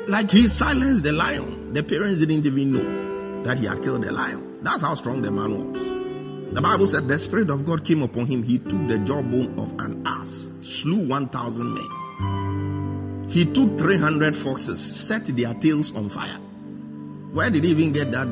like 0.08 0.30
he 0.30 0.48
silenced 0.48 1.04
the 1.04 1.12
lion. 1.12 1.72
The 1.72 1.82
parents 1.82 2.20
didn't 2.20 2.46
even 2.46 2.72
know 2.72 3.44
that 3.44 3.58
he 3.58 3.66
had 3.66 3.82
killed 3.82 4.04
a 4.04 4.12
lion. 4.12 4.62
That's 4.62 4.82
how 4.82 4.94
strong 4.94 5.22
the 5.22 5.30
man 5.30 5.72
was. 5.72 6.54
The 6.54 6.60
Bible 6.60 6.86
said 6.86 7.06
the 7.06 7.18
Spirit 7.18 7.48
of 7.48 7.64
God 7.64 7.84
came 7.84 8.02
upon 8.02 8.26
him. 8.26 8.42
He 8.42 8.58
took 8.58 8.88
the 8.88 8.98
jawbone 8.98 9.56
of 9.58 9.78
an 9.78 10.02
ass, 10.04 10.52
slew 10.60 11.06
1,000 11.06 11.74
men. 11.74 13.28
He 13.30 13.44
took 13.44 13.78
300 13.78 14.34
foxes, 14.34 14.80
set 14.80 15.26
their 15.26 15.54
tails 15.54 15.94
on 15.94 16.08
fire. 16.08 16.38
Where 17.32 17.50
did 17.50 17.62
he 17.62 17.70
even 17.70 17.92
get 17.92 18.10
that 18.10 18.26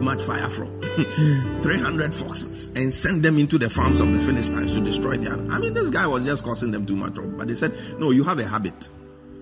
much 0.00 0.22
fire 0.22 0.48
from? 0.48 0.80
300 1.62 2.14
foxes 2.14 2.70
and 2.76 2.92
sent 2.92 3.22
them 3.22 3.38
into 3.38 3.58
the 3.58 3.68
farms 3.68 4.00
of 4.00 4.12
the 4.12 4.20
Philistines 4.20 4.74
to 4.74 4.80
destroy 4.80 5.16
them. 5.16 5.50
I 5.50 5.58
mean, 5.58 5.74
this 5.74 5.90
guy 5.90 6.06
was 6.06 6.24
just 6.24 6.44
causing 6.44 6.70
them 6.70 6.86
too 6.86 6.96
much 6.96 7.14
trouble. 7.14 7.32
But 7.32 7.48
they 7.48 7.54
said, 7.54 7.76
No, 7.98 8.10
you 8.10 8.24
have 8.24 8.38
a 8.38 8.46
habit. 8.46 8.88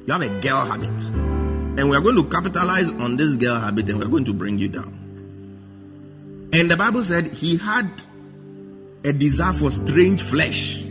You 0.06 0.12
have 0.12 0.22
a 0.22 0.40
girl 0.40 0.64
habit. 0.64 1.10
And 1.76 1.90
we 1.90 1.96
are 1.96 2.00
going 2.00 2.16
to 2.16 2.24
capitalize 2.24 2.92
on 2.92 3.16
this 3.16 3.36
girl 3.36 3.58
habit 3.58 3.88
and 3.90 3.98
we're 3.98 4.08
going 4.08 4.24
to 4.26 4.32
bring 4.32 4.58
you 4.58 4.68
down. 4.68 5.00
And 6.52 6.70
the 6.70 6.76
Bible 6.76 7.02
said 7.02 7.26
he 7.26 7.56
had 7.56 7.90
a 9.04 9.12
desire 9.12 9.52
for 9.52 9.70
strange 9.70 10.22
flesh. 10.22 10.84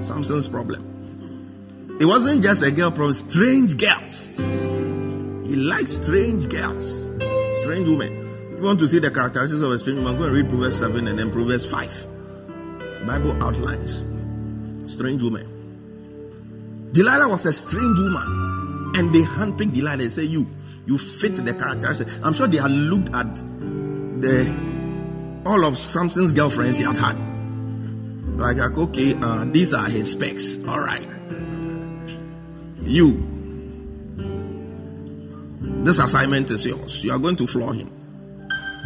Samson's 0.00 0.48
problem. 0.48 1.96
It 2.00 2.06
wasn't 2.06 2.42
just 2.42 2.62
a 2.62 2.70
girl 2.70 2.90
problem, 2.90 3.14
strange 3.14 3.76
girls. 3.76 4.36
He 4.36 5.56
likes 5.56 5.92
strange 5.92 6.48
girls, 6.48 7.06
strange 7.64 7.88
woman. 7.88 8.12
You 8.56 8.62
want 8.62 8.78
to 8.80 8.88
see 8.88 8.98
the 8.98 9.10
characteristics 9.10 9.62
of 9.62 9.70
a 9.70 9.78
strange 9.78 9.98
woman? 9.98 10.18
Go 10.18 10.24
and 10.24 10.34
read 10.34 10.48
Proverbs 10.48 10.78
7 10.78 11.08
and 11.08 11.18
then 11.18 11.30
Proverbs 11.30 11.70
5. 11.70 13.06
Bible 13.06 13.42
outlines 13.42 14.04
strange 14.86 15.22
woman. 15.22 15.50
Delilah 16.92 17.28
was 17.28 17.46
a 17.46 17.52
strange 17.52 17.98
woman, 17.98 18.92
and 18.96 19.14
they 19.14 19.22
handpicked 19.22 19.72
Delilah 19.72 20.02
and 20.04 20.12
say, 20.12 20.24
"You, 20.24 20.46
you 20.86 20.98
fit 20.98 21.34
the 21.34 21.54
characteristics." 21.54 22.20
I'm 22.22 22.32
sure 22.32 22.46
they 22.46 22.58
had 22.58 22.70
looked 22.70 23.14
at 23.14 23.34
the 24.20 24.54
all 25.44 25.64
of 25.64 25.76
Samson's 25.76 26.32
girlfriends 26.32 26.78
he 26.78 26.84
had 26.84 26.96
had. 26.96 27.16
Like, 28.38 28.56
like 28.58 28.78
okay, 28.78 29.14
uh, 29.20 29.44
these 29.46 29.74
are 29.74 29.88
his 29.88 30.12
specs. 30.12 30.58
All 30.68 30.80
right, 30.80 31.08
you. 32.84 33.33
This 35.84 35.98
assignment 35.98 36.50
is 36.50 36.64
yours. 36.64 37.04
You 37.04 37.12
are 37.12 37.18
going 37.18 37.36
to 37.36 37.46
floor 37.46 37.74
him. 37.74 37.90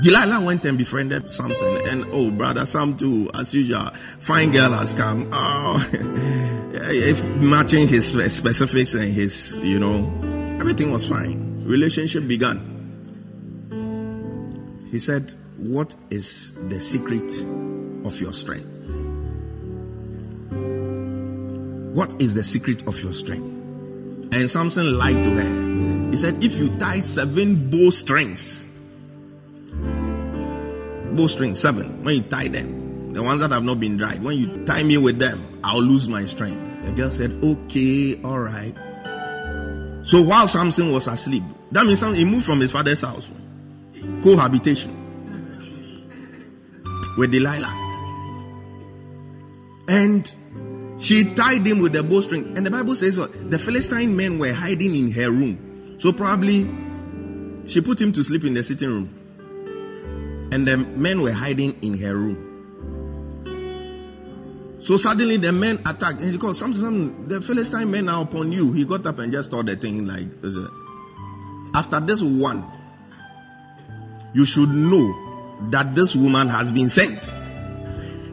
Delilah 0.03 0.45
went 0.45 0.65
and 0.65 0.77
befriended 0.77 1.29
Samson, 1.29 1.77
and 1.87 2.05
oh, 2.13 2.33
brother 2.33 2.67
Sam 2.67 2.97
too, 2.97 3.31
as 3.35 3.55
usual, 3.55 3.91
fine 4.19 4.51
girl 4.51 4.73
has 4.73 4.95
come. 4.95 5.29
Oh, 5.33 5.85
if 6.73 7.25
matching 7.37 7.87
his 7.87 8.09
specifics 8.09 8.95
and 8.95 9.13
his, 9.13 9.57
you 9.63 9.79
know, 9.79 10.07
everything 10.61 10.91
was 10.91 11.09
fine. 11.09 11.65
Relationship 11.65 12.27
began. 12.27 12.77
He 14.91 14.99
said, 14.99 15.35
"What 15.57 15.95
is 16.11 16.55
the 16.69 16.81
secret 16.81 17.31
of 18.05 18.21
your 18.21 18.33
strength? 18.33 18.67
What 21.95 22.21
is 22.21 22.35
the 22.35 22.43
secret 22.43 22.87
of 22.89 23.01
your 23.03 23.15
strength? 23.15 24.35
And 24.35 24.51
Samson 24.51 24.99
lied 24.99 25.23
to 25.25 25.31
her. 25.31 25.68
He 26.11 26.17
said, 26.17 26.43
If 26.43 26.57
you 26.57 26.77
tie 26.79 27.01
seven 27.01 27.71
bow 27.71 27.91
strings, 27.91 28.69
bow 29.77 29.99
bowstrings, 31.19 31.61
seven. 31.61 32.05
When 32.05 32.15
you 32.15 32.23
tie 32.23 32.49
them, 32.49 33.13
the 33.13 33.23
ones 33.23 33.41
that 33.41 33.51
have 33.51 33.65
not 33.65 33.81
been 33.81 33.97
dried, 33.97 34.23
when 34.23 34.39
you 34.39 34.65
tie 34.65 34.83
me 34.83 34.97
with 34.99 35.19
them, 35.19 35.61
I'll 35.65 35.83
lose 35.83 36.09
my 36.09 36.25
strength. 36.25 36.85
The 36.85 36.93
girl 36.93 37.11
said, 37.11 37.33
Okay, 37.43 38.23
all 38.23 38.39
right. 38.39 38.75
So 40.05 40.23
while 40.23 40.49
Samson 40.49 40.93
was 40.93 41.09
asleep, 41.09 41.43
that 41.73 41.85
means 41.85 42.01
he 42.01 42.25
moved 42.25 42.47
from 42.47 42.61
his 42.61 42.71
father's 42.71 43.03
house, 43.03 43.29
cohabitation 44.23 44.95
with 47.19 47.33
Delilah. 47.33 47.75
And 49.89 50.33
she 50.99 51.25
tied 51.35 51.67
him 51.67 51.81
with 51.81 51.97
a 51.97 52.03
bowstring. 52.03 52.57
And 52.57 52.65
the 52.65 52.71
Bible 52.71 52.95
says 52.95 53.19
what? 53.19 53.51
The 53.51 53.59
Philistine 53.59 54.17
men 54.17 54.39
were 54.39 54.53
hiding 54.53 54.95
in 54.95 55.11
her 55.13 55.31
room. 55.31 55.68
So 55.99 56.13
probably 56.13 56.69
she 57.67 57.81
put 57.81 58.01
him 58.01 58.13
to 58.13 58.25
sleep 58.25 58.45
in 58.45 58.55
the 58.55 58.63
sitting 58.63 58.89
room 58.89 60.49
and 60.53 60.67
the 60.67 60.77
men 60.77 61.21
were 61.21 61.33
hiding 61.33 61.77
in 61.83 61.99
her 61.99 62.17
room. 62.17 62.45
So 64.81 64.97
suddenly 64.97 65.37
the 65.39 65.53
men 65.53 65.81
attacked, 65.85 66.21
and 66.21 66.31
he 66.31 66.39
called 66.39 66.57
some, 66.57 66.73
some 66.73 67.27
the 67.29 67.41
Philistine 67.41 67.91
men 67.91 68.09
are 68.09 68.23
upon 68.23 68.53
you. 68.53 68.73
He 68.73 68.85
got 68.85 69.05
up 69.07 69.19
and 69.19 69.33
just 69.33 69.51
told 69.51 69.67
the 69.67 69.75
thing 69.77 70.07
like, 70.07 70.29
after 71.75 72.01
this 72.01 72.23
one, 72.23 72.65
you 74.35 74.47
should 74.47 74.71
know 74.71 75.15
that 75.71 75.97
this 75.97 76.15
woman 76.15 76.49
has 76.49 76.71
been 76.71 76.89
sent. 76.89 77.29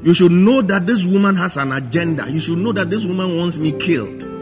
You 0.03 0.13
should 0.13 0.31
know 0.31 0.61
that 0.61 0.85
this 0.85 1.03
woman 1.03 1.35
has 1.35 1.57
an 1.57 1.71
agenda. 1.71 2.29
You 2.29 2.39
should 2.39 2.59
know 2.59 2.71
that 2.73 2.91
this 2.91 3.05
woman 3.05 3.37
wants 3.37 3.57
me 3.57 3.71
killed. 3.71 4.34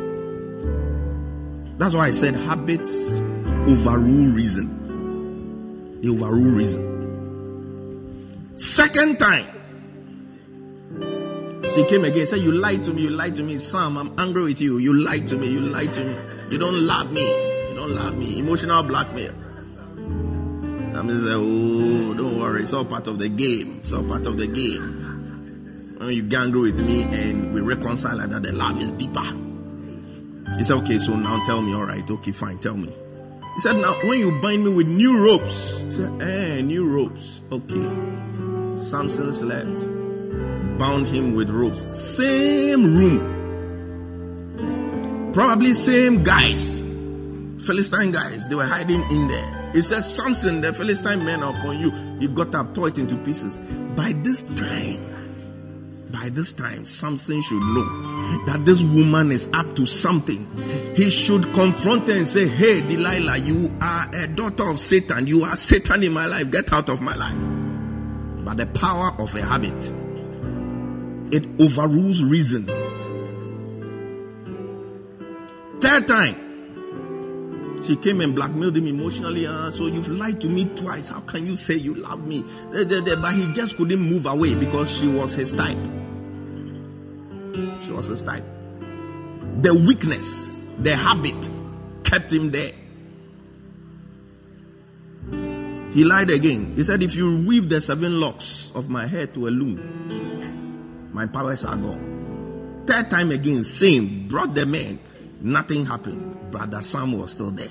That's 1.83 1.95
why 1.95 2.07
I 2.07 2.11
said 2.11 2.35
habits 2.35 3.19
overrule 3.67 4.31
reason. 4.31 5.99
They 5.99 6.07
overrule 6.07 6.55
reason. 6.55 8.55
Second 8.55 9.19
time, 9.19 9.45
he 11.75 11.83
came 11.83 12.05
again. 12.05 12.25
Said, 12.25 12.39
"You 12.39 12.53
lied 12.53 12.85
to 12.85 12.93
me. 12.93 13.01
You 13.01 13.09
lied 13.09 13.35
to 13.35 13.43
me, 13.43 13.57
Sam. 13.57 13.97
I'm 13.97 14.13
angry 14.17 14.43
with 14.43 14.61
you. 14.61 14.77
You 14.77 14.93
lied 14.93 15.27
to 15.27 15.37
me. 15.37 15.51
You 15.51 15.59
lied 15.59 15.91
to 15.91 16.05
me. 16.05 16.15
You 16.51 16.57
don't 16.57 16.87
love 16.87 17.11
me. 17.11 17.27
You 17.67 17.75
don't 17.75 17.93
love 17.93 18.15
me. 18.15 18.39
Emotional 18.39 18.81
blackmail." 18.83 19.33
Sam 20.93 21.09
said, 21.09 21.35
"Oh, 21.35 22.13
don't 22.13 22.39
worry. 22.39 22.61
It's 22.61 22.71
all 22.71 22.85
part 22.85 23.07
of 23.07 23.19
the 23.19 23.27
game. 23.27 23.79
It's 23.81 23.91
all 23.91 24.03
part 24.03 24.25
of 24.25 24.37
the 24.37 24.47
game. 24.47 25.97
You 25.99 26.23
get 26.23 26.43
angry 26.43 26.61
with 26.61 26.79
me 26.79 27.03
and 27.03 27.53
we 27.53 27.59
reconcile 27.59 28.19
like 28.19 28.29
that, 28.29 28.43
the 28.43 28.53
love 28.53 28.81
is 28.81 28.91
deeper." 28.91 29.52
He 30.57 30.63
said, 30.63 30.77
"Okay, 30.83 30.99
so 30.99 31.15
now 31.15 31.43
tell 31.45 31.61
me. 31.61 31.73
All 31.73 31.85
right. 31.85 32.09
Okay, 32.09 32.31
fine. 32.31 32.57
Tell 32.59 32.75
me." 32.77 32.93
He 33.55 33.59
said, 33.59 33.75
"Now 33.77 33.93
when 34.03 34.19
you 34.19 34.31
bind 34.41 34.63
me 34.63 34.73
with 34.73 34.87
new 34.87 35.23
ropes," 35.23 35.81
he 35.81 35.91
said, 35.91 36.21
"Eh, 36.21 36.61
new 36.61 36.87
ropes. 36.87 37.41
Okay." 37.51 37.89
Samson 38.73 39.31
slept, 39.33 39.87
bound 40.79 41.05
him 41.07 41.35
with 41.35 41.49
ropes. 41.49 41.81
Same 41.81 42.95
room. 42.95 43.21
Probably 45.31 45.73
same 45.73 46.23
guys. 46.23 46.81
Philistine 47.65 48.11
guys. 48.11 48.47
They 48.47 48.55
were 48.55 48.65
hiding 48.65 49.03
in 49.11 49.27
there. 49.27 49.71
He 49.73 49.81
said, 49.81 50.03
Samson, 50.03 50.61
the 50.61 50.73
Philistine 50.73 51.23
men 51.23 51.43
are 51.43 51.55
upon 51.55 51.79
you. 51.79 51.91
He 52.19 52.27
got 52.27 52.53
up, 52.55 52.73
tore 52.75 52.89
it 52.89 52.97
into 52.97 53.15
pieces. 53.17 53.61
By 53.95 54.13
this 54.23 54.43
time, 54.43 54.99
by 56.13 56.29
this 56.29 56.53
time, 56.53 56.85
Samson 56.85 57.41
should 57.41 57.61
know 57.61 58.45
that 58.45 58.61
this 58.63 58.81
woman 58.83 59.31
is 59.31 59.49
up 59.51 59.75
to 59.75 59.85
something. 59.85 60.47
He 60.95 61.09
should 61.09 61.43
confront 61.53 62.07
her 62.07 62.13
and 62.13 62.27
say, 62.27 62.47
Hey, 62.47 62.79
Delilah, 62.81 63.37
you 63.39 63.75
are 63.81 64.07
a 64.13 64.27
daughter 64.27 64.69
of 64.69 64.79
Satan. 64.79 65.27
You 65.27 65.43
are 65.43 65.57
Satan 65.57 66.03
in 66.03 66.13
my 66.13 66.27
life. 66.27 66.51
Get 66.51 66.71
out 66.71 66.87
of 66.89 67.01
my 67.01 67.15
life 67.15 67.53
but 68.43 68.57
the 68.57 68.65
power 68.67 69.11
of 69.19 69.33
a 69.35 69.41
habit. 69.41 69.93
It 71.33 71.45
overrules 71.59 72.23
reason. 72.23 72.67
Third 75.79 76.07
time, 76.07 77.81
she 77.83 77.95
came 77.95 78.21
and 78.21 78.35
blackmailed 78.35 78.77
him 78.77 78.87
emotionally. 78.87 79.47
Uh, 79.47 79.71
so 79.71 79.87
you've 79.87 80.09
lied 80.09 80.39
to 80.41 80.49
me 80.49 80.65
twice. 80.65 81.07
How 81.07 81.21
can 81.21 81.47
you 81.47 81.57
say 81.57 81.75
you 81.75 81.95
love 81.95 82.27
me? 82.27 82.43
But 82.71 83.33
he 83.33 83.51
just 83.53 83.77
couldn't 83.77 83.99
move 83.99 84.25
away 84.25 84.55
because 84.55 84.91
she 84.95 85.07
was 85.07 85.33
his 85.33 85.53
type. 85.53 85.77
She 87.53 87.91
was 87.91 88.07
his 88.07 88.23
type. 88.23 88.43
The 89.61 89.73
weakness, 89.73 90.59
the 90.79 90.95
habit 90.95 91.51
kept 92.03 92.31
him 92.31 92.51
there. 92.51 92.71
He 95.93 96.03
lied 96.03 96.31
again. 96.31 96.73
He 96.75 96.83
said, 96.83 97.03
If 97.03 97.15
you 97.15 97.45
weave 97.45 97.69
the 97.69 97.79
seven 97.79 98.19
locks 98.19 98.71
of 98.73 98.89
my 98.89 99.05
hair 99.05 99.27
to 99.27 99.47
a 99.47 99.49
loom, 99.49 101.11
my 101.13 101.27
powers 101.27 101.63
are 101.65 101.77
gone. 101.77 102.83
Third 102.87 103.11
time 103.11 103.31
again, 103.31 103.63
same, 103.63 104.27
brought 104.27 104.55
the 104.55 104.65
man. 104.65 104.99
Nothing 105.39 105.85
happened. 105.85 106.51
Brother 106.51 106.81
Sam 106.81 107.11
was 107.17 107.31
still 107.31 107.51
there. 107.51 107.67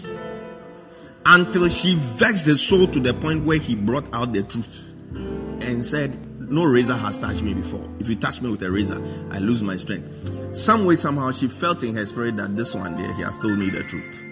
Until 1.26 1.68
she 1.68 1.96
vexed 1.96 2.46
his 2.46 2.60
soul 2.60 2.86
to 2.88 3.00
the 3.00 3.14
point 3.14 3.44
where 3.44 3.58
he 3.58 3.74
brought 3.74 4.12
out 4.14 4.32
the 4.32 4.42
truth 4.42 4.80
and 5.60 5.84
said, 5.84 6.16
No 6.52 6.66
razor 6.66 6.96
has 6.96 7.18
touched 7.18 7.42
me 7.42 7.54
before. 7.54 7.88
If 7.98 8.10
you 8.10 8.14
touch 8.14 8.42
me 8.42 8.50
with 8.50 8.62
a 8.62 8.70
razor, 8.70 9.02
I 9.30 9.38
lose 9.38 9.62
my 9.62 9.78
strength. 9.78 10.54
Some 10.54 10.84
way, 10.84 10.96
somehow, 10.96 11.32
she 11.32 11.48
felt 11.48 11.82
in 11.82 11.94
her 11.94 12.04
spirit 12.04 12.36
that 12.36 12.56
this 12.56 12.74
one 12.74 12.94
there, 12.94 13.10
he 13.14 13.22
has 13.22 13.38
told 13.38 13.58
me 13.58 13.70
the 13.70 13.82
truth 13.82 14.22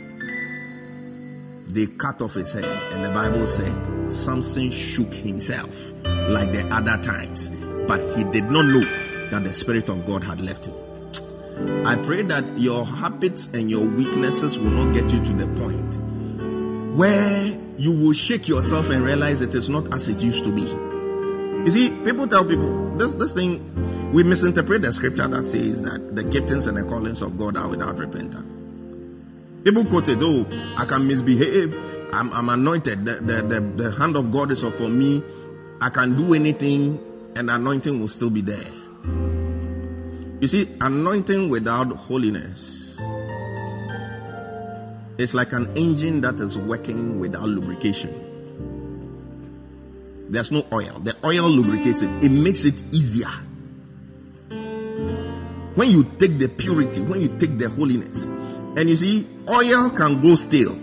they 1.73 1.87
cut 1.87 2.21
off 2.21 2.35
his 2.35 2.53
head. 2.53 2.65
And 2.93 3.05
the 3.05 3.09
Bible 3.09 3.47
said 3.47 4.11
Samson 4.11 4.71
shook 4.71 5.15
himself 5.15 5.71
like 6.29 6.53
the 6.53 6.69
other 6.71 7.03
times, 7.03 7.49
but 7.89 8.01
he 8.19 8.25
did 8.25 8.51
not 8.51 8.67
know 8.67 8.85
that 9.31 9.43
the 9.43 9.53
Spirit 9.55 9.89
of 9.89 10.05
God 10.05 10.23
had 10.23 10.43
left 10.43 10.67
him. 10.67 11.87
I 11.87 11.97
pray 11.97 12.21
that 12.23 12.45
your 12.59 12.85
habits 12.85 13.49
and 13.55 13.71
your 13.71 13.87
weaknesses 13.87 14.59
will 14.59 14.71
not 14.71 14.93
get 14.93 15.11
you 15.11 15.25
to 15.25 15.33
the 15.33 15.47
point 15.59 16.97
where 16.97 17.57
you 17.79 17.93
will 17.93 18.13
shake 18.13 18.47
yourself 18.47 18.91
and 18.91 19.03
realize 19.03 19.41
it 19.41 19.55
is 19.55 19.71
not 19.71 19.95
as 19.95 20.09
it 20.09 20.21
used 20.21 20.45
to 20.45 20.53
be. 20.53 20.90
You 21.65 21.71
see, 21.71 21.91
people 22.05 22.27
tell 22.27 22.45
people 22.45 22.97
this 22.97 23.15
this 23.15 23.35
thing 23.35 24.13
we 24.13 24.25
misinterpret 24.25 24.83
the 24.83 24.93
scripture 24.93 25.29
that 25.29 25.47
says 25.47 25.83
that 25.83 26.17
the 26.17 26.25
giftings 26.25 26.67
and 26.67 26.77
the 26.77 26.85
callings 26.85 27.23
of 27.23 27.39
God 27.39 27.57
are 27.57 27.69
without 27.69 27.99
repentance. 27.99 28.47
People 29.65 29.85
quote 29.85 30.09
it, 30.09 30.19
Oh, 30.21 30.47
I 30.79 30.85
can 30.87 31.07
misbehave. 31.07 31.79
I'm, 32.13 32.33
I'm 32.33 32.49
anointed. 32.49 33.05
The, 33.05 33.15
the, 33.15 33.43
the, 33.43 33.61
the, 33.61 33.91
hand 33.93 34.17
of 34.17 34.33
God 34.33 34.51
is 34.51 34.63
upon 34.63 34.99
me. 34.99 35.23
I 35.81 35.91
can 35.91 36.17
do 36.17 36.35
anything, 36.35 36.99
and 37.37 37.51
anointing 37.51 38.01
will 38.01 38.09
still 38.09 38.31
be 38.31 38.41
there. 38.41 38.59
You 40.41 40.49
see, 40.49 40.67
anointing 40.81 41.51
without 41.51 41.89
holiness 41.93 42.99
is 45.19 45.35
like 45.35 45.53
an 45.53 45.71
engine 45.77 46.23
that 46.23 46.41
is 46.41 46.57
working 46.57 47.21
without 47.21 47.45
lubrication. 47.45 48.30
There's 50.31 50.53
no 50.53 50.65
oil. 50.73 51.01
The 51.01 51.17
oil 51.25 51.51
lubricates 51.51 52.03
it, 52.03 52.25
it 52.25 52.31
makes 52.31 52.65
it 52.65 52.81
easier. 52.95 53.29
When 55.75 55.91
you 55.91 56.05
take 56.19 56.39
the 56.39 56.49
purity, 56.49 57.01
when 57.01 57.21
you 57.21 57.37
take 57.37 57.59
the 57.59 57.69
holiness, 57.69 58.27
and 58.27 58.89
you 58.89 58.95
see, 58.95 59.27
oil 59.49 59.91
can 59.91 60.21
go 60.21 60.37
stale. 60.37 60.79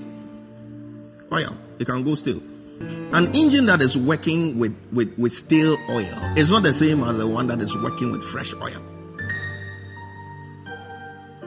Oil, 1.32 1.58
it 1.80 1.86
can 1.86 2.04
go 2.04 2.16
stale. 2.16 2.42
An 3.14 3.34
engine 3.34 3.66
that 3.68 3.82
is 3.82 3.98
working 3.98 4.60
with, 4.60 4.76
with, 4.92 5.18
with 5.18 5.32
stale 5.32 5.78
oil 5.90 6.34
is 6.36 6.52
not 6.52 6.64
the 6.64 6.74
same 6.74 7.02
as 7.04 7.18
the 7.18 7.26
one 7.26 7.48
that 7.48 7.62
is 7.62 7.76
working 7.78 8.12
with 8.12 8.24
fresh 8.24 8.54
oil. 8.56 8.84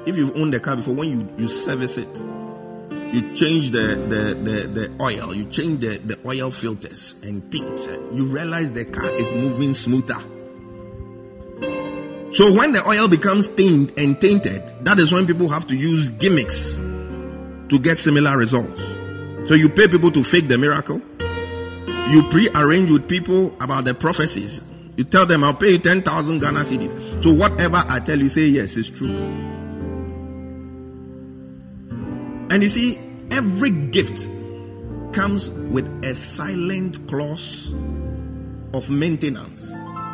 If 0.07 0.17
you've 0.17 0.35
owned 0.37 0.55
a 0.55 0.61
car 0.61 0.77
before, 0.77 0.95
when 0.95 1.11
you, 1.11 1.35
you 1.37 1.49
service 1.49 1.99
it, 1.99 2.23
you 3.13 3.35
change 3.35 3.71
the, 3.73 3.97
the, 4.09 4.35
the, 4.35 4.67
the 4.69 5.03
oil, 5.03 5.35
you 5.35 5.45
change 5.47 5.81
the, 5.81 5.99
the 5.99 6.19
oil 6.27 6.51
filters 6.51 7.17
and 7.23 7.51
things, 7.51 7.87
eh, 7.87 7.97
you 8.13 8.25
realize 8.25 8.73
the 8.73 8.85
car 8.85 9.09
is 9.11 9.33
moving 9.33 9.75
smoother. 9.75 10.21
So 12.33 12.53
when 12.53 12.73
the 12.73 12.83
oil 12.87 13.09
becomes 13.09 13.47
stained 13.47 13.93
and 13.97 14.21
tainted, 14.21 14.63
that 14.85 15.01
is 15.01 15.13
when 15.13 15.27
people 15.27 15.49
have 15.49 15.67
to 15.67 15.77
use 15.77 16.11
gimmicks 16.11 16.77
to 16.77 17.79
get 17.83 17.99
similar 17.99 18.39
results. 18.39 18.81
So 19.47 19.55
you 19.55 19.69
pay 19.69 19.89
people 19.89 20.13
to 20.13 20.23
fake 20.23 20.47
the 20.47 20.57
miracle. 20.57 21.03
You 22.11 22.23
pre-arrange 22.31 22.91
with 22.91 23.09
people 23.09 23.57
about 23.61 23.85
the 23.85 23.95
prophecies. 23.95 24.63
You 24.97 25.05
tell 25.05 25.27
them, 25.27 25.43
I'll 25.43 25.55
pay 25.55 25.73
you 25.73 25.79
10,000 25.79 26.39
Ghana 26.39 26.61
cedis. 26.61 27.23
So 27.23 27.33
whatever 27.33 27.83
I 27.89 27.99
tell 28.01 28.19
you, 28.19 28.29
say 28.29 28.47
yes, 28.47 28.77
it's 28.77 28.91
true. 28.91 29.50
And 32.51 32.65
you 32.65 32.69
see, 32.69 32.99
every 33.31 33.71
gift 33.71 34.29
comes 35.13 35.51
with 35.51 35.87
a 36.05 36.17
silent 36.17 37.07
clause 37.07 37.73
of 38.75 38.91
maintenance. 38.91 39.71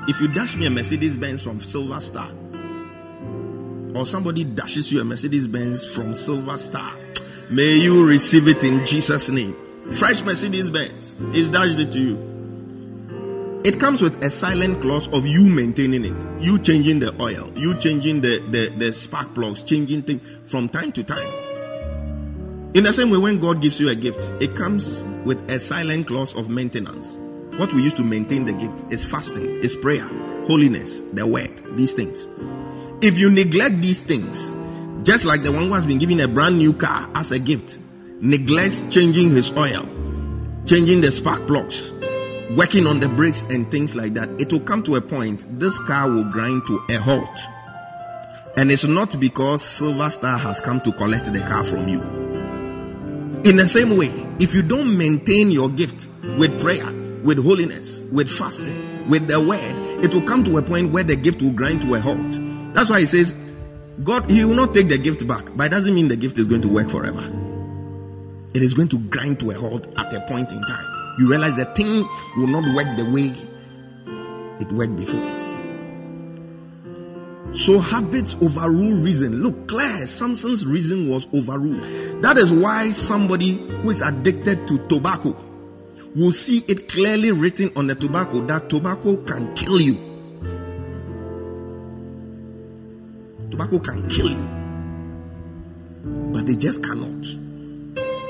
If 0.06 0.20
you 0.20 0.28
dash 0.28 0.54
me 0.54 0.66
a 0.66 0.70
Mercedes 0.70 1.16
Benz 1.16 1.40
from 1.40 1.60
Silver 1.62 1.98
Star 2.00 2.30
or 3.94 4.04
somebody 4.04 4.44
dashes 4.44 4.92
you 4.92 5.00
a 5.00 5.04
Mercedes 5.04 5.48
Benz 5.48 5.82
from 5.94 6.14
Silver 6.14 6.58
Star, 6.58 6.92
may 7.50 7.78
you 7.78 8.06
receive 8.06 8.48
it 8.48 8.62
in 8.64 8.84
Jesus' 8.84 9.30
name. 9.30 9.56
Fresh 9.94 10.22
Mercedes 10.22 10.68
Benz 10.68 11.16
is 11.32 11.48
dashed 11.48 11.78
it 11.78 11.90
to 11.92 11.98
you. 11.98 13.62
It 13.64 13.80
comes 13.80 14.02
with 14.02 14.22
a 14.22 14.28
silent 14.28 14.82
clause 14.82 15.08
of 15.08 15.26
you 15.26 15.42
maintaining 15.42 16.04
it, 16.04 16.26
you 16.38 16.58
changing 16.58 16.98
the 16.98 17.18
oil, 17.18 17.50
you 17.56 17.78
changing 17.78 18.20
the, 18.20 18.40
the, 18.50 18.68
the 18.76 18.92
spark 18.92 19.34
plugs, 19.34 19.62
changing 19.62 20.02
things 20.02 20.20
from 20.44 20.68
time 20.68 20.92
to 20.92 21.02
time. 21.02 21.45
In 22.76 22.84
the 22.84 22.92
same 22.92 23.08
way, 23.08 23.16
when 23.16 23.40
God 23.40 23.62
gives 23.62 23.80
you 23.80 23.88
a 23.88 23.94
gift, 23.94 24.34
it 24.38 24.54
comes 24.54 25.02
with 25.24 25.50
a 25.50 25.58
silent 25.58 26.08
clause 26.08 26.36
of 26.36 26.50
maintenance. 26.50 27.16
What 27.58 27.72
we 27.72 27.82
use 27.82 27.94
to 27.94 28.02
maintain 28.02 28.44
the 28.44 28.52
gift 28.52 28.92
is 28.92 29.02
fasting, 29.02 29.46
is 29.64 29.74
prayer, 29.74 30.04
holiness, 30.46 31.00
the 31.14 31.26
word, 31.26 31.62
these 31.74 31.94
things. 31.94 32.28
If 33.00 33.18
you 33.18 33.30
neglect 33.30 33.80
these 33.80 34.02
things, 34.02 34.52
just 35.04 35.24
like 35.24 35.42
the 35.42 35.52
one 35.52 35.68
who 35.68 35.72
has 35.72 35.86
been 35.86 35.96
given 35.96 36.20
a 36.20 36.28
brand 36.28 36.58
new 36.58 36.74
car 36.74 37.08
as 37.14 37.32
a 37.32 37.38
gift, 37.38 37.78
neglects 38.20 38.82
changing 38.90 39.30
his 39.30 39.52
oil, 39.52 39.88
changing 40.66 41.00
the 41.00 41.10
spark 41.10 41.46
plugs, 41.46 41.94
working 42.58 42.86
on 42.86 43.00
the 43.00 43.08
brakes 43.08 43.40
and 43.48 43.70
things 43.70 43.96
like 43.96 44.12
that, 44.12 44.28
it 44.38 44.52
will 44.52 44.60
come 44.60 44.82
to 44.82 44.96
a 44.96 45.00
point 45.00 45.46
this 45.58 45.78
car 45.78 46.10
will 46.10 46.30
grind 46.30 46.66
to 46.66 46.78
a 46.90 46.98
halt. 46.98 47.40
And 48.58 48.70
it's 48.70 48.84
not 48.84 49.18
because 49.18 49.62
Silver 49.62 50.10
Star 50.10 50.36
has 50.36 50.60
come 50.60 50.82
to 50.82 50.92
collect 50.92 51.32
the 51.32 51.40
car 51.40 51.64
from 51.64 51.88
you. 51.88 52.25
In 53.46 53.54
the 53.54 53.68
same 53.68 53.96
way, 53.96 54.10
if 54.40 54.56
you 54.56 54.62
don't 54.62 54.98
maintain 54.98 55.52
your 55.52 55.68
gift 55.68 56.08
with 56.36 56.60
prayer, 56.60 56.92
with 57.22 57.40
holiness, 57.40 58.02
with 58.10 58.28
fasting, 58.28 59.08
with 59.08 59.28
the 59.28 59.40
word, 59.40 59.76
it 60.04 60.12
will 60.12 60.22
come 60.22 60.42
to 60.42 60.58
a 60.58 60.62
point 60.62 60.90
where 60.92 61.04
the 61.04 61.14
gift 61.14 61.40
will 61.40 61.52
grind 61.52 61.80
to 61.82 61.94
a 61.94 62.00
halt. 62.00 62.26
That's 62.74 62.90
why 62.90 62.98
he 62.98 63.06
says, 63.06 63.36
God, 64.02 64.28
He 64.28 64.44
will 64.44 64.56
not 64.56 64.74
take 64.74 64.88
the 64.88 64.98
gift 64.98 65.24
back, 65.28 65.46
but 65.54 65.66
it 65.66 65.68
doesn't 65.68 65.94
mean 65.94 66.08
the 66.08 66.16
gift 66.16 66.40
is 66.40 66.48
going 66.48 66.62
to 66.62 66.68
work 66.68 66.90
forever. 66.90 67.22
It 68.52 68.64
is 68.64 68.74
going 68.74 68.88
to 68.88 68.98
grind 68.98 69.38
to 69.38 69.52
a 69.52 69.54
halt 69.54 69.86
at 69.96 70.12
a 70.12 70.22
point 70.22 70.50
in 70.50 70.60
time. 70.62 71.14
You 71.20 71.28
realize 71.28 71.56
the 71.56 71.66
thing 71.66 72.04
will 72.36 72.48
not 72.48 72.64
work 72.74 72.96
the 72.96 73.08
way 73.08 73.32
it 74.58 74.72
worked 74.72 74.96
before. 74.96 75.45
So 77.56 77.80
habits 77.80 78.36
overrule 78.42 79.00
reason. 79.00 79.42
Look, 79.42 79.66
Claire, 79.66 80.06
Samson's 80.06 80.66
reason 80.66 81.08
was 81.08 81.26
overruled. 81.32 81.82
That 82.22 82.36
is 82.36 82.52
why 82.52 82.90
somebody 82.90 83.54
who 83.54 83.90
is 83.90 84.02
addicted 84.02 84.68
to 84.68 84.86
tobacco 84.88 85.34
will 86.14 86.32
see 86.32 86.62
it 86.68 86.86
clearly 86.86 87.32
written 87.32 87.72
on 87.74 87.86
the 87.86 87.94
tobacco 87.94 88.40
that 88.42 88.68
tobacco 88.68 89.16
can 89.24 89.54
kill 89.54 89.80
you. 89.80 89.94
Tobacco 93.50 93.78
can 93.78 94.06
kill 94.10 94.30
you. 94.30 94.48
But 96.34 96.46
they 96.46 96.56
just 96.56 96.84
cannot. 96.84 97.22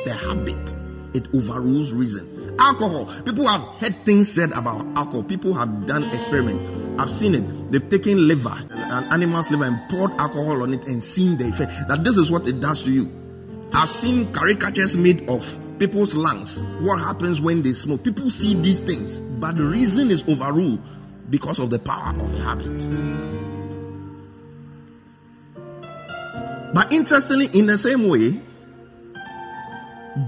The 0.05 0.13
habit, 0.13 0.77
it 1.15 1.27
overrules 1.35 1.93
reason. 1.93 2.55
Alcohol. 2.61 3.07
People 3.25 3.49
have 3.49 3.63
heard 3.81 4.07
things 4.07 4.33
said 4.33 4.53
about 4.53 4.87
alcohol. 4.97 5.25
People 5.25 5.53
have 5.55 5.89
done 5.89 6.05
experiment. 6.15 6.86
I've 6.99 7.11
seen 7.11 7.35
it. 7.35 7.73
They've 7.73 7.89
taken 7.89 8.27
liver, 8.27 8.57
an 8.71 9.05
animal's 9.13 9.51
liver, 9.51 9.65
and 9.65 9.89
poured 9.89 10.13
alcohol 10.13 10.63
on 10.63 10.73
it 10.73 10.87
and 10.87 11.03
seen 11.03 11.37
the 11.37 11.49
effect. 11.49 11.73
That 11.89 12.05
this 12.05 12.17
is 12.17 12.31
what 12.31 12.49
it 12.49 12.61
does 12.61 12.83
to 12.85 12.91
you. 12.91 13.11
I've 13.73 13.91
seen 13.91 14.33
caricatures 14.33 14.97
made 14.97 15.29
of 15.29 15.59
people's 15.79 16.15
lungs. 16.15 16.65
What 16.81 16.99
happens 16.99 17.41
when 17.41 17.63
they 17.63 17.75
smoke? 17.75 18.03
People 18.05 18.31
see 18.31 18.55
these 18.55 18.81
things, 18.81 19.21
but 19.21 19.57
the 19.57 19.65
reason 19.65 20.11
is 20.11 20.27
overruled 20.29 20.81
because 21.29 21.59
of 21.59 21.71
the 21.71 21.79
power 21.79 22.15
of 22.19 22.39
habit. 22.41 22.87
But 26.73 26.93
interestingly, 26.93 27.47
in 27.59 27.67
the 27.67 27.79
same 27.79 28.09
way, 28.09 28.41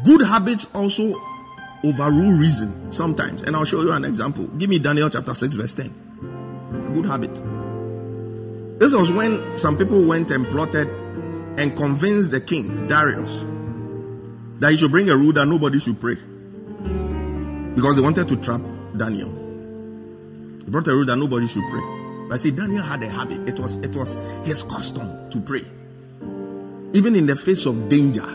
good 0.04 0.22
habits 0.22 0.66
also 0.74 1.14
overrule 1.84 2.38
reason 2.38 2.90
sometimes. 2.90 3.44
And 3.44 3.54
I'll 3.56 3.64
show 3.64 3.80
you 3.80 3.92
an 3.92 4.04
example. 4.04 4.46
Give 4.48 4.68
me 4.68 4.78
Daniel 4.78 5.08
chapter 5.08 5.34
6, 5.34 5.54
verse 5.54 5.74
10. 5.74 6.07
Good 6.92 7.06
habit. 7.06 7.34
This 8.78 8.94
was 8.94 9.12
when 9.12 9.56
some 9.56 9.76
people 9.76 10.06
went 10.06 10.30
and 10.30 10.46
plotted 10.46 10.88
and 11.58 11.76
convinced 11.76 12.30
the 12.30 12.40
king, 12.40 12.86
Darius, 12.86 13.44
that 14.60 14.70
he 14.70 14.76
should 14.76 14.90
bring 14.90 15.10
a 15.10 15.16
rule 15.16 15.32
that 15.32 15.46
nobody 15.46 15.80
should 15.80 16.00
pray. 16.00 16.14
Because 17.74 17.96
they 17.96 18.02
wanted 18.02 18.28
to 18.28 18.36
trap 18.36 18.62
Daniel. 18.96 19.30
He 20.64 20.70
brought 20.70 20.88
a 20.88 20.92
rule 20.92 21.06
that 21.06 21.16
nobody 21.16 21.46
should 21.46 21.64
pray. 21.70 21.82
But 22.28 22.40
see, 22.40 22.52
Daniel 22.52 22.82
had 22.82 23.02
a 23.02 23.08
habit. 23.08 23.48
It 23.48 23.58
was 23.58 23.76
it 23.76 23.94
was 23.96 24.16
his 24.44 24.62
custom 24.62 25.30
to 25.30 25.40
pray. 25.40 25.64
Even 26.92 27.16
in 27.16 27.26
the 27.26 27.36
face 27.36 27.66
of 27.66 27.88
danger. 27.88 28.26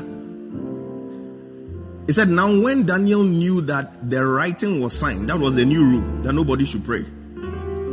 He 2.06 2.12
said, 2.12 2.30
Now 2.30 2.60
when 2.60 2.86
Daniel 2.86 3.24
knew 3.24 3.62
that 3.62 4.10
the 4.10 4.26
writing 4.26 4.82
was 4.82 4.93
signed, 4.93 5.30
that 5.30 5.39
was 5.39 5.56
the 5.56 5.66
new 5.66 5.84
rule 5.84 6.24
that 6.24 6.34
nobody 6.34 6.66
should 6.66 6.84
pray. 6.84 7.06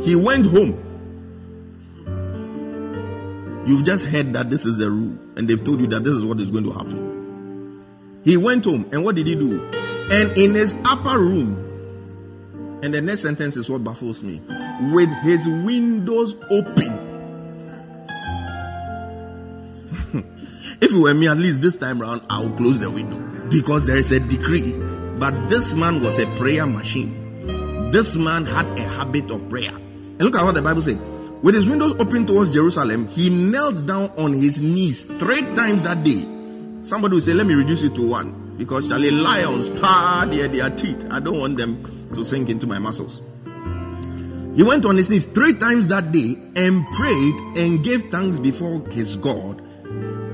He 0.03 0.15
went 0.15 0.45
home. 0.45 0.87
You've 3.65 3.83
just 3.83 4.05
heard 4.05 4.33
that 4.33 4.49
this 4.49 4.65
is 4.65 4.77
the 4.77 4.89
rule, 4.89 5.17
and 5.35 5.47
they've 5.47 5.63
told 5.63 5.79
you 5.81 5.87
that 5.87 6.03
this 6.03 6.15
is 6.15 6.25
what 6.25 6.39
is 6.39 6.49
going 6.49 6.63
to 6.63 6.71
happen. 6.71 7.11
He 8.23 8.35
went 8.37 8.65
home, 8.65 8.89
and 8.91 9.03
what 9.05 9.15
did 9.15 9.27
he 9.27 9.35
do? 9.35 9.61
And 10.11 10.35
in 10.37 10.55
his 10.55 10.75
upper 10.85 11.19
room, 11.19 11.69
and 12.83 12.93
the 12.93 13.01
next 13.01 13.21
sentence 13.21 13.57
is 13.57 13.69
what 13.69 13.83
baffles 13.83 14.23
me 14.23 14.41
with 14.91 15.09
his 15.21 15.47
windows 15.47 16.35
open. 16.49 17.09
if 20.81 20.91
it 20.91 20.99
were 20.99 21.13
me, 21.13 21.27
at 21.27 21.37
least 21.37 21.61
this 21.61 21.77
time 21.77 22.01
around, 22.01 22.23
I'll 22.29 22.49
close 22.51 22.79
the 22.79 22.89
window 22.89 23.19
because 23.49 23.85
there 23.85 23.97
is 23.97 24.11
a 24.11 24.19
decree. 24.19 24.73
But 25.17 25.49
this 25.49 25.73
man 25.73 26.01
was 26.01 26.17
a 26.17 26.25
prayer 26.37 26.65
machine. 26.65 27.91
This 27.91 28.15
man 28.15 28.47
had 28.47 28.65
a 28.79 28.83
habit 28.83 29.29
of 29.29 29.47
prayer. 29.47 29.77
And 30.21 30.29
look 30.29 30.39
at 30.39 30.45
what 30.45 30.53
the 30.53 30.61
Bible 30.61 30.83
said. 30.83 30.99
With 31.41 31.55
his 31.55 31.67
windows 31.67 31.93
open 31.93 32.27
towards 32.27 32.53
Jerusalem, 32.53 33.07
he 33.07 33.31
knelt 33.31 33.87
down 33.87 34.11
on 34.19 34.33
his 34.33 34.61
knees 34.61 35.07
three 35.07 35.41
times 35.55 35.81
that 35.81 36.03
day. 36.03 36.21
Somebody 36.83 37.15
will 37.15 37.21
say, 37.21 37.33
Let 37.33 37.47
me 37.47 37.55
reduce 37.55 37.81
it 37.81 37.95
to 37.95 38.07
one. 38.07 38.55
Because 38.55 38.87
Charlie 38.87 39.09
lions, 39.09 39.69
pa, 39.69 40.27
their, 40.29 40.47
their 40.47 40.69
teeth. 40.69 41.07
I 41.09 41.21
don't 41.21 41.39
want 41.39 41.57
them 41.57 42.11
to 42.13 42.23
sink 42.23 42.49
into 42.49 42.67
my 42.67 42.77
muscles. 42.77 43.23
He 44.55 44.61
went 44.61 44.85
on 44.85 44.95
his 44.95 45.09
knees 45.09 45.25
three 45.25 45.53
times 45.53 45.87
that 45.87 46.11
day 46.11 46.35
and 46.55 46.85
prayed 46.91 47.57
and 47.57 47.83
gave 47.83 48.11
thanks 48.11 48.37
before 48.37 48.87
his 48.89 49.17
God, 49.17 49.59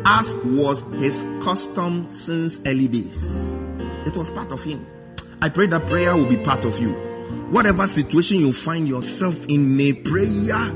as 0.03 0.35
was 0.43 0.81
his 0.99 1.25
custom 1.41 2.09
since 2.09 2.59
early 2.65 2.89
days. 2.89 3.23
It 4.05 4.17
was 4.17 4.29
part 4.31 4.51
of 4.51 4.61
him. 4.61 4.85
I 5.41 5.47
pray 5.47 5.67
that 5.67 5.87
prayer 5.87 6.13
will 6.13 6.27
be 6.27 6.43
part 6.43 6.65
of 6.65 6.77
you. 6.77 7.07
Whatever 7.49 7.87
situation 7.87 8.37
you 8.37 8.51
find 8.51 8.87
yourself 8.87 9.45
in, 9.47 9.77
may 9.77 9.93
prayer 9.93 10.71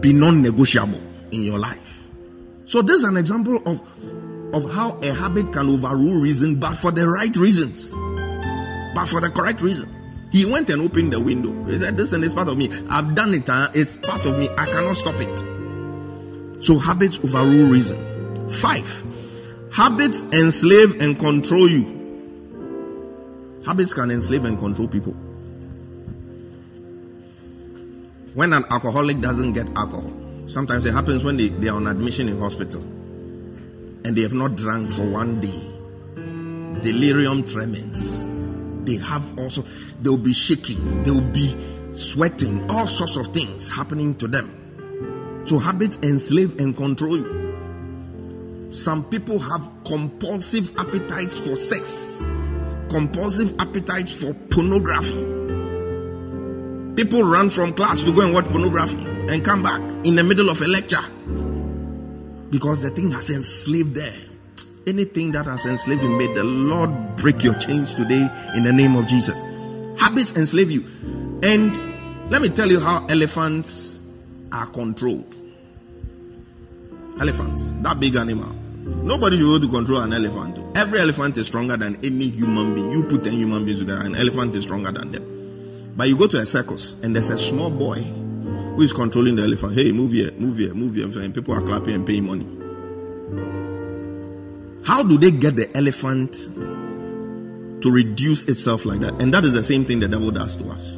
be 0.00 0.12
non 0.12 0.40
negotiable 0.40 1.00
in 1.32 1.42
your 1.42 1.58
life. 1.58 2.08
So, 2.64 2.80
this 2.80 2.98
is 2.98 3.04
an 3.04 3.16
example 3.16 3.56
of, 3.66 3.82
of 4.54 4.70
how 4.72 4.98
a 5.02 5.12
habit 5.12 5.52
can 5.52 5.68
overrule 5.68 6.20
reason, 6.20 6.56
but 6.56 6.76
for 6.76 6.92
the 6.92 7.08
right 7.08 7.34
reasons, 7.36 7.90
but 8.94 9.06
for 9.06 9.20
the 9.20 9.30
correct 9.34 9.60
reason. 9.62 9.92
He 10.30 10.44
went 10.44 10.70
and 10.70 10.82
opened 10.82 11.12
the 11.12 11.20
window. 11.20 11.64
He 11.64 11.78
said, 11.78 11.96
This 11.96 12.12
is 12.12 12.34
part 12.34 12.48
of 12.48 12.56
me. 12.58 12.68
I've 12.88 13.14
done 13.14 13.34
it. 13.34 13.48
Huh? 13.48 13.70
It's 13.74 13.96
part 13.96 14.24
of 14.26 14.38
me. 14.38 14.48
I 14.50 14.66
cannot 14.66 14.96
stop 14.96 15.14
it. 15.18 16.64
So, 16.64 16.78
habits 16.78 17.18
overrule 17.18 17.68
reason. 17.68 18.48
Five, 18.48 19.04
habits 19.72 20.22
enslave 20.32 21.00
and 21.00 21.18
control 21.18 21.68
you. 21.68 21.95
Habits 23.66 23.92
can 23.92 24.12
enslave 24.12 24.44
and 24.44 24.58
control 24.58 24.86
people. 24.86 25.12
When 28.34 28.52
an 28.52 28.64
alcoholic 28.70 29.20
doesn't 29.20 29.54
get 29.54 29.68
alcohol, 29.76 30.12
sometimes 30.46 30.86
it 30.86 30.92
happens 30.92 31.24
when 31.24 31.36
they, 31.36 31.48
they 31.48 31.68
are 31.68 31.76
on 31.76 31.88
admission 31.88 32.28
in 32.28 32.38
hospital 32.38 32.80
and 32.80 34.14
they 34.14 34.22
have 34.22 34.34
not 34.34 34.54
drunk 34.54 34.90
for 34.90 35.04
one 35.10 35.40
day. 35.40 35.72
Delirium 36.80 37.42
tremens. 37.42 38.28
They 38.86 38.98
have 38.98 39.36
also, 39.36 39.64
they'll 40.00 40.16
be 40.16 40.32
shaking, 40.32 41.02
they'll 41.02 41.20
be 41.20 41.56
sweating, 41.92 42.70
all 42.70 42.86
sorts 42.86 43.16
of 43.16 43.26
things 43.28 43.68
happening 43.68 44.14
to 44.16 44.28
them. 44.28 45.42
So 45.44 45.58
habits 45.58 45.98
enslave 46.02 46.60
and 46.60 46.76
control 46.76 47.16
you. 47.16 48.68
Some 48.70 49.04
people 49.04 49.40
have 49.40 49.68
compulsive 49.84 50.76
appetites 50.78 51.38
for 51.38 51.56
sex, 51.56 52.22
compulsive 52.88 53.54
appetites 53.60 54.12
for 54.12 54.32
pornography. 54.50 55.22
People 56.96 57.22
run 57.24 57.50
from 57.50 57.74
class 57.74 58.02
to 58.04 58.12
go 58.12 58.22
and 58.22 58.32
watch 58.32 58.46
pornography 58.46 59.04
and 59.28 59.44
come 59.44 59.62
back 59.62 59.80
in 60.04 60.14
the 60.14 60.24
middle 60.24 60.48
of 60.48 60.60
a 60.60 60.66
lecture 60.66 61.02
because 62.50 62.82
the 62.82 62.90
thing 62.90 63.10
has 63.10 63.30
enslaved 63.30 63.94
them. 63.94 64.38
Anything 64.86 65.32
that 65.32 65.46
has 65.46 65.66
enslaved 65.66 66.02
you, 66.02 66.08
may 66.08 66.32
the 66.32 66.44
Lord 66.44 67.16
break 67.16 67.42
your 67.42 67.54
chains 67.54 67.92
today 67.92 68.28
in 68.54 68.62
the 68.62 68.72
name 68.72 68.94
of 68.94 69.06
Jesus. 69.06 69.38
Habits 70.00 70.32
enslave 70.32 70.70
you. 70.70 70.82
And 71.42 72.30
let 72.30 72.40
me 72.40 72.48
tell 72.48 72.68
you 72.68 72.80
how 72.80 73.04
elephants 73.08 74.00
are 74.52 74.66
controlled. 74.66 75.34
Elephants, 77.20 77.72
that 77.82 77.98
big 77.98 78.14
animal. 78.14 78.54
Nobody 78.86 79.36
should 79.36 79.44
be 79.44 79.50
able 79.50 79.66
to 79.66 79.68
control 79.68 80.00
an 80.00 80.12
elephant. 80.12 80.60
Every 80.76 81.00
elephant 81.00 81.36
is 81.38 81.48
stronger 81.48 81.76
than 81.76 81.96
any 82.04 82.28
human 82.28 82.72
being. 82.72 82.92
You 82.92 83.02
put 83.02 83.24
10 83.24 83.32
human 83.32 83.64
beings 83.64 83.80
together, 83.80 84.06
an 84.06 84.14
elephant 84.14 84.54
is 84.54 84.62
stronger 84.62 84.92
than 84.92 85.10
them. 85.10 85.94
But 85.96 86.08
you 86.08 86.16
go 86.16 86.28
to 86.28 86.38
a 86.38 86.46
circus 86.46 86.94
and 87.02 87.14
there's 87.14 87.30
a 87.30 87.38
small 87.38 87.68
boy 87.68 88.02
who 88.02 88.82
is 88.82 88.92
controlling 88.92 89.34
the 89.34 89.42
elephant. 89.42 89.74
Hey, 89.74 89.90
move 89.90 90.12
here, 90.12 90.30
move 90.32 90.58
here, 90.58 90.72
move 90.72 90.94
here. 90.94 91.06
And 91.20 91.34
people 91.34 91.54
are 91.54 91.62
clapping 91.62 91.94
and 91.94 92.06
paying 92.06 92.26
money. 92.26 92.46
How 94.86 95.02
do 95.02 95.18
they 95.18 95.32
get 95.32 95.56
the 95.56 95.68
elephant 95.76 96.34
to 97.82 97.90
reduce 97.90 98.44
itself 98.44 98.84
like 98.84 99.00
that? 99.00 99.20
And 99.20 99.34
that 99.34 99.44
is 99.44 99.54
the 99.54 99.64
same 99.64 99.84
thing 99.84 99.98
the 99.98 100.06
devil 100.06 100.30
does 100.30 100.54
to 100.58 100.68
us. 100.68 100.92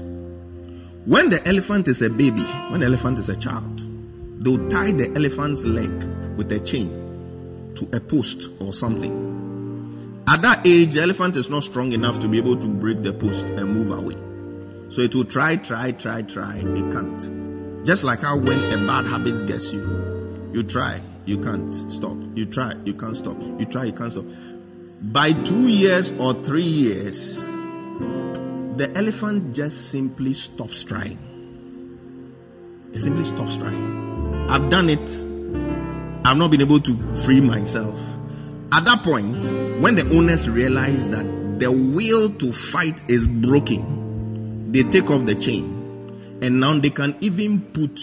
When 1.07 1.31
the 1.31 1.41
elephant 1.49 1.89
is 1.89 2.03
a 2.03 2.11
baby, 2.11 2.43
when 2.69 2.81
the 2.81 2.87
elephant 2.87 3.19
is 3.19 3.31
a 3.31 3.37
child, 3.37 3.81
they'll 4.45 4.69
tie 4.69 4.91
the 4.91 5.11
elephant's 5.17 5.65
leg 5.65 6.05
with 6.37 6.53
a 6.53 6.61
chain 6.61 7.08
to 7.79 7.97
a 7.97 8.01
post 8.01 8.51
or 8.61 8.73
something. 8.73 10.25
At 10.29 10.43
that 10.43 10.67
age, 10.67 10.95
the 10.95 11.03
elephant 11.03 11.37
is 11.37 11.49
not 11.49 11.65
strong 11.65 11.93
enough 11.93 12.19
to 12.21 12.29
be 12.29 12.39
able 12.39 12.57
to 12.57 12.67
break 12.67 13.03
the 13.03 13.13
post 13.13 13.47
and 13.47 13.73
move 13.73 13.91
away. 13.91 14.17
So 14.91 15.01
it 15.01 15.15
will 15.15 15.25
try, 15.25 15.57
try, 15.57 15.93
try, 15.93 16.23
try. 16.23 16.57
It 16.59 16.93
can't. 16.93 17.87
Just 17.87 18.05
like 18.05 18.21
how 18.21 18.37
when 18.37 18.59
a 18.73 18.87
bad 18.87 19.07
habit 19.07 19.47
gets 19.47 19.73
you, 19.73 20.51
you 20.53 20.63
try, 20.63 21.01
you 21.25 21.39
can't 21.39 21.75
stop. 21.91 22.17
You 22.35 22.47
try, 22.47 22.75
you 22.85 22.95
can't 22.95 23.17
stop. 23.17 23.41
You 23.41 23.65
try, 23.65 23.85
you 23.85 23.93
can't 23.93 24.13
stop. 24.13 24.25
By 25.01 25.33
two 25.33 25.69
years 25.69 26.13
or 26.13 26.35
three 26.43 26.63
years, 26.63 27.39
the 27.39 28.93
elephant 28.95 29.55
just 29.55 29.91
simply 29.91 30.35
stops 30.35 30.85
trying. 30.85 31.19
It 32.93 32.99
simply 32.99 33.25
stops 33.25 33.57
trying. 33.57 34.51
I've 34.51 34.69
done 34.71 34.89
it. 34.89 35.28
I've 36.29 36.37
not 36.37 36.51
been 36.51 36.61
able 36.61 36.79
to 36.81 37.17
free 37.17 37.41
myself. 37.41 37.99
At 38.71 38.85
that 38.85 39.03
point, 39.03 39.47
when 39.81 39.95
the 39.95 40.07
owners 40.15 40.47
realize 40.47 41.09
that 41.09 41.25
the 41.59 41.73
will 41.73 42.29
to 42.35 42.53
fight 42.53 43.03
is 43.11 43.27
broken, 43.27 44.71
they 44.71 44.83
take 44.83 45.09
off 45.09 45.25
the 45.25 45.35
chain. 45.35 46.39
And 46.43 46.61
now 46.61 46.79
they 46.79 46.91
can 46.91 47.17
even 47.23 47.63
put 47.63 47.99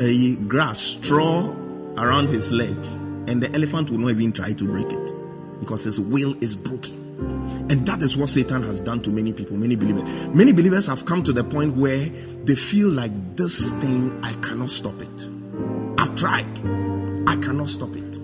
a 0.00 0.36
grass, 0.46 0.78
straw 0.78 1.52
around 1.98 2.28
his 2.28 2.52
leg, 2.52 2.76
and 3.28 3.42
the 3.42 3.52
elephant 3.52 3.90
will 3.90 3.98
not 3.98 4.10
even 4.10 4.30
try 4.30 4.52
to 4.52 4.64
break 4.66 4.92
it 4.92 5.58
because 5.58 5.82
his 5.82 5.98
will 5.98 6.36
is 6.40 6.54
broken. 6.54 6.94
And 7.70 7.84
that 7.88 8.02
is 8.02 8.16
what 8.16 8.28
Satan 8.28 8.62
has 8.62 8.80
done 8.80 9.02
to 9.02 9.10
many 9.10 9.32
people, 9.32 9.56
many 9.56 9.74
believers. 9.74 10.04
Many 10.28 10.52
believers 10.52 10.86
have 10.86 11.06
come 11.06 11.24
to 11.24 11.32
the 11.32 11.42
point 11.42 11.76
where 11.76 12.08
they 12.44 12.54
feel 12.54 12.88
like 12.88 13.34
this 13.34 13.72
thing, 13.72 14.16
I 14.22 14.32
cannot 14.34 14.70
stop 14.70 15.02
it. 15.02 15.35
I've 15.98 16.14
tried, 16.16 16.58
I 17.28 17.36
cannot 17.36 17.68
stop 17.68 17.94
it. 17.94 18.18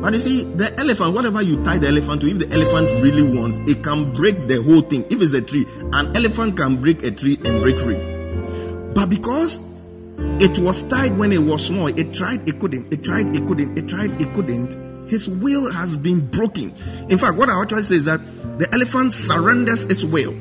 But 0.00 0.14
you 0.14 0.20
see, 0.20 0.44
the 0.44 0.76
elephant, 0.78 1.14
whatever 1.14 1.40
you 1.42 1.62
tie 1.62 1.78
the 1.78 1.88
elephant 1.88 2.20
to, 2.22 2.30
if 2.30 2.38
the 2.38 2.52
elephant 2.52 3.02
really 3.02 3.22
wants, 3.22 3.58
it 3.58 3.82
can 3.82 4.12
break 4.12 4.48
the 4.48 4.62
whole 4.62 4.80
thing. 4.80 5.04
If 5.10 5.22
it's 5.22 5.32
a 5.32 5.40
tree, 5.40 5.66
an 5.92 6.16
elephant 6.16 6.56
can 6.56 6.76
break 6.76 7.02
a 7.02 7.10
tree 7.10 7.38
and 7.44 7.62
break 7.62 7.78
free. 7.78 7.96
But 8.94 9.10
because 9.10 9.60
it 10.40 10.58
was 10.58 10.82
tied 10.84 11.16
when 11.16 11.32
it 11.32 11.38
was 11.38 11.66
small, 11.66 11.86
it 11.86 12.12
tried, 12.12 12.48
it 12.48 12.58
couldn't, 12.58 12.92
it 12.92 13.04
tried, 13.04 13.34
it 13.36 13.46
couldn't, 13.46 13.78
it 13.78 13.88
tried, 13.88 14.20
it 14.20 14.34
couldn't. 14.34 15.08
His 15.08 15.28
will 15.28 15.72
has 15.72 15.96
been 15.96 16.28
broken. 16.28 16.74
In 17.08 17.18
fact, 17.18 17.36
what 17.36 17.48
I 17.48 17.64
to 17.64 17.82
say 17.84 17.94
is 17.96 18.04
that 18.04 18.20
the 18.58 18.68
elephant 18.74 19.12
surrenders 19.12 19.84
its 19.84 20.04
will 20.04 20.32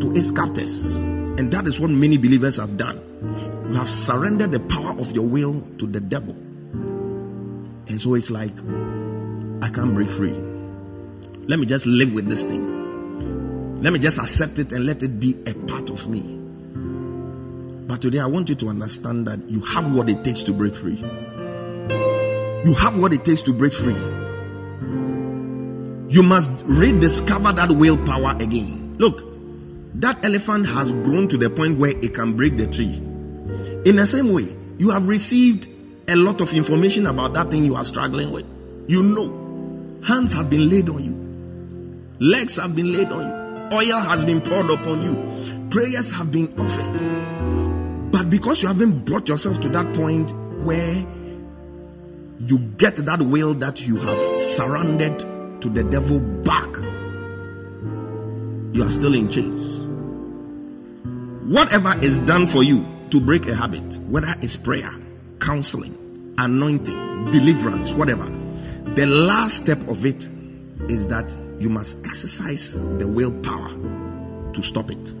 to 0.00 0.12
its 0.14 0.30
captors. 0.30 0.84
And 0.84 1.52
that 1.52 1.66
is 1.66 1.80
what 1.80 1.90
many 1.90 2.16
believers 2.18 2.56
have 2.56 2.76
done. 2.76 3.00
You 3.72 3.78
have 3.78 3.88
surrendered 3.88 4.50
the 4.50 4.60
power 4.60 4.90
of 5.00 5.12
your 5.12 5.26
will 5.26 5.58
to 5.78 5.86
the 5.86 5.98
devil. 5.98 6.34
And 6.34 7.98
so 7.98 8.12
it's 8.12 8.30
like, 8.30 8.52
I 9.62 9.70
can't 9.70 9.94
break 9.94 10.10
free. 10.10 10.34
Let 11.48 11.58
me 11.58 11.64
just 11.64 11.86
live 11.86 12.12
with 12.12 12.28
this 12.28 12.44
thing. 12.44 13.80
Let 13.80 13.94
me 13.94 13.98
just 13.98 14.18
accept 14.18 14.58
it 14.58 14.72
and 14.72 14.84
let 14.84 15.02
it 15.02 15.18
be 15.18 15.38
a 15.46 15.54
part 15.54 15.88
of 15.88 16.06
me. 16.06 16.20
But 17.88 18.02
today 18.02 18.18
I 18.18 18.26
want 18.26 18.50
you 18.50 18.56
to 18.56 18.68
understand 18.68 19.26
that 19.26 19.48
you 19.48 19.60
have 19.62 19.94
what 19.94 20.10
it 20.10 20.22
takes 20.22 20.42
to 20.42 20.52
break 20.52 20.74
free. 20.74 20.98
You 22.66 22.74
have 22.74 23.00
what 23.00 23.14
it 23.14 23.24
takes 23.24 23.40
to 23.44 23.54
break 23.54 23.72
free. 23.72 23.96
You 26.12 26.22
must 26.22 26.50
rediscover 26.64 27.52
that 27.52 27.72
willpower 27.72 28.36
again. 28.38 28.98
Look, 28.98 29.24
that 29.94 30.22
elephant 30.22 30.66
has 30.66 30.92
grown 30.92 31.26
to 31.28 31.38
the 31.38 31.48
point 31.48 31.78
where 31.78 31.92
it 31.92 32.12
can 32.12 32.36
break 32.36 32.58
the 32.58 32.66
tree. 32.66 33.02
In 33.84 33.96
the 33.96 34.06
same 34.06 34.32
way, 34.32 34.56
you 34.78 34.90
have 34.90 35.08
received 35.08 35.68
a 36.06 36.14
lot 36.14 36.40
of 36.40 36.52
information 36.52 37.06
about 37.06 37.34
that 37.34 37.50
thing 37.50 37.64
you 37.64 37.74
are 37.74 37.84
struggling 37.84 38.30
with. 38.30 38.46
You 38.86 39.02
know, 39.02 40.00
hands 40.04 40.32
have 40.34 40.48
been 40.48 40.70
laid 40.70 40.88
on 40.88 41.02
you, 41.02 42.16
legs 42.20 42.56
have 42.56 42.76
been 42.76 42.92
laid 42.92 43.08
on 43.08 43.26
you, 43.26 43.76
oil 43.76 44.00
has 44.00 44.24
been 44.24 44.40
poured 44.40 44.70
upon 44.70 45.02
you, 45.02 45.68
prayers 45.70 46.12
have 46.12 46.30
been 46.30 46.54
offered. 46.60 48.12
But 48.12 48.30
because 48.30 48.62
you 48.62 48.68
haven't 48.68 49.04
brought 49.04 49.28
yourself 49.28 49.60
to 49.62 49.68
that 49.70 49.92
point 49.96 50.30
where 50.64 51.04
you 52.38 52.58
get 52.76 52.96
that 52.96 53.20
will 53.20 53.54
that 53.54 53.84
you 53.84 53.96
have 53.96 54.38
surrendered 54.38 55.18
to 55.60 55.68
the 55.68 55.82
devil 55.82 56.20
back, 56.20 56.68
you 58.76 58.84
are 58.84 58.90
still 58.92 59.14
in 59.14 59.28
chains. 59.28 59.82
Whatever 61.52 61.98
is 62.00 62.20
done 62.20 62.46
for 62.46 62.62
you 62.62 62.86
to 63.12 63.20
break 63.20 63.46
a 63.46 63.54
habit, 63.54 63.98
whether 64.08 64.34
it's 64.40 64.56
prayer, 64.56 64.88
counseling, 65.38 66.34
anointing, 66.38 67.26
deliverance, 67.26 67.92
whatever, 67.92 68.24
the 68.94 69.04
last 69.04 69.58
step 69.58 69.78
of 69.86 70.06
it 70.06 70.26
is 70.88 71.08
that 71.08 71.30
you 71.58 71.68
must 71.68 71.98
exercise 72.06 72.80
the 72.98 73.06
willpower 73.06 73.68
to 74.54 74.62
stop 74.62 74.90
it. 74.90 75.14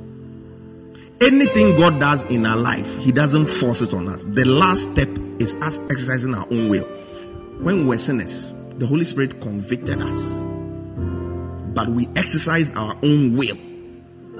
Anything 1.20 1.76
God 1.76 2.00
does 2.00 2.24
in 2.24 2.46
our 2.46 2.56
life, 2.56 2.96
He 3.00 3.12
doesn't 3.12 3.44
force 3.44 3.82
it 3.82 3.92
on 3.92 4.08
us. 4.08 4.24
The 4.24 4.46
last 4.46 4.90
step 4.92 5.10
is 5.38 5.54
us 5.56 5.78
exercising 5.90 6.34
our 6.34 6.46
own 6.50 6.70
will. 6.70 6.84
When 7.60 7.80
we 7.80 7.84
were 7.84 7.98
sinners, 7.98 8.54
the 8.78 8.86
Holy 8.86 9.04
Spirit 9.04 9.38
convicted 9.42 10.00
us, 10.00 10.30
but 11.74 11.88
we 11.88 12.08
exercised 12.16 12.74
our 12.74 12.96
own 13.02 13.36
will 13.36 13.58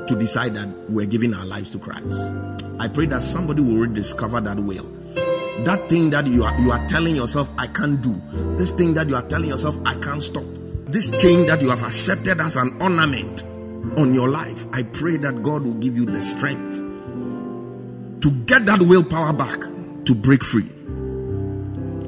to 0.07 0.17
decide 0.17 0.55
that 0.55 0.69
we're 0.89 1.07
giving 1.07 1.35
our 1.35 1.47
lives 1.47 1.71
to 1.71 1.79
Christ. 1.79 2.21
I 2.79 2.89
pray 2.89 3.07
that 3.07 3.23
somebody 3.23 3.63
will 3.63 3.77
rediscover 3.77 4.41
that 4.41 4.59
will. 4.59 4.85
That 5.65 5.89
thing 5.89 6.11
that 6.11 6.27
you 6.27 6.45
are 6.45 6.59
you 6.61 6.73
are 6.73 6.85
telling 6.89 7.15
yourself 7.15 7.49
I 7.59 7.67
can't 7.67 8.01
do. 8.01 8.21
This 8.57 8.73
thing 8.73 8.95
that 8.95 9.09
you 9.09 9.17
are 9.17 9.23
telling 9.23 9.51
yourself 9.51 9.77
I 9.87 9.95
can't 9.95 10.23
stop. 10.23 10.45
This 10.87 11.11
chain 11.23 11.47
that 11.47 11.63
you 11.63 11.71
have 11.71 11.83
accepted 11.83 12.41
as 12.41 12.57
an 12.57 12.81
ornament 12.83 13.45
on 13.99 14.15
your 14.15 14.29
life. 14.29 14.67
I 14.73 14.83
pray 14.83 15.17
that 15.19 15.43
God 15.43 15.63
will 15.63 15.75
give 15.75 15.97
you 15.97 16.07
the 16.07 16.23
strength 16.23 16.77
to 18.23 18.31
get 18.47 18.67
that 18.67 18.81
willpower 18.81 19.33
back 19.33 19.61
to 20.07 20.15
break 20.15 20.43
free. 20.43 20.69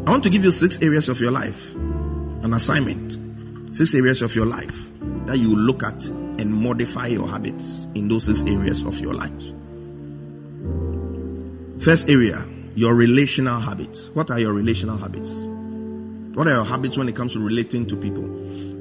I 0.07 0.11
want 0.11 0.23
to 0.25 0.31
give 0.31 0.45
you 0.45 0.53
six 0.53 0.83
areas 0.83 1.09
of 1.09 1.21
your 1.21 1.31
life, 1.31 1.75
an 1.75 2.53
assignment, 2.53 3.75
six 3.75 3.95
areas 3.95 4.23
of 4.23 4.35
your 4.35 4.47
life 4.47 4.91
that 5.27 5.39
you 5.39 5.55
look 5.55 5.83
at 5.83 6.03
and 6.39 6.53
modify 6.53 7.07
your 7.09 7.27
habits 7.29 7.89
in 7.95 8.09
those 8.09 8.25
six 8.25 8.43
areas 8.45 8.83
of 8.83 8.99
your 8.99 9.15
life. 9.15 9.53
First 11.83 12.09
area, 12.09 12.45
your 12.75 12.95
relational 12.95 13.61
habits. 13.61 14.11
What 14.11 14.31
are 14.31 14.39
your 14.39 14.53
relational 14.53 14.97
habits? 14.97 15.33
What 16.35 16.49
are 16.49 16.55
your 16.55 16.65
habits 16.65 16.97
when 16.97 17.09
it 17.09 17.15
comes 17.15 17.35
to 17.35 17.41
relating 17.41 17.87
to 17.87 17.97
people? 17.97 18.25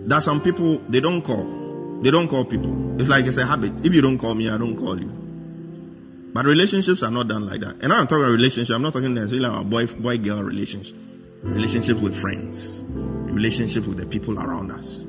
There 0.07 0.17
are 0.17 0.21
some 0.21 0.41
people 0.41 0.79
they 0.89 0.99
don't 0.99 1.21
call. 1.21 2.01
They 2.01 2.11
don't 2.11 2.27
call 2.27 2.45
people. 2.45 2.99
It's 2.99 3.09
like 3.09 3.25
it's 3.25 3.37
a 3.37 3.45
habit. 3.45 3.85
If 3.85 3.93
you 3.93 4.01
don't 4.01 4.17
call 4.17 4.35
me, 4.35 4.49
I 4.49 4.57
don't 4.57 4.75
call 4.75 4.99
you. 4.99 5.07
But 6.33 6.45
relationships 6.45 7.03
are 7.03 7.11
not 7.11 7.27
done 7.27 7.47
like 7.47 7.61
that. 7.61 7.77
And 7.81 7.93
I'm 7.93 8.07
talking 8.07 8.23
about 8.23 8.31
relationship. 8.31 8.75
I'm 8.75 8.81
not 8.81 8.93
talking 8.93 9.13
necessarily 9.13 9.47
about 9.47 9.69
boy 9.69 9.85
boy 9.85 10.17
girl 10.17 10.41
relationship. 10.41 10.97
Relationship 11.43 11.99
with 11.99 12.15
friends. 12.15 12.85
Relationship 12.87 13.85
with 13.85 13.97
the 13.97 14.05
people 14.05 14.39
around 14.39 14.71
us. 14.71 15.05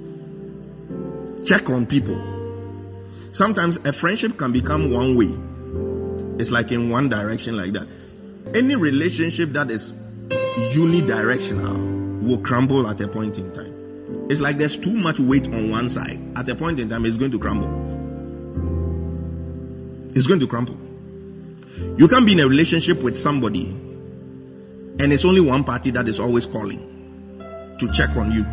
Check 1.49 1.71
on 1.71 1.87
people. 1.87 2.34
Sometimes 3.35 3.79
a 3.79 3.93
friendship 3.93 4.39
can 4.39 4.53
become 4.53 4.93
one 4.93 5.17
way. 5.17 5.37
It's 6.39 6.53
like 6.53 6.71
in 6.71 6.89
one 6.89 7.09
direction 7.09 7.57
like 7.57 7.73
that. 7.73 7.89
Any 8.55 8.77
relationship 8.77 9.51
that 9.55 9.73
is 9.73 9.93
unidirectional 10.71 12.23
will 12.23 12.39
crumble 12.39 12.87
at 12.89 13.01
a 13.01 13.09
point 13.09 13.37
in 13.39 13.53
time. 13.53 14.27
It's 14.31 14.41
like 14.41 14.57
there's 14.57 14.77
too 14.77 14.95
much 14.95 15.19
weight 15.19 15.49
on 15.49 15.69
one 15.69 15.91
side. 15.91 16.21
At 16.39 16.49
a 16.49 16.55
point 16.55 16.79
in 16.79 16.89
time, 16.89 17.05
it's 17.07 17.17
going 17.17 17.33
to 17.33 17.41
crumble. 17.41 17.67
It's 20.17 20.29
going 20.29 20.39
to 20.39 20.47
crumble. 20.47 20.79
You 21.99 22.07
can 22.07 22.25
be 22.25 22.35
in 22.35 22.39
a 22.39 22.47
relationship 22.47 23.03
with 23.03 23.17
somebody, 23.17 23.67
and 23.71 25.13
it's 25.13 25.25
only 25.25 25.41
one 25.41 25.65
party 25.65 25.91
that 25.91 26.07
is 26.07 26.21
always 26.21 26.47
calling 26.47 26.79
to 27.81 27.91
check 27.91 28.11
on 28.11 28.31
you. 28.31 28.47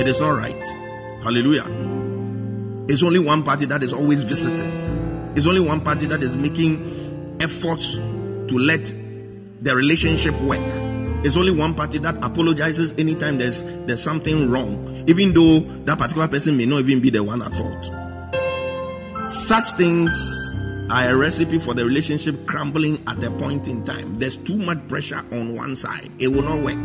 It 0.00 0.08
is 0.08 0.18
not 0.18 0.30
right. 0.30 0.66
Hallelujah. 1.22 1.87
It's 2.88 3.02
only 3.02 3.18
one 3.18 3.42
party 3.42 3.66
that 3.66 3.82
is 3.82 3.92
always 3.92 4.22
visiting. 4.22 4.70
It's 5.36 5.46
only 5.46 5.60
one 5.60 5.82
party 5.82 6.06
that 6.06 6.22
is 6.22 6.38
making 6.38 7.36
efforts 7.38 7.96
to 7.96 8.58
let 8.58 8.82
the 9.60 9.76
relationship 9.76 10.34
work. 10.40 10.58
It's 11.22 11.36
only 11.36 11.52
one 11.52 11.74
party 11.74 11.98
that 11.98 12.16
apologizes 12.24 12.94
anytime 12.94 13.36
there's 13.36 13.62
there's 13.84 14.02
something 14.02 14.50
wrong, 14.50 15.04
even 15.06 15.34
though 15.34 15.60
that 15.84 15.98
particular 15.98 16.28
person 16.28 16.56
may 16.56 16.64
not 16.64 16.78
even 16.78 17.00
be 17.00 17.10
the 17.10 17.22
one 17.22 17.42
at 17.42 17.54
fault. 17.54 19.28
Such 19.28 19.72
things 19.72 20.14
are 20.90 21.10
a 21.10 21.14
recipe 21.14 21.58
for 21.58 21.74
the 21.74 21.84
relationship 21.84 22.46
crumbling 22.46 23.02
at 23.06 23.22
a 23.22 23.30
point 23.32 23.68
in 23.68 23.84
time. 23.84 24.18
There's 24.18 24.36
too 24.36 24.56
much 24.56 24.88
pressure 24.88 25.22
on 25.32 25.54
one 25.54 25.76
side, 25.76 26.10
it 26.18 26.28
will 26.28 26.42
not 26.42 26.64
work. 26.64 26.78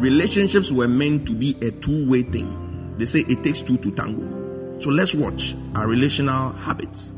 Relationships 0.00 0.72
were 0.72 0.88
meant 0.88 1.24
to 1.28 1.34
be 1.34 1.56
a 1.62 1.70
two 1.70 2.10
way 2.10 2.22
thing. 2.22 2.94
They 2.98 3.06
say 3.06 3.20
it 3.28 3.44
takes 3.44 3.60
two 3.60 3.76
to 3.78 3.92
tango. 3.92 4.45
So 4.80 4.90
let's 4.90 5.14
watch 5.14 5.56
our 5.74 5.86
relational 5.86 6.52
habits. 6.52 7.12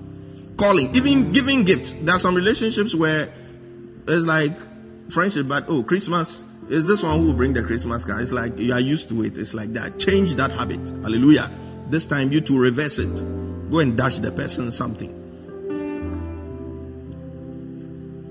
Calling, 0.56 0.94
even 0.94 1.32
giving 1.32 1.64
gifts. 1.64 1.92
There 1.94 2.14
are 2.14 2.18
some 2.18 2.34
relationships 2.34 2.94
where 2.94 3.32
it's 4.06 4.26
like 4.26 4.56
friendship, 5.10 5.48
but 5.48 5.64
oh, 5.68 5.82
Christmas 5.82 6.44
is 6.68 6.86
this 6.86 7.02
one 7.02 7.20
who 7.20 7.28
will 7.28 7.34
bring 7.34 7.52
the 7.52 7.62
Christmas 7.62 8.04
card. 8.04 8.22
It's 8.22 8.32
like 8.32 8.58
you 8.58 8.72
are 8.72 8.80
used 8.80 9.08
to 9.10 9.24
it. 9.24 9.38
It's 9.38 9.54
like 9.54 9.72
that. 9.72 9.98
Change 9.98 10.34
that 10.36 10.50
habit. 10.50 10.80
Hallelujah. 11.02 11.50
This 11.88 12.06
time 12.06 12.32
you 12.32 12.40
to 12.42 12.58
reverse 12.58 12.98
it. 12.98 13.14
Go 13.70 13.78
and 13.80 13.96
dash 13.96 14.18
the 14.18 14.30
person 14.30 14.70
something. 14.70 15.14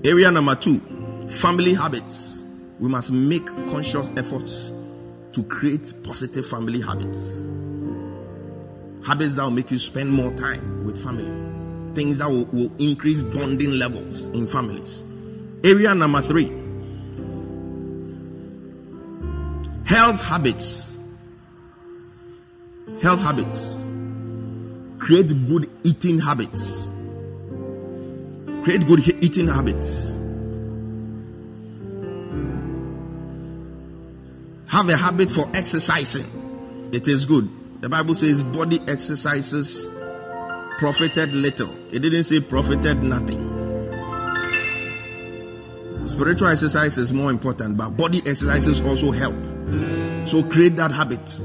Area 0.04 0.30
number 0.30 0.54
two 0.54 0.80
family 1.28 1.74
habits. 1.74 2.44
We 2.78 2.88
must 2.88 3.10
make 3.10 3.46
conscious 3.46 4.10
efforts 4.16 4.72
to 5.32 5.42
create 5.42 5.92
positive 6.04 6.46
family 6.48 6.80
habits. 6.80 7.46
Habits 9.08 9.36
that 9.36 9.44
will 9.44 9.52
make 9.52 9.70
you 9.70 9.78
spend 9.78 10.12
more 10.12 10.30
time 10.34 10.84
with 10.84 11.02
family. 11.02 11.94
Things 11.94 12.18
that 12.18 12.28
will, 12.28 12.44
will 12.52 12.70
increase 12.78 13.22
bonding 13.22 13.70
levels 13.70 14.26
in 14.26 14.46
families. 14.46 15.02
Area 15.64 15.94
number 15.94 16.20
three 16.20 16.48
health 19.86 20.22
habits. 20.22 20.98
Health 23.00 23.20
habits. 23.20 23.78
Create 24.98 25.28
good 25.46 25.70
eating 25.84 26.18
habits. 26.18 26.90
Create 28.62 28.86
good 28.86 29.08
eating 29.24 29.48
habits. 29.48 30.18
Have 34.68 34.90
a 34.90 34.98
habit 34.98 35.30
for 35.30 35.48
exercising. 35.54 36.90
It 36.92 37.08
is 37.08 37.24
good. 37.24 37.48
The 37.80 37.88
Bible 37.88 38.16
says 38.16 38.42
body 38.42 38.80
exercises 38.88 39.88
profited 40.78 41.32
little. 41.32 41.72
It 41.92 42.00
didn't 42.00 42.24
say 42.24 42.40
profited 42.40 43.04
nothing. 43.04 43.38
Spiritual 46.06 46.48
exercise 46.48 46.98
is 46.98 47.12
more 47.12 47.30
important, 47.30 47.76
but 47.76 47.90
body 47.90 48.18
exercises 48.26 48.80
also 48.80 49.12
help. 49.12 49.36
So 50.26 50.42
create 50.42 50.74
that 50.74 50.90
habit 50.90 51.38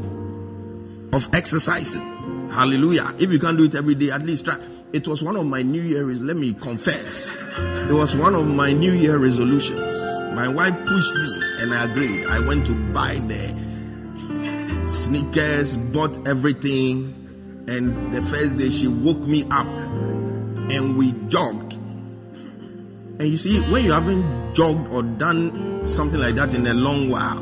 of 1.13 1.29
exercising. 1.35 2.49
Hallelujah. 2.49 3.13
If 3.19 3.31
you 3.31 3.37
can't 3.37 3.57
do 3.57 3.65
it 3.65 3.75
every 3.75 3.93
day, 3.93 4.09
at 4.09 4.23
least 4.23 4.45
try. 4.45 4.57
It 4.91 5.07
was 5.07 5.23
one 5.23 5.35
of 5.35 5.45
my 5.45 5.61
New 5.61 5.81
Year, 5.81 6.03
let 6.03 6.35
me 6.35 6.53
confess. 6.53 7.37
It 7.57 7.93
was 7.93 8.15
one 8.15 8.33
of 8.33 8.47
my 8.47 8.73
New 8.73 8.93
Year 8.93 9.19
resolutions. 9.19 9.93
My 10.33 10.47
wife 10.47 10.73
pushed 10.87 11.15
me 11.15 11.43
and 11.59 11.73
I 11.73 11.85
agreed. 11.85 12.25
I 12.25 12.39
went 12.39 12.65
to 12.67 12.75
buy 12.91 13.17
the 13.17 13.53
sneakers, 14.93 15.75
bought 15.75 16.27
everything, 16.27 17.13
and 17.67 18.13
the 18.13 18.21
first 18.21 18.57
day 18.57 18.69
she 18.69 18.87
woke 18.87 19.19
me 19.19 19.43
up 19.51 19.67
and 19.67 20.97
we 20.97 21.11
jogged. 21.27 21.73
And 21.73 23.23
you 23.23 23.37
see, 23.37 23.59
when 23.71 23.85
you 23.85 23.91
haven't 23.91 24.53
jogged 24.53 24.91
or 24.91 25.03
done 25.03 25.87
something 25.87 26.19
like 26.19 26.35
that 26.35 26.53
in 26.53 26.67
a 26.67 26.73
long 26.73 27.09
while, 27.09 27.41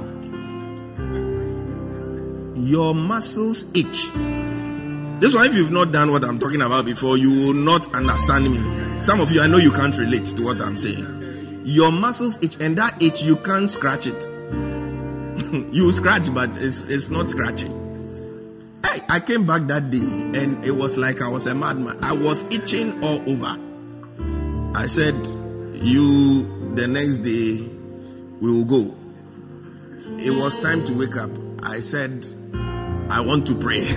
your 2.58 2.93
muscles 2.93 3.66
itch. 3.74 4.10
This 5.20 5.36
one, 5.36 5.45
if 5.45 5.56
you've 5.56 5.72
not 5.72 5.91
done 5.91 6.12
what 6.12 6.24
I'm 6.24 6.39
talking 6.39 6.62
about 6.62 6.86
before, 6.86 7.18
you 7.18 7.30
will 7.30 7.54
not 7.54 7.93
understand 7.93 8.49
me. 8.52 9.02
Some 9.02 9.20
of 9.20 9.32
you, 9.32 9.41
I 9.41 9.47
know 9.47 9.58
you 9.58 9.72
can't 9.72 9.97
relate 9.97 10.26
to 10.26 10.43
what 10.43 10.62
I'm 10.62 10.78
saying. 10.78 11.62
Your 11.64 11.91
muscles 11.91 12.38
itch, 12.41 12.58
and 12.60 12.78
that 12.78 13.02
itch, 13.02 13.22
you 13.22 13.36
can't 13.36 13.70
scratch 13.70 14.08
it. 14.08 14.30
Hmm, 15.52 15.70
you 15.74 15.91
scratch, 15.91 16.34
but 16.34 16.56
it's, 16.56 16.84
it's 16.84 17.10
not 17.10 17.28
scratching. 17.28 17.74
Hey, 18.86 19.02
I 19.10 19.20
came 19.20 19.45
back 19.45 19.68
that 19.68 19.89
day, 19.89 19.97
and 19.99 20.64
it 20.64 20.72
was 20.72 20.97
like 20.97 21.22
I 21.22 21.28
was 21.28 21.45
a 21.45 21.54
madman. 21.54 22.02
I 22.02 22.14
was 22.14 22.43
itching 22.43 23.04
all 23.04 23.20
over. 23.30 23.58
I 24.74 24.88
said, 24.88 25.14
You, 25.84 26.72
the 26.74 26.88
next 26.88 27.20
day, 27.20 27.68
we 28.39 28.49
will 28.49 28.64
go. 28.64 28.95
It 30.20 30.32
was 30.32 30.58
time 30.60 30.86
to 30.86 30.97
wake 30.97 31.18
up. 31.18 31.32
I 31.64 31.82
said, 31.82 32.26
I 33.10 33.20
want 33.20 33.45
to 33.47 33.56
pray. 33.56 33.82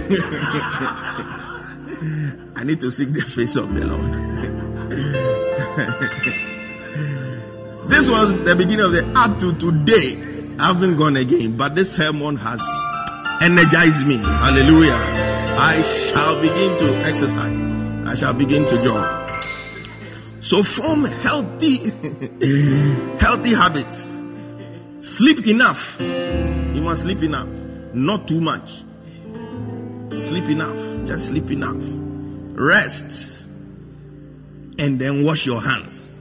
I 2.57 2.65
need 2.65 2.81
to 2.81 2.91
seek 2.91 3.13
the 3.13 3.21
face 3.21 3.55
of 3.55 3.73
the 3.77 3.87
Lord. 3.87 4.13
this 7.91 8.09
was 8.09 8.43
the 8.43 8.57
beginning 8.57 8.87
of 8.87 8.91
the 8.91 9.07
up 9.15 9.39
to 9.39 9.53
today. 9.53 10.34
I 10.59 10.69
haven't 10.69 10.97
gone 10.97 11.17
again, 11.17 11.57
but 11.57 11.75
this 11.75 11.95
sermon 11.97 12.37
has 12.37 12.63
energized 13.41 14.07
me. 14.07 14.17
Hallelujah. 14.17 14.99
I 15.57 15.83
shall 15.83 16.41
begin 16.41 16.77
to 16.79 16.97
exercise. 17.09 18.09
I 18.09 18.15
shall 18.15 18.35
begin 18.35 18.65
to 18.67 18.83
jog. 18.83 19.31
So 20.41 20.63
form 20.63 21.05
healthy, 21.05 21.79
healthy 23.19 23.55
habits. 23.55 24.25
Sleep 25.01 25.47
enough. 25.47 25.97
You 26.01 26.83
must 26.83 27.03
sleep 27.03 27.23
enough. 27.23 27.49
Not 27.95 28.29
too 28.29 28.41
much. 28.41 28.83
Sleep 30.17 30.49
enough. 30.49 31.07
Just 31.07 31.29
sleep 31.29 31.51
enough. 31.51 31.83
Rest. 32.57 33.51
And 34.79 34.99
then 34.99 35.25
wash 35.25 35.47
your 35.47 35.61
hands. 35.61 36.19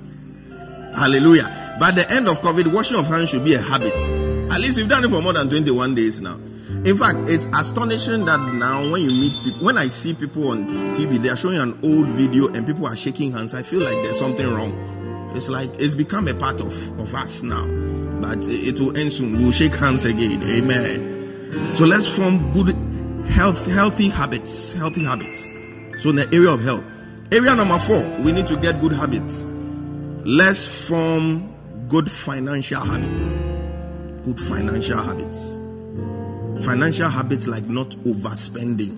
Hallelujah. 0.95 1.77
By 1.79 1.91
the 1.91 2.09
end 2.09 2.27
of 2.27 2.41
COVID, 2.41 2.73
washing 2.73 2.97
of 2.97 3.07
hands 3.07 3.29
should 3.29 3.43
be 3.43 3.55
a 3.55 3.61
habit. 3.61 4.22
At 4.53 4.61
least 4.61 4.77
we've 4.77 4.87
done 4.87 5.03
it 5.03 5.09
for 5.09 5.19
more 5.19 5.33
than 5.33 5.49
21 5.49 5.95
days 5.95 6.21
now. 6.21 6.35
In 6.85 6.95
fact, 6.95 7.17
it's 7.27 7.47
astonishing 7.57 8.25
that 8.25 8.39
now 8.53 8.87
when 8.87 9.01
you 9.01 9.09
meet 9.09 9.43
people, 9.43 9.65
when 9.65 9.79
I 9.79 9.87
see 9.87 10.13
people 10.13 10.51
on 10.51 10.67
TV, 10.93 11.17
they 11.17 11.29
are 11.29 11.35
showing 11.35 11.57
an 11.57 11.79
old 11.83 12.07
video 12.09 12.49
and 12.53 12.63
people 12.63 12.85
are 12.85 12.95
shaking 12.95 13.31
hands. 13.31 13.55
I 13.55 13.63
feel 13.63 13.79
like 13.79 13.95
there's 14.03 14.19
something 14.19 14.47
wrong. 14.47 15.31
It's 15.35 15.49
like 15.49 15.71
it's 15.79 15.95
become 15.95 16.27
a 16.27 16.35
part 16.35 16.61
of, 16.61 16.99
of 16.99 17.15
us 17.15 17.41
now. 17.41 17.65
But 18.21 18.45
it 18.47 18.79
will 18.79 18.95
end 18.95 19.13
soon. 19.13 19.33
We'll 19.33 19.51
shake 19.51 19.73
hands 19.73 20.05
again. 20.05 20.43
Amen. 20.43 21.73
So 21.73 21.85
let's 21.85 22.15
form 22.15 22.51
good 22.51 22.75
health, 23.29 23.65
healthy 23.65 24.09
habits. 24.09 24.73
Healthy 24.73 25.03
habits. 25.03 25.49
So 25.97 26.11
in 26.11 26.17
the 26.17 26.29
area 26.31 26.51
of 26.51 26.61
health. 26.61 26.83
Area 27.31 27.55
number 27.55 27.79
four, 27.79 28.03
we 28.19 28.31
need 28.31 28.45
to 28.45 28.57
get 28.57 28.79
good 28.81 28.93
habits. 28.93 29.49
Let's 30.25 30.67
form 30.87 31.55
good 31.87 32.11
financial 32.11 32.81
habits. 32.81 33.52
Good 34.23 34.39
financial 34.39 35.01
habits. 35.01 35.59
Financial 36.65 37.09
habits 37.09 37.47
like 37.49 37.65
not 37.65 37.89
overspending. 38.05 38.97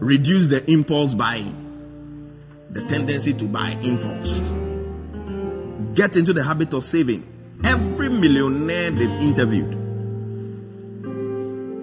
Reduce 0.00 0.48
the 0.48 0.64
impulse 0.70 1.12
buying. 1.12 1.54
The 2.70 2.86
tendency 2.86 3.34
to 3.34 3.44
buy 3.44 3.72
impulse. 3.82 4.40
Get 5.94 6.16
into 6.16 6.32
the 6.32 6.42
habit 6.42 6.72
of 6.72 6.86
saving. 6.86 7.26
Every 7.64 8.08
millionaire 8.08 8.90
they've 8.92 9.20
interviewed, 9.20 9.74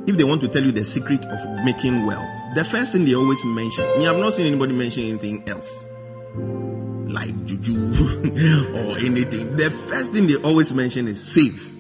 if 0.10 0.18
they 0.18 0.24
want 0.24 0.42
to 0.42 0.48
tell 0.48 0.64
you 0.64 0.72
the 0.72 0.84
secret 0.84 1.24
of 1.26 1.64
making 1.64 2.08
wealth, 2.08 2.56
the 2.56 2.66
first 2.66 2.94
thing 2.94 3.06
they 3.06 3.14
always 3.14 3.46
mention, 3.46 3.84
me, 4.00 4.08
I've 4.08 4.18
not 4.18 4.34
seen 4.34 4.48
anybody 4.48 4.74
mention 4.74 5.04
anything 5.04 5.48
else 5.48 5.87
like 7.18 7.46
juju 7.46 7.74
or 8.78 8.98
anything. 9.00 9.56
The 9.56 9.72
first 9.90 10.14
thing 10.14 10.28
they 10.28 10.36
always 10.38 10.74
mention 10.74 11.08
is 11.08 11.24
save. 11.24 11.74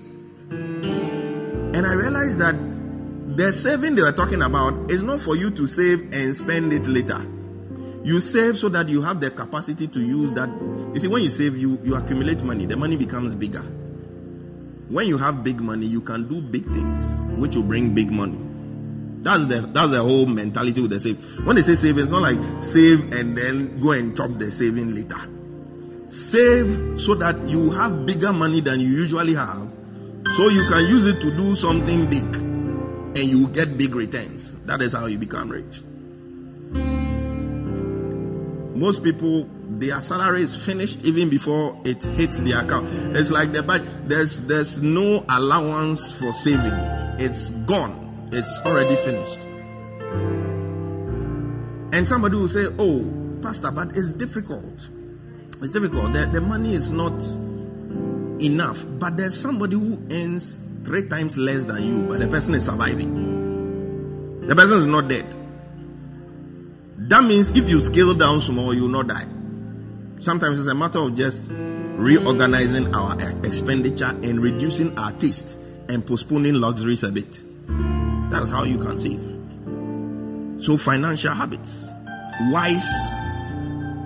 And 0.51 1.85
I 1.85 1.93
realized 1.93 2.39
that 2.39 2.55
the 3.37 3.53
saving 3.53 3.95
they 3.95 4.01
were 4.01 4.11
talking 4.11 4.41
about 4.41 4.89
is 4.89 5.03
not 5.03 5.21
for 5.21 5.35
you 5.35 5.51
to 5.51 5.67
save 5.67 6.11
and 6.11 6.35
spend 6.35 6.73
it 6.73 6.87
later. 6.87 7.23
You 8.03 8.19
save 8.19 8.57
so 8.57 8.69
that 8.69 8.89
you 8.89 9.03
have 9.03 9.19
the 9.21 9.29
capacity 9.29 9.87
to 9.87 9.99
use 9.99 10.33
that. 10.33 10.49
You 10.93 10.99
see, 10.99 11.07
when 11.07 11.21
you 11.21 11.29
save, 11.29 11.55
you, 11.55 11.79
you 11.83 11.95
accumulate 11.95 12.41
money, 12.41 12.65
the 12.65 12.77
money 12.77 12.95
becomes 12.95 13.35
bigger. 13.35 13.61
When 14.89 15.07
you 15.07 15.17
have 15.19 15.43
big 15.43 15.59
money, 15.59 15.85
you 15.85 16.01
can 16.01 16.27
do 16.27 16.41
big 16.41 16.65
things, 16.71 17.25
which 17.37 17.55
will 17.55 17.63
bring 17.63 17.93
big 17.93 18.09
money. 18.09 18.39
That's 19.21 19.47
the 19.47 19.61
that's 19.61 19.91
the 19.91 20.01
whole 20.01 20.25
mentality 20.25 20.81
with 20.81 20.91
the 20.91 20.99
save. 20.99 21.17
When 21.45 21.55
they 21.55 21.61
say 21.61 21.75
save, 21.75 21.97
it's 21.97 22.11
not 22.11 22.21
like 22.21 22.39
save 22.61 23.13
and 23.13 23.37
then 23.37 23.79
go 23.79 23.91
and 23.91 24.15
chop 24.15 24.37
the 24.37 24.51
saving 24.51 24.95
later. 24.95 25.19
Save 26.07 26.99
so 26.99 27.15
that 27.15 27.37
you 27.47 27.71
have 27.71 28.05
bigger 28.05 28.31
money 28.31 28.61
than 28.61 28.79
you 28.79 28.87
usually 28.87 29.33
have, 29.33 29.67
so 30.35 30.47
you 30.49 30.65
can 30.67 30.87
use 30.87 31.05
it 31.07 31.19
to 31.21 31.35
do 31.35 31.55
something 31.55 32.09
big, 32.09 32.23
and 32.23 33.17
you 33.17 33.47
get 33.49 33.77
big 33.77 33.93
returns. 33.93 34.57
That 34.59 34.81
is 34.81 34.93
how 34.93 35.07
you 35.07 35.17
become 35.17 35.49
rich. 35.49 35.81
most 38.77 39.03
people 39.03 39.49
their 39.79 39.99
salary 40.01 40.41
is 40.41 40.55
finished 40.55 41.03
even 41.03 41.29
before 41.29 41.79
it 41.83 42.01
hits 42.01 42.39
the 42.39 42.51
account. 42.53 42.87
It's 43.15 43.31
like 43.31 43.51
the 43.51 43.63
but 43.63 43.81
there's 44.07 44.41
there's 44.43 44.81
no 44.81 45.25
allowance 45.29 46.11
for 46.11 46.31
saving. 46.31 46.73
It's 47.19 47.51
gone. 47.65 48.06
It's 48.31 48.59
already 48.65 48.95
finished. 48.97 49.41
And 51.93 52.07
somebody 52.07 52.35
will 52.35 52.49
say, 52.49 52.67
"Oh, 52.77 53.39
pastor, 53.41 53.71
but 53.71 53.95
it's 53.95 54.11
difficult. 54.11 54.89
It's 55.61 55.71
difficult. 55.71 56.13
The, 56.13 56.29
the 56.31 56.41
money 56.41 56.71
is 56.73 56.91
not 56.91 57.13
enough. 58.41 58.85
But 58.99 59.17
there's 59.17 59.39
somebody 59.39 59.75
who 59.75 59.99
earns 60.11 60.63
three 60.83 61.07
times 61.07 61.37
less 61.37 61.65
than 61.65 61.83
you, 61.83 62.01
but 62.07 62.19
the 62.19 62.27
person 62.27 62.53
is 62.53 62.65
surviving. 62.65 64.47
The 64.47 64.55
person 64.55 64.77
is 64.77 64.85
not 64.85 65.07
dead. 65.07 65.25
That 67.09 67.23
means 67.23 67.51
if 67.51 67.69
you 67.69 67.79
scale 67.81 68.13
down 68.13 68.41
small, 68.41 68.73
you 68.73 68.83
will 68.83 68.89
not 68.89 69.07
die. 69.07 69.25
Sometimes 70.19 70.59
it's 70.59 70.67
a 70.67 70.75
matter 70.75 70.99
of 70.99 71.15
just 71.15 71.51
reorganizing 71.51 72.93
our 72.93 73.19
expenditure 73.43 74.09
and 74.23 74.39
reducing 74.39 74.97
our 74.97 75.11
taste 75.13 75.57
and 75.89 76.05
postponing 76.05 76.55
luxuries 76.55 77.03
a 77.03 77.11
bit. 77.11 77.43
That 78.29 78.43
is 78.43 78.49
how 78.49 78.63
you 78.63 78.77
can 78.77 78.99
save. 78.99 79.21
So, 80.61 80.77
financial 80.77 81.33
habits, 81.33 81.89
wise 82.51 82.89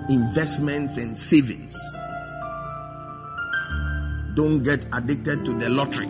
investments 0.08 0.96
and 0.96 1.16
savings. 1.16 1.76
Don't 4.34 4.62
get 4.62 4.86
addicted 4.92 5.44
to 5.44 5.52
the 5.54 5.68
lottery 5.68 6.06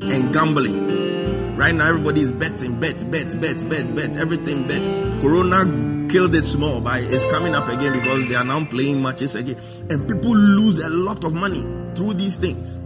and 0.00 0.32
gambling. 0.32 1.56
Right 1.56 1.74
now, 1.74 1.88
everybody 1.88 2.20
is 2.22 2.32
betting, 2.32 2.80
bet, 2.80 3.10
bet, 3.10 3.40
bet, 3.40 3.68
bet, 3.68 3.94
bet, 3.94 4.16
everything 4.16 4.66
bet. 4.66 4.80
Corona 5.20 6.08
killed 6.10 6.34
it 6.34 6.44
small, 6.44 6.80
but 6.80 7.02
it's 7.02 7.24
coming 7.26 7.54
up 7.54 7.68
again 7.68 7.92
because 7.92 8.28
they 8.28 8.34
are 8.34 8.44
now 8.44 8.64
playing 8.64 9.02
matches 9.02 9.34
again. 9.34 9.56
And 9.90 10.08
people 10.08 10.34
lose 10.34 10.78
a 10.78 10.88
lot 10.88 11.24
of 11.24 11.32
money 11.32 11.62
through 11.94 12.14
these 12.14 12.38
things. 12.38 12.80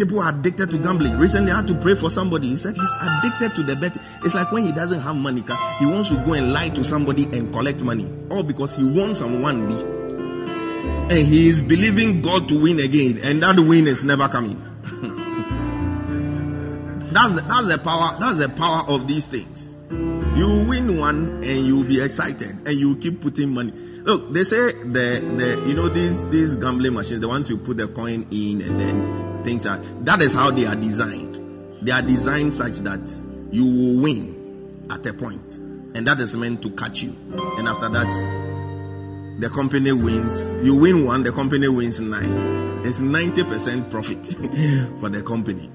People 0.00 0.20
are 0.20 0.30
addicted 0.30 0.70
to 0.70 0.78
gambling. 0.78 1.18
Recently, 1.18 1.52
I 1.52 1.56
had 1.56 1.68
to 1.68 1.74
pray 1.74 1.94
for 1.94 2.08
somebody. 2.08 2.48
He 2.48 2.56
said 2.56 2.74
he's 2.74 2.94
addicted 3.02 3.54
to 3.56 3.62
the 3.62 3.76
bet. 3.76 3.98
It's 4.24 4.34
like 4.34 4.50
when 4.50 4.62
he 4.62 4.72
doesn't 4.72 5.00
have 5.00 5.14
money, 5.14 5.44
he 5.78 5.84
wants 5.84 6.08
to 6.08 6.16
go 6.24 6.32
and 6.32 6.54
lie 6.54 6.70
to 6.70 6.82
somebody 6.82 7.24
and 7.24 7.52
collect 7.52 7.82
money, 7.82 8.10
all 8.30 8.42
because 8.42 8.74
he 8.74 8.82
wants 8.82 9.18
some 9.18 9.42
one. 9.42 9.70
And 9.70 11.12
he 11.12 11.48
is 11.48 11.60
believing 11.60 12.22
God 12.22 12.48
to 12.48 12.62
win 12.62 12.80
again, 12.80 13.20
and 13.22 13.42
that 13.42 13.60
win 13.60 13.86
is 13.86 14.02
never 14.02 14.26
coming. 14.26 14.56
that's 17.12 17.34
the, 17.34 17.42
that's 17.42 17.66
the 17.66 17.78
power. 17.84 18.18
That's 18.18 18.38
the 18.38 18.48
power 18.48 18.84
of 18.88 19.06
these 19.06 19.26
things. 19.26 19.76
You 19.90 20.64
win 20.66 20.98
one, 20.98 21.44
and 21.44 21.44
you'll 21.44 21.84
be 21.84 22.00
excited, 22.00 22.66
and 22.66 22.72
you 22.72 22.96
keep 22.96 23.20
putting 23.20 23.52
money. 23.52 23.72
Look, 23.72 24.32
they 24.32 24.44
say 24.44 24.72
the 24.72 25.20
the 25.36 25.62
you 25.68 25.74
know 25.74 25.90
these 25.90 26.26
these 26.30 26.56
gambling 26.56 26.94
machines, 26.94 27.20
the 27.20 27.28
ones 27.28 27.50
you 27.50 27.58
put 27.58 27.76
the 27.76 27.88
coin 27.88 28.26
in 28.30 28.62
and 28.62 28.80
then 28.80 29.29
things 29.44 29.66
are 29.66 29.78
that 30.02 30.20
is 30.22 30.32
how 30.34 30.50
they 30.50 30.66
are 30.66 30.76
designed. 30.76 31.36
They 31.82 31.92
are 31.92 32.02
designed 32.02 32.52
such 32.52 32.78
that 32.78 33.08
you 33.50 33.64
will 33.64 34.02
win 34.02 34.86
at 34.90 35.04
a 35.06 35.12
point 35.12 35.54
and 35.94 36.06
that 36.06 36.20
is 36.20 36.36
meant 36.36 36.62
to 36.62 36.70
catch 36.70 37.02
you. 37.02 37.16
And 37.58 37.66
after 37.68 37.88
that 37.88 39.36
the 39.40 39.48
company 39.48 39.92
wins. 39.92 40.54
You 40.64 40.78
win 40.80 41.06
one 41.06 41.22
the 41.22 41.32
company 41.32 41.68
wins 41.68 42.00
nine. 42.00 42.60
It's 42.84 43.00
90% 43.00 43.90
profit 43.90 44.26
for 45.00 45.08
the 45.08 45.22
company. 45.22 45.70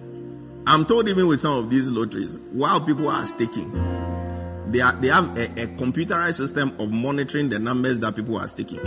I'm 0.68 0.86
told 0.86 1.08
even 1.08 1.28
with 1.28 1.40
some 1.40 1.54
of 1.54 1.70
these 1.70 1.88
lotteries 1.90 2.40
while 2.52 2.82
people 2.82 3.10
are 3.10 3.26
staking. 3.26 3.72
They, 4.72 4.82
are, 4.82 4.94
they 4.94 5.10
have 5.10 5.38
a, 5.38 5.44
a 5.62 5.68
computerized 5.68 6.36
system 6.36 6.76
of 6.80 6.92
monitoring 6.92 7.50
the 7.50 7.60
numbers 7.60 8.00
that 8.00 8.16
people 8.16 8.38
are 8.38 8.48
staking. 8.48 8.80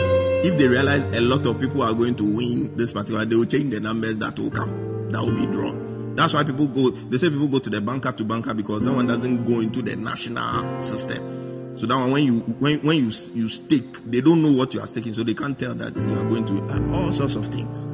If 0.44 0.58
they 0.58 0.68
realize 0.68 1.04
a 1.04 1.20
lot 1.20 1.46
of 1.46 1.60
people 1.60 1.82
are 1.82 1.94
going 1.94 2.14
to 2.16 2.24
win 2.36 2.76
this 2.76 2.92
particular, 2.92 3.24
they 3.24 3.36
will 3.36 3.44
change 3.44 3.70
the 3.70 3.80
numbers 3.80 4.18
that 4.18 4.38
will 4.38 4.50
come, 4.50 5.10
that 5.10 5.20
will 5.22 5.34
be 5.34 5.46
drawn. 5.46 6.14
That's 6.14 6.34
why 6.34 6.44
people 6.44 6.68
go. 6.68 6.90
They 6.90 7.18
say 7.18 7.30
people 7.30 7.48
go 7.48 7.58
to 7.58 7.70
the 7.70 7.80
banker 7.80 8.12
to 8.12 8.24
banker 8.24 8.54
because 8.54 8.82
that 8.84 8.92
one 8.92 9.06
doesn't 9.06 9.44
go 9.44 9.60
into 9.60 9.82
the 9.82 9.96
national 9.96 10.80
system. 10.80 11.76
So 11.76 11.86
that 11.86 11.94
one, 11.96 12.10
when 12.10 12.24
you 12.24 12.40
when 12.40 12.80
when 12.80 12.96
you 12.96 13.12
you 13.34 13.48
stake, 13.48 14.04
they 14.04 14.20
don't 14.20 14.42
know 14.42 14.52
what 14.52 14.74
you 14.74 14.80
are 14.80 14.86
staking, 14.86 15.14
so 15.14 15.22
they 15.22 15.34
can't 15.34 15.58
tell 15.58 15.74
that 15.74 15.94
you 15.96 16.12
are 16.12 16.28
going 16.28 16.44
to 16.46 16.62
uh, 16.74 16.96
all 16.96 17.12
sorts 17.12 17.36
of 17.36 17.46
things. 17.46 17.86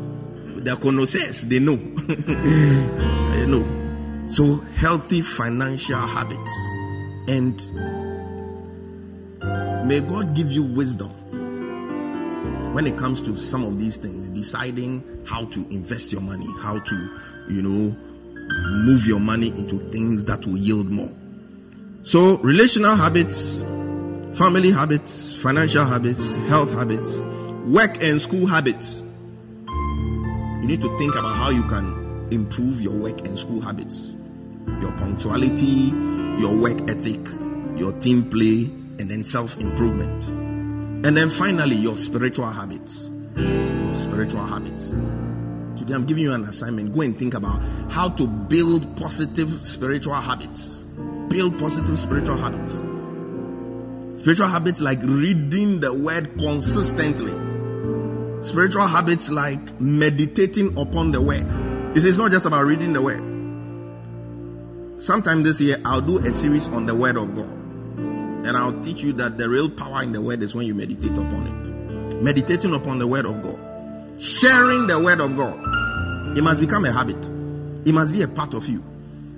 Their 0.65 0.77
connoisseurs, 0.77 1.43
they 1.43 1.59
know. 1.59 1.77
they 1.77 3.47
know. 3.47 4.27
So 4.29 4.57
healthy 4.77 5.21
financial 5.21 5.99
habits 5.99 6.51
and 7.29 7.57
may 9.87 10.01
God 10.01 10.35
give 10.35 10.51
you 10.51 10.63
wisdom 10.63 11.13
when 12.75 12.89
it 12.89 12.99
comes 12.99 13.21
to 13.23 13.37
some 13.37 13.63
of 13.63 13.79
these 13.79 13.97
things, 13.99 14.29
deciding 14.31 15.01
how 15.29 15.45
to 15.45 15.61
invest 15.71 16.11
your 16.11 16.21
money, 16.21 16.49
how 16.61 16.77
to, 16.81 17.21
you 17.49 17.63
know, 17.63 17.97
move 18.85 19.07
your 19.07 19.21
money 19.21 19.51
into 19.51 19.79
things 19.91 20.25
that 20.25 20.45
will 20.45 20.57
yield 20.57 20.91
more. 20.91 21.13
So, 22.03 22.39
relational 22.39 22.97
habits, 22.97 23.63
family 24.37 24.73
habits, 24.73 25.41
financial 25.41 25.85
habits, 25.85 26.35
health 26.49 26.73
habits, 26.73 27.21
work 27.65 28.03
and 28.03 28.21
school 28.21 28.45
habits. 28.45 29.05
You 29.69 30.67
need 30.67 30.83
to 30.83 30.99
think 30.99 31.15
about 31.15 31.37
how 31.37 31.51
you 31.51 31.63
can 31.63 32.27
improve 32.33 32.81
your 32.81 32.95
work 32.95 33.21
and 33.21 33.39
school 33.39 33.61
habits, 33.61 34.17
your 34.81 34.91
punctuality, 34.99 35.93
your 36.41 36.57
work 36.57 36.91
ethic, 36.91 37.25
your 37.79 37.93
team 38.01 38.29
play, 38.29 38.65
and 38.99 39.09
then 39.09 39.23
self 39.23 39.57
improvement. 39.59 40.44
And 41.05 41.17
then 41.17 41.31
finally, 41.31 41.77
your 41.77 41.97
spiritual 41.97 42.47
habits. 42.47 43.11
Your 43.37 43.95
spiritual 43.95 44.45
habits. 44.45 44.89
Today, 45.79 45.95
I'm 45.95 46.07
giving 46.07 46.25
you 46.25 46.33
an 46.33 46.45
assignment. 46.45 46.95
Go 46.95 47.03
and 47.03 47.19
think 47.19 47.35
about 47.35 47.63
how 47.91 48.09
to 48.09 48.27
build 48.27 48.97
positive 48.97 49.67
spiritual 49.69 50.15
habits. 50.15 50.85
Build 51.29 51.59
positive 51.59 51.99
spiritual 51.99 52.37
habits. 52.37 52.83
Spiritual 54.21 54.49
habits 54.49 54.81
like 54.81 55.03
reading 55.03 55.81
the 55.81 55.93
word 55.93 56.39
consistently. 56.39 57.33
Spiritual 58.43 58.87
habits 58.87 59.31
like 59.31 59.81
meditating 59.81 60.79
upon 60.79 61.13
the 61.13 61.21
word. 61.21 61.47
It's 61.97 62.17
not 62.17 62.33
just 62.33 62.47
about 62.47 62.65
reading 62.65 62.93
the 62.93 63.03
word 63.03 63.35
sometime 65.05 65.43
this 65.43 65.61
year 65.61 65.77
I'll 65.85 66.01
do 66.01 66.19
a 66.19 66.33
series 66.33 66.67
on 66.69 66.87
the 66.87 66.95
word 66.95 67.19
of 67.19 67.35
God. 67.35 67.64
And 68.47 68.57
I'll 68.57 68.79
teach 68.81 69.03
you 69.03 69.13
that 69.15 69.39
the 69.39 69.49
real 69.49 69.71
power 69.71 70.03
in 70.03 70.13
the 70.13 70.21
word 70.21 70.43
is 70.43 70.55
when 70.55 70.67
you 70.67 70.75
meditate 70.75 71.13
upon 71.13 71.47
it. 71.47 72.23
Meditating 72.23 72.75
upon 72.75 72.99
the 72.99 73.07
word 73.07 73.25
of 73.27 73.43
God. 73.43 73.59
Sharing 74.21 74.87
the 74.87 75.03
word 75.03 75.21
of 75.21 75.37
God. 75.37 76.37
It 76.37 76.43
must 76.43 76.61
become 76.61 76.85
a 76.85 76.93
habit. 76.93 77.27
It 77.87 77.93
must 77.93 78.13
be 78.13 78.23
a 78.23 78.29
part 78.29 78.55
of 78.55 78.69
you. 78.69 78.85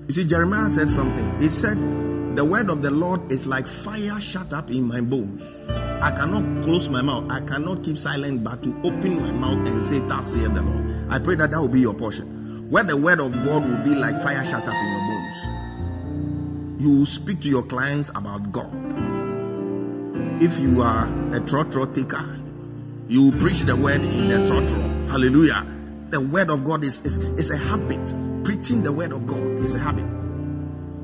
You 0.09 0.15
see, 0.15 0.25
Jeremiah 0.25 0.71
said 0.71 0.89
something. 0.89 1.41
He 1.41 1.49
said, 1.49 1.81
The 2.37 2.45
word 2.45 2.71
of 2.71 2.83
the 2.83 2.91
Lord 2.91 3.31
is 3.31 3.47
like 3.47 3.67
fire 3.67 4.21
shut 4.21 4.53
up 4.53 4.71
in 4.71 4.85
my 4.85 5.01
bones. 5.01 5.43
I 5.69 6.11
cannot 6.13 6.63
close 6.65 6.89
my 6.89 7.03
mouth. 7.03 7.31
I 7.31 7.41
cannot 7.41 7.83
keep 7.83 7.99
silent, 7.99 8.45
but 8.45 8.63
to 8.63 8.71
open 8.85 9.21
my 9.21 9.33
mouth 9.33 9.67
and 9.67 9.85
say, 9.85 10.01
Thus 10.01 10.33
saith 10.33 10.53
the 10.55 10.63
Lord. 10.63 11.11
I 11.11 11.19
pray 11.19 11.35
that 11.37 11.51
that 11.53 11.61
will 11.61 11.69
be 11.69 11.81
your 11.81 11.95
portion. 11.95 12.69
Where 12.71 12.85
the 12.85 12.97
word 12.97 13.21
of 13.21 13.33
God 13.45 13.65
will 13.69 13.79
be 13.85 13.95
like 13.95 14.21
fire 14.23 14.45
shut 14.45 14.67
up 14.67 14.75
in. 14.75 14.96
You 16.79 17.07
speak 17.07 17.41
to 17.41 17.49
your 17.49 17.63
clients 17.63 18.11
about 18.11 18.53
God. 18.53 18.71
If 20.43 20.59
you 20.59 20.83
are 20.83 21.07
a 21.35 21.41
trotro 21.41 21.93
taker, 21.95 22.39
you 23.09 23.33
preach 23.33 23.61
the 23.61 23.75
word 23.75 24.05
in 24.05 24.29
the 24.29 24.37
trotro. 24.51 25.09
Hallelujah. 25.09 25.67
The 26.11 26.21
word 26.21 26.51
of 26.51 26.65
God 26.65 26.85
is, 26.85 27.01
is, 27.03 27.17
is 27.17 27.51
a 27.51 27.57
habit. 27.57 28.15
Preaching 28.45 28.83
the 28.83 28.93
word 28.93 29.13
of 29.13 29.27
God 29.27 29.41
is 29.65 29.75
a 29.75 29.79
habit. 29.79 30.05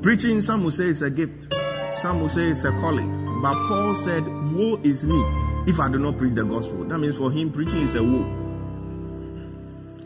Preaching, 0.03 0.41
some 0.41 0.63
will 0.63 0.71
say 0.71 0.85
it's 0.85 1.01
a 1.01 1.09
gift, 1.09 1.51
some 1.95 2.19
will 2.21 2.29
say 2.29 2.49
it's 2.49 2.63
a 2.65 2.71
calling. 2.73 3.41
But 3.41 3.55
Paul 3.67 3.95
said, 3.95 4.25
Woe 4.53 4.79
is 4.83 5.05
me 5.05 5.19
if 5.65 5.79
I 5.79 5.89
do 5.89 5.97
not 5.97 6.17
preach 6.17 6.33
the 6.33 6.43
gospel. 6.43 6.83
That 6.85 6.99
means 6.99 7.17
for 7.17 7.31
him, 7.31 7.51
preaching 7.51 7.79
is 7.79 7.95
a 7.95 8.03
woe. 8.03 8.25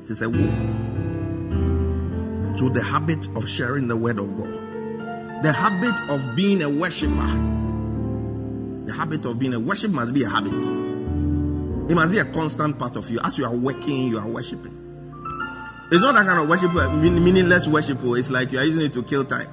It 0.02 0.10
is 0.10 0.22
a 0.22 0.30
woe. 0.30 0.96
So, 2.58 2.70
the 2.70 2.82
habit 2.82 3.28
of 3.36 3.50
sharing 3.50 3.88
the 3.88 3.98
word 3.98 4.18
of 4.18 4.36
God, 4.38 4.67
the 5.44 5.52
habit 5.54 5.96
of 6.10 6.36
being 6.36 6.62
a 6.64 6.70
worshiper, 6.70 7.28
the 8.86 8.94
habit 8.94 9.26
of 9.26 9.38
being 9.40 9.54
a 9.54 9.60
worship 9.60 9.92
must 9.92 10.14
be 10.14 10.24
a 10.24 10.30
habit. 10.30 10.54
It 10.54 11.96
must 11.96 12.12
be 12.12 12.18
a 12.20 12.26
constant 12.26 12.78
part 12.78 12.96
of 12.96 13.10
you. 13.10 13.20
As 13.24 13.38
you 13.38 13.46
are 13.46 13.56
working, 13.56 14.08
you 14.08 14.20
are 14.20 14.28
worshiping. 14.28 14.74
It's 15.92 16.02
not 16.02 16.16
that 16.16 16.26
kind 16.26 16.40
of 16.40 16.50
worship, 16.50 16.74
uh, 16.76 16.90
mean- 16.96 17.24
meaningless 17.24 17.68
worship. 17.68 18.00
oh, 18.04 18.16
It's 18.16 18.30
like 18.30 18.52
you 18.52 18.60
are 18.60 18.66
using 18.66 18.86
it 18.88 18.94
to 18.94 19.04
kill 19.04 19.24
time. 19.24 19.48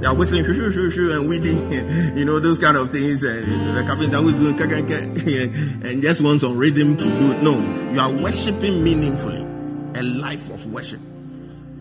You 0.00 0.08
are 0.08 0.14
whistling, 0.14 0.44
shoo, 0.44 0.72
shoo, 0.72 0.90
shoo, 0.90 1.12
and 1.18 1.28
weeding, 1.28 1.72
you 2.16 2.24
know, 2.24 2.38
those 2.38 2.58
kind 2.60 2.76
of 2.76 2.90
things. 2.92 3.22
And 3.24 3.76
the 3.76 3.82
carpenter 3.84 4.18
who 4.18 4.28
is 4.28 4.36
doing 4.36 4.56
ka, 4.56 4.64
and 5.88 6.02
just 6.02 6.20
wants 6.20 6.42
some 6.42 6.56
rhythm 6.58 6.96
to 6.96 7.04
do. 7.04 7.42
No, 7.42 7.58
you 7.92 7.98
are 7.98 8.12
worshiping 8.22 8.84
meaningfully. 8.84 9.42
A 9.98 10.02
life 10.02 10.48
of 10.50 10.66
worship. 10.72 11.00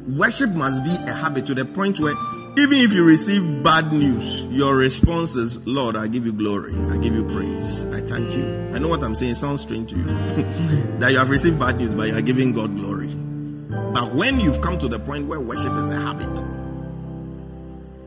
Worship 0.07 0.51
must 0.51 0.83
be 0.83 0.95
a 1.07 1.13
habit 1.13 1.45
to 1.47 1.53
the 1.53 1.65
point 1.65 1.99
where 1.99 2.13
Even 2.55 2.77
if 2.77 2.93
you 2.93 3.03
receive 3.03 3.63
bad 3.63 3.91
news, 3.91 4.45
your 4.45 4.77
response 4.77 5.33
is, 5.35 5.65
Lord, 5.65 5.95
I 5.95 6.05
give 6.05 6.23
you 6.27 6.33
glory. 6.33 6.75
I 6.91 6.97
give 6.97 7.15
you 7.15 7.23
praise. 7.23 7.83
I 7.85 7.99
thank 8.01 8.35
you. 8.35 8.45
I 8.71 8.77
know 8.77 8.89
what 8.89 9.03
I'm 9.03 9.15
saying. 9.15 9.33
Sounds 9.35 9.61
strange 9.61 9.89
to 9.89 9.97
you. 9.97 10.03
that 10.99 11.11
you 11.11 11.17
have 11.17 11.31
received 11.31 11.57
bad 11.57 11.79
news, 11.79 11.95
but 11.95 12.09
you 12.09 12.15
are 12.15 12.21
giving 12.21 12.53
God 12.53 12.75
glory. 12.75 13.07
But 13.07 14.13
when 14.13 14.39
you've 14.39 14.61
come 14.61 14.77
to 14.77 14.87
the 14.87 14.99
point 14.99 15.25
where 15.25 15.39
worship 15.39 15.73
is 15.73 15.87
a 15.87 15.99
habit, 15.99 16.43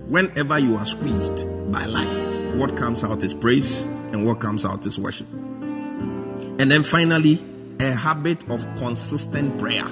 whenever 0.08 0.60
you 0.60 0.76
are 0.76 0.86
squeezed 0.86 1.44
by 1.72 1.84
life, 1.86 2.54
what 2.54 2.76
comes 2.76 3.02
out 3.02 3.24
is 3.24 3.34
praise 3.34 3.82
and 4.12 4.24
what 4.24 4.38
comes 4.38 4.64
out 4.64 4.86
is 4.86 4.96
worship. 4.96 5.26
And 5.32 6.70
then 6.70 6.84
finally, 6.84 7.44
a 7.80 7.90
habit 7.90 8.48
of 8.48 8.64
consistent 8.76 9.58
prayer 9.58 9.86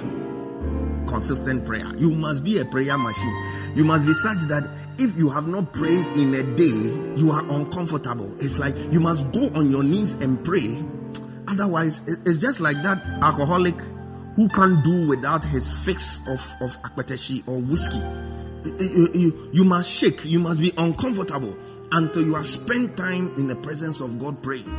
consistent 1.07 1.65
prayer. 1.65 1.87
You 1.97 2.11
must 2.11 2.43
be 2.43 2.59
a 2.59 2.65
prayer 2.65 2.97
machine. 2.97 3.73
You 3.75 3.83
must 3.83 4.05
be 4.05 4.13
such 4.13 4.37
that 4.47 4.63
if 4.97 5.17
you 5.17 5.29
have 5.29 5.47
not 5.47 5.73
prayed 5.73 6.05
in 6.17 6.33
a 6.33 6.43
day, 6.43 7.15
you 7.15 7.31
are 7.31 7.43
uncomfortable. 7.49 8.33
It's 8.39 8.59
like 8.59 8.75
you 8.91 8.99
must 8.99 9.31
go 9.31 9.49
on 9.55 9.69
your 9.69 9.83
knees 9.83 10.13
and 10.15 10.43
pray. 10.43 10.83
Otherwise, 11.47 12.01
it's 12.07 12.39
just 12.39 12.59
like 12.59 12.81
that 12.83 13.05
alcoholic 13.21 13.79
who 14.35 14.49
can't 14.49 14.83
do 14.83 15.07
without 15.07 15.43
his 15.45 15.71
fix 15.71 16.19
of, 16.27 16.41
of 16.61 16.81
akpeteshi 16.81 17.47
or 17.47 17.59
whiskey. 17.59 18.01
You, 18.83 19.09
you, 19.13 19.49
you 19.53 19.63
must 19.63 19.89
shake, 19.89 20.25
you 20.25 20.39
must 20.39 20.59
be 20.61 20.73
uncomfortable 20.77 21.55
until 21.91 22.23
you 22.23 22.35
have 22.35 22.47
spent 22.47 22.97
time 22.97 23.33
in 23.37 23.47
the 23.47 23.55
presence 23.55 24.01
of 24.01 24.17
God 24.17 24.41
praying. 24.41 24.73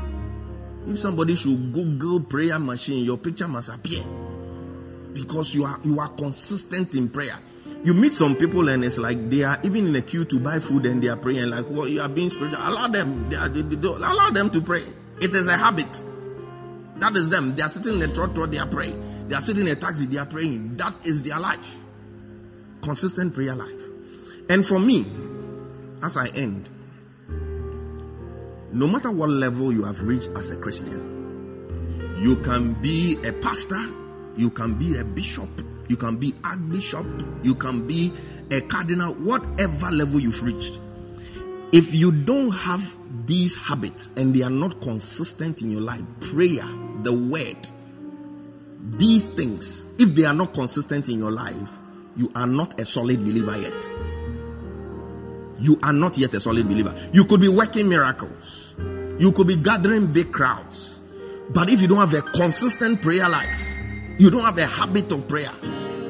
If 0.86 0.98
somebody 0.98 1.36
should 1.36 1.72
Google 1.72 2.20
prayer 2.20 2.58
machine, 2.58 3.04
your 3.04 3.18
picture 3.18 3.48
must 3.48 3.68
appear 3.68 4.02
because 5.16 5.54
you 5.54 5.64
are 5.64 5.80
you 5.82 5.98
are 5.98 6.08
consistent 6.08 6.94
in 6.94 7.08
prayer. 7.08 7.38
You 7.84 7.94
meet 7.94 8.14
some 8.14 8.36
people 8.36 8.68
and 8.68 8.84
it's 8.84 8.98
like 8.98 9.30
they 9.30 9.44
are 9.44 9.58
even 9.62 9.88
in 9.88 9.96
a 9.96 10.02
queue 10.02 10.24
to 10.24 10.40
buy 10.40 10.58
food 10.60 10.86
and 10.86 11.02
they 11.02 11.08
are 11.08 11.16
praying 11.16 11.50
like, 11.50 11.66
well, 11.68 11.86
you 11.86 12.00
are 12.00 12.08
being 12.08 12.30
spiritual. 12.30 12.58
Allow 12.60 12.88
them. 12.88 13.30
They 13.30 13.36
are, 13.36 13.48
they, 13.48 13.62
they, 13.62 13.88
allow 13.88 14.30
them 14.30 14.50
to 14.50 14.60
pray. 14.60 14.82
It 15.20 15.34
is 15.34 15.46
a 15.46 15.56
habit. 15.56 16.02
That 16.96 17.14
is 17.14 17.28
them. 17.28 17.54
They 17.54 17.62
are 17.62 17.68
sitting 17.68 18.00
in 18.00 18.02
a 18.02 18.12
trotro, 18.12 18.50
they 18.50 18.58
are 18.58 18.66
praying. 18.66 19.28
They 19.28 19.34
are 19.34 19.40
sitting 19.40 19.66
in 19.66 19.72
a 19.72 19.76
taxi, 19.76 20.06
they 20.06 20.18
are 20.18 20.26
praying. 20.26 20.76
That 20.76 20.94
is 21.04 21.22
their 21.22 21.38
life. 21.38 21.76
Consistent 22.82 23.34
prayer 23.34 23.54
life. 23.54 23.82
And 24.48 24.66
for 24.66 24.78
me, 24.78 25.04
as 26.02 26.16
I 26.16 26.28
end, 26.28 26.70
no 28.72 28.88
matter 28.88 29.10
what 29.10 29.30
level 29.30 29.72
you 29.72 29.84
have 29.84 30.02
reached 30.02 30.30
as 30.36 30.50
a 30.50 30.56
Christian, 30.56 32.16
you 32.18 32.36
can 32.36 32.74
be 32.74 33.16
a 33.24 33.32
pastor 33.32 33.82
you 34.36 34.50
can 34.50 34.74
be 34.74 34.98
a 34.98 35.04
bishop, 35.04 35.48
you 35.88 35.96
can 35.96 36.16
be 36.16 36.34
archbishop, 36.44 37.06
you 37.42 37.54
can 37.54 37.86
be 37.86 38.12
a 38.50 38.60
cardinal, 38.60 39.14
whatever 39.14 39.90
level 39.90 40.20
you've 40.20 40.42
reached. 40.42 40.80
If 41.72 41.94
you 41.94 42.12
don't 42.12 42.50
have 42.50 42.96
these 43.26 43.56
habits 43.56 44.10
and 44.16 44.34
they 44.34 44.42
are 44.42 44.50
not 44.50 44.80
consistent 44.80 45.62
in 45.62 45.70
your 45.70 45.80
life, 45.80 46.02
prayer, 46.20 46.64
the 47.02 47.12
word, 47.12 47.56
these 48.98 49.28
things, 49.28 49.86
if 49.98 50.14
they 50.14 50.24
are 50.24 50.34
not 50.34 50.54
consistent 50.54 51.08
in 51.08 51.18
your 51.18 51.32
life, 51.32 51.70
you 52.16 52.30
are 52.34 52.46
not 52.46 52.80
a 52.80 52.84
solid 52.86 53.18
believer 53.24 53.56
yet. 53.58 53.88
You 55.58 55.78
are 55.82 55.92
not 55.92 56.16
yet 56.18 56.34
a 56.34 56.40
solid 56.40 56.68
believer. 56.68 56.94
You 57.12 57.24
could 57.24 57.40
be 57.40 57.48
working 57.48 57.88
miracles, 57.88 58.76
you 59.18 59.32
could 59.32 59.48
be 59.48 59.56
gathering 59.56 60.12
big 60.12 60.32
crowds, 60.32 61.00
but 61.50 61.68
if 61.68 61.80
you 61.80 61.88
don't 61.88 61.98
have 61.98 62.14
a 62.14 62.22
consistent 62.22 63.02
prayer 63.02 63.28
life, 63.28 63.75
you 64.18 64.30
don't 64.30 64.44
have 64.44 64.58
a 64.58 64.66
habit 64.66 65.12
of 65.12 65.28
prayer, 65.28 65.52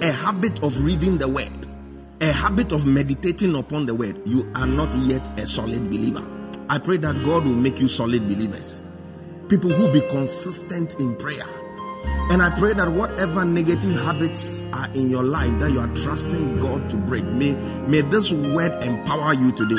a 0.00 0.11
habit 0.12 0.62
of 0.62 0.82
reading 0.82 1.18
the 1.18 1.28
word, 1.28 1.66
a 2.20 2.32
habit 2.32 2.72
of 2.72 2.86
meditating 2.86 3.54
upon 3.57 3.86
the 3.86 3.94
word, 3.94 4.20
you 4.24 4.50
are 4.54 4.66
not 4.66 4.94
yet 4.94 5.26
a 5.38 5.46
solid 5.46 5.90
believer. 5.90 6.24
I 6.68 6.78
pray 6.78 6.96
that 6.98 7.14
God 7.24 7.44
will 7.44 7.54
make 7.54 7.78
you 7.78 7.88
solid 7.88 8.26
believers. 8.28 8.84
People 9.48 9.70
who 9.70 9.92
be 9.92 10.00
consistent 10.09 10.98
in 10.98 11.16
prayer. 11.16 11.46
And 12.30 12.42
I 12.42 12.50
pray 12.59 12.72
that 12.74 12.90
whatever 12.90 13.44
negative 13.44 13.96
habits 14.00 14.61
are 14.72 14.88
in 14.94 15.11
your 15.11 15.22
life 15.22 15.59
that 15.61 15.70
you 15.70 15.80
are 15.80 15.94
trusting 15.94 16.59
God 16.59 16.88
to 16.90 16.96
break, 16.96 17.24
may, 17.24 17.54
may 17.86 18.00
this 18.00 18.32
word 18.32 18.82
empower 18.82 19.34
you 19.34 19.52
today. 19.52 19.76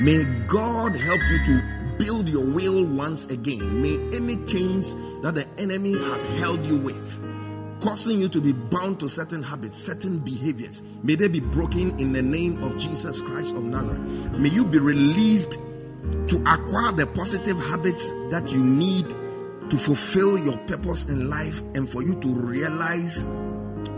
May 0.00 0.24
God 0.46 0.96
help 0.96 1.20
you 1.30 1.44
to 1.44 1.76
build 1.98 2.28
your 2.28 2.44
will 2.44 2.84
once 2.84 3.26
again. 3.26 3.82
May 3.82 3.96
any 4.16 4.36
chains 4.46 4.94
that 5.22 5.34
the 5.34 5.46
enemy 5.58 5.96
has 5.96 6.24
held 6.40 6.66
you 6.66 6.78
with, 6.78 7.22
causing 7.80 8.20
you 8.20 8.28
to 8.28 8.40
be 8.40 8.52
bound 8.52 9.00
to 9.00 9.08
certain 9.08 9.42
habits, 9.42 9.76
certain 9.76 10.18
behaviors. 10.18 10.82
May 11.02 11.14
they 11.14 11.28
be 11.28 11.40
broken 11.40 11.98
in 11.98 12.12
the 12.12 12.22
name 12.22 12.62
of 12.62 12.76
Jesus 12.76 13.20
Christ 13.20 13.54
of 13.54 13.64
Nazareth. 13.64 14.00
May 14.32 14.48
you 14.48 14.64
be 14.64 14.78
released 14.78 15.58
to 16.28 16.36
acquire 16.46 16.92
the 16.92 17.06
positive 17.14 17.58
habits 17.58 18.10
that 18.30 18.52
you 18.52 18.62
need 18.62 19.08
to 19.70 19.76
fulfill 19.76 20.38
your 20.38 20.56
purpose 20.58 21.06
in 21.06 21.28
life 21.28 21.60
and 21.74 21.90
for 21.90 22.02
you 22.02 22.14
to 22.20 22.28
realize 22.28 23.26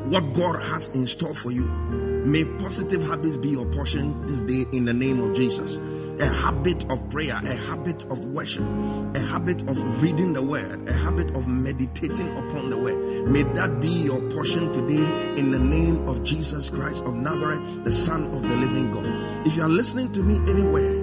what 0.06 0.32
God 0.32 0.60
has 0.62 0.88
in 0.88 1.06
store 1.06 1.34
for 1.34 1.50
you. 1.50 1.68
May 1.68 2.44
positive 2.44 3.02
habits 3.02 3.36
be 3.36 3.50
your 3.50 3.66
portion 3.66 4.26
this 4.26 4.42
day 4.42 4.64
in 4.72 4.86
the 4.86 4.94
name 4.94 5.20
of 5.20 5.36
Jesus 5.36 5.78
a 6.20 6.26
habit 6.26 6.90
of 6.90 7.08
prayer, 7.10 7.40
a 7.44 7.54
habit 7.54 8.04
of 8.04 8.24
worship, 8.26 8.64
a 9.14 9.20
habit 9.20 9.62
of 9.68 10.02
reading 10.02 10.32
the 10.32 10.42
word, 10.42 10.88
a 10.88 10.92
habit 10.92 11.30
of 11.36 11.46
meditating 11.46 12.36
upon 12.36 12.70
the 12.70 12.76
word. 12.76 13.28
May 13.28 13.42
that 13.54 13.80
be 13.80 13.88
your 13.88 14.20
portion 14.30 14.72
today 14.72 15.36
in 15.36 15.52
the 15.52 15.58
name 15.58 16.08
of 16.08 16.22
Jesus 16.24 16.70
Christ 16.70 17.04
of 17.04 17.14
Nazareth, 17.14 17.84
the 17.84 17.92
Son 17.92 18.24
of 18.34 18.42
the 18.42 18.56
living 18.56 18.90
God. 18.90 19.46
If 19.46 19.56
you 19.56 19.62
are 19.62 19.68
listening 19.68 20.12
to 20.12 20.22
me 20.22 20.36
anywhere, 20.50 20.97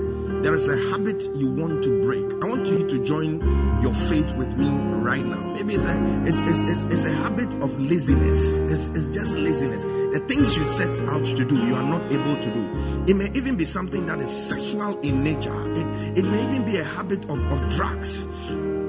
there 0.45 0.53
is 0.53 0.67
a 0.67 0.77
habit 0.91 1.27
you 1.33 1.49
want 1.49 1.83
to 1.83 2.03
break. 2.03 2.23
I 2.43 2.47
want 2.47 2.67
you 2.67 2.87
to 2.87 3.03
join 3.03 3.39
your 3.81 3.95
faith 3.95 4.31
with 4.35 4.55
me 4.55 4.69
right 5.01 5.25
now. 5.25 5.53
Maybe 5.55 5.73
it's 5.73 5.85
a 5.85 6.23
it's, 6.23 6.39
it's, 6.41 6.59
it's, 6.59 6.83
it's 6.83 7.03
a 7.03 7.11
habit 7.23 7.51
of 7.63 7.81
laziness. 7.81 8.61
It's, 8.61 8.89
it's 8.89 9.09
just 9.09 9.35
laziness. 9.35 9.81
The 10.13 10.23
things 10.27 10.55
you 10.55 10.67
set 10.67 11.01
out 11.09 11.25
to 11.25 11.45
do, 11.45 11.55
you 11.65 11.73
are 11.73 11.81
not 11.81 12.03
able 12.11 12.35
to 12.35 12.53
do. 12.53 13.05
It 13.07 13.15
may 13.15 13.31
even 13.33 13.55
be 13.55 13.65
something 13.65 14.05
that 14.05 14.21
is 14.21 14.29
sexual 14.29 14.99
in 14.99 15.23
nature. 15.23 15.75
It, 15.79 16.19
it 16.19 16.25
may 16.25 16.43
even 16.43 16.63
be 16.63 16.77
a 16.77 16.83
habit 16.83 17.23
of, 17.27 17.43
of 17.47 17.67
drugs. 17.69 18.27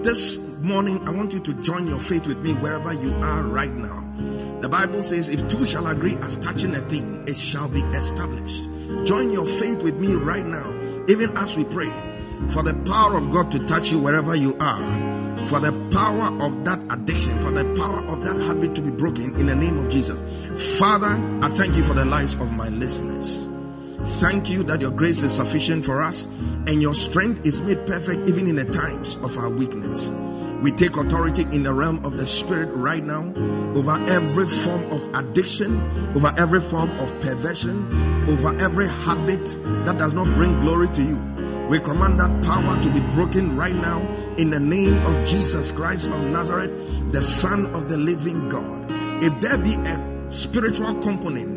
This 0.05 0.39
morning, 0.61 1.09
I 1.09 1.11
want 1.11 1.33
you 1.33 1.41
to 1.41 1.55
join 1.63 1.87
your 1.87 2.01
faith 2.01 2.27
with 2.27 2.41
me 2.41 2.53
wherever 2.53 2.93
you 2.93 3.15
are 3.15 3.43
right 3.43 3.72
now. 3.72 4.05
The 4.61 4.68
Bible 4.68 5.03
says, 5.03 5.30
if 5.30 5.49
two 5.49 5.64
shall 5.64 5.87
agree 5.87 6.17
as 6.17 6.37
touching 6.37 6.75
a 6.75 6.80
thing, 6.80 7.26
it 7.26 7.39
shall 7.39 7.68
be 7.68 7.80
established. 7.80 8.68
Join 9.07 9.33
your 9.33 9.47
faith 9.47 9.83
with 9.83 9.99
me 9.99 10.17
right 10.17 10.45
now 10.45 10.76
even 11.08 11.37
as 11.37 11.57
we 11.57 11.64
pray 11.64 11.91
for 12.50 12.62
the 12.62 12.74
power 12.84 13.16
of 13.16 13.30
God 13.30 13.50
to 13.53 13.66
touch 13.66 13.91
you 13.91 13.99
wherever 13.99 14.34
you 14.34 14.57
are, 14.61 15.46
for 15.49 15.61
the 15.61 15.72
power 15.92 16.33
of 16.42 16.64
that 16.64 16.80
addiction, 16.91 17.38
for 17.41 17.50
the 17.50 17.64
power 17.74 18.04
of 18.07 18.24
that 18.24 18.37
habit 18.37 18.74
to 18.74 18.83
be 18.83 18.91
broken 18.91 19.34
in 19.38 19.46
the 19.46 19.54
name 19.54 19.78
of 19.78 19.88
Jesus. 19.91 20.22
Father, 20.78 21.18
I 21.42 21.49
thank 21.50 21.76
you 21.76 21.84
for 21.84 21.95
the 21.95 22.04
lives 22.04 22.34
of 22.34 22.53
my 22.53 22.68
listeners. 22.68 23.49
Thank 24.20 24.50
you 24.50 24.62
that 24.64 24.80
your 24.80 24.91
grace 24.91 25.22
is 25.22 25.34
sufficient 25.34 25.84
for 25.84 26.03
us 26.03 26.24
and 26.66 26.83
your 26.83 26.95
strength 26.95 27.46
is 27.46 27.62
made 27.62 27.87
perfect 27.87 28.28
even 28.28 28.46
in 28.46 28.57
the 28.57 28.64
times 28.64 29.16
of 29.16 29.37
our 29.38 29.49
weakness. 29.49 30.11
We 30.62 30.72
take 30.72 30.96
authority 30.96 31.42
in 31.42 31.62
the 31.62 31.72
realm 31.72 32.04
of 32.04 32.16
the 32.16 32.26
spirit 32.26 32.70
right 32.72 33.04
now 33.04 33.33
over 33.76 33.92
every 34.08 34.49
form 34.49 34.84
of 34.91 35.07
addiction, 35.14 35.80
over 36.16 36.33
every 36.38 36.61
form 36.61 36.91
of 36.99 37.18
perversion, 37.20 38.28
over 38.28 38.57
every 38.58 38.88
habit 38.88 39.45
that 39.84 39.99
does 39.99 40.14
not 40.14 40.34
bring 40.34 40.61
glory 40.61 40.88
to 40.88 41.03
you. 41.03 41.22
We 41.68 41.80
command 41.80 42.18
that 42.20 42.45
power 42.45 42.80
to 42.83 42.91
be 42.91 43.00
broken 43.14 43.57
right 43.57 43.74
now 43.74 44.00
in 44.38 44.50
the 44.50 44.61
name 44.61 44.95
of 45.04 45.26
Jesus 45.26 45.72
Christ 45.72 46.07
of 46.07 46.20
Nazareth, 46.30 46.70
the 47.12 47.22
Son 47.22 47.66
of 47.74 47.88
the 47.88 47.96
living 47.96 48.49
God. 48.49 48.87
If 49.22 49.41
there 49.41 49.58
be 49.58 49.74
a 49.74 50.26
spiritual 50.30 50.95
component 51.00 51.55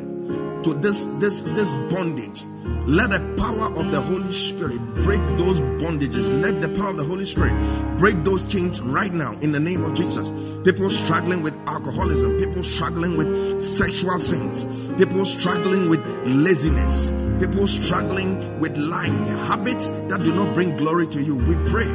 to 0.64 0.74
this 0.74 1.06
this 1.20 1.44
this 1.44 1.76
bondage, 1.92 2.46
let 2.86 3.12
the 3.12 3.20
power 3.38 3.68
of 3.78 3.92
the 3.92 4.02
Holy 4.02 4.32
Spirit 4.32 4.80
break 4.96 5.22
those 5.38 5.62
bondages. 5.62 6.42
Let 6.42 6.62
the 6.62 6.70
power 6.70 6.90
of 6.90 6.98
the 6.98 7.04
Holy 7.04 7.26
Spirit 7.26 7.54
break 7.98 8.24
those 8.24 8.44
chains 8.44 8.82
right 8.82 9.14
now 9.14 9.34
in 9.42 9.52
the 9.52 9.60
name 9.60 9.84
of 9.84 9.94
Jesus. 9.94 10.32
People 10.64 10.90
struggling 10.90 11.42
with 11.44 11.56
alcoholism, 11.68 12.38
people 12.38 12.64
struggling 12.64 13.16
with 13.16 13.62
sexual 13.62 14.20
sins, 14.20 14.66
people 14.98 15.24
struggling 15.24 15.90
with 15.90 16.04
laziness, 16.26 17.12
people 17.40 17.68
struggling 17.68 18.60
with 18.60 18.76
lying, 18.78 19.28
habits 19.48 19.90
that 20.08 20.24
do 20.24 20.34
not 20.34 20.54
bring 20.54 20.76
glory 20.78 21.08
to 21.08 21.22
you. 21.22 21.36
We 21.36 21.56
pray 21.70 21.86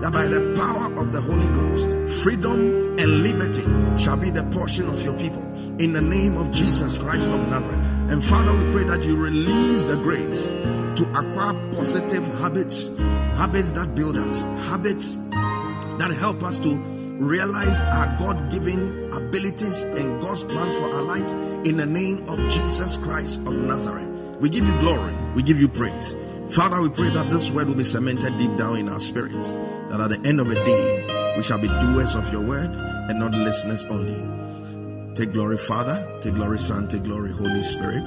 that 0.00 0.12
by 0.12 0.26
the 0.26 0.54
power 0.56 0.92
of 1.00 1.12
the 1.12 1.20
Holy 1.20 1.48
Ghost, 1.48 2.22
freedom 2.22 2.98
and 2.98 3.22
liberty 3.22 3.62
shall 3.96 4.16
be 4.16 4.30
the 4.30 4.44
portion 4.44 4.88
of 4.88 5.02
your 5.02 5.14
people 5.14 5.42
in 5.78 5.92
the 5.92 6.02
name 6.02 6.36
of 6.36 6.52
Jesus 6.52 6.98
Christ 6.98 7.30
of 7.30 7.40
Nazareth. 7.48 7.81
And 8.12 8.22
Father, 8.22 8.52
we 8.52 8.70
pray 8.70 8.84
that 8.84 9.02
you 9.04 9.16
release 9.16 9.84
the 9.84 9.96
grace 9.96 10.50
to 10.50 11.08
acquire 11.18 11.54
positive 11.72 12.22
habits, 12.40 12.88
habits 13.38 13.72
that 13.72 13.94
build 13.94 14.18
us, 14.18 14.42
habits 14.68 15.16
that 15.96 16.14
help 16.18 16.42
us 16.42 16.58
to 16.58 16.76
realize 17.18 17.80
our 17.80 18.14
God 18.18 18.50
given 18.50 19.10
abilities 19.14 19.84
and 19.84 20.20
God's 20.20 20.44
plans 20.44 20.74
for 20.74 20.94
our 20.94 21.00
lives 21.00 21.32
in 21.66 21.78
the 21.78 21.86
name 21.86 22.28
of 22.28 22.38
Jesus 22.50 22.98
Christ 22.98 23.38
of 23.46 23.54
Nazareth. 23.54 24.10
We 24.40 24.50
give 24.50 24.66
you 24.66 24.78
glory, 24.80 25.14
we 25.34 25.42
give 25.42 25.58
you 25.58 25.68
praise. 25.68 26.14
Father, 26.50 26.82
we 26.82 26.90
pray 26.90 27.08
that 27.08 27.30
this 27.30 27.50
word 27.50 27.68
will 27.68 27.76
be 27.76 27.82
cemented 27.82 28.36
deep 28.36 28.54
down 28.58 28.76
in 28.76 28.90
our 28.90 29.00
spirits, 29.00 29.54
that 29.88 30.02
at 30.02 30.10
the 30.10 30.28
end 30.28 30.38
of 30.38 30.48
the 30.48 30.54
day, 30.54 31.34
we 31.38 31.42
shall 31.42 31.58
be 31.58 31.68
doers 31.68 32.14
of 32.14 32.30
your 32.30 32.42
word 32.42 32.72
and 33.08 33.18
not 33.18 33.32
listeners 33.32 33.86
only. 33.86 34.41
Take 35.14 35.32
glory, 35.32 35.58
Father. 35.58 36.18
Take 36.22 36.34
glory, 36.34 36.58
Son. 36.58 36.88
Take 36.88 37.04
glory, 37.04 37.32
Holy 37.32 37.62
Spirit. 37.62 38.02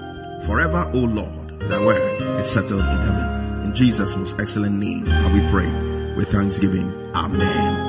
Forever, 0.45 0.89
O 0.93 0.99
Lord, 0.99 1.59
thy 1.69 1.83
word 1.85 2.39
is 2.39 2.49
settled 2.49 2.79
in 2.79 2.85
heaven. 2.85 3.63
In 3.65 3.75
Jesus' 3.75 4.15
most 4.15 4.39
excellent 4.39 4.77
name 4.79 5.05
have 5.05 5.33
we 5.33 5.47
prayed 5.49 6.15
with 6.17 6.31
thanksgiving. 6.31 6.91
Amen. 7.13 7.84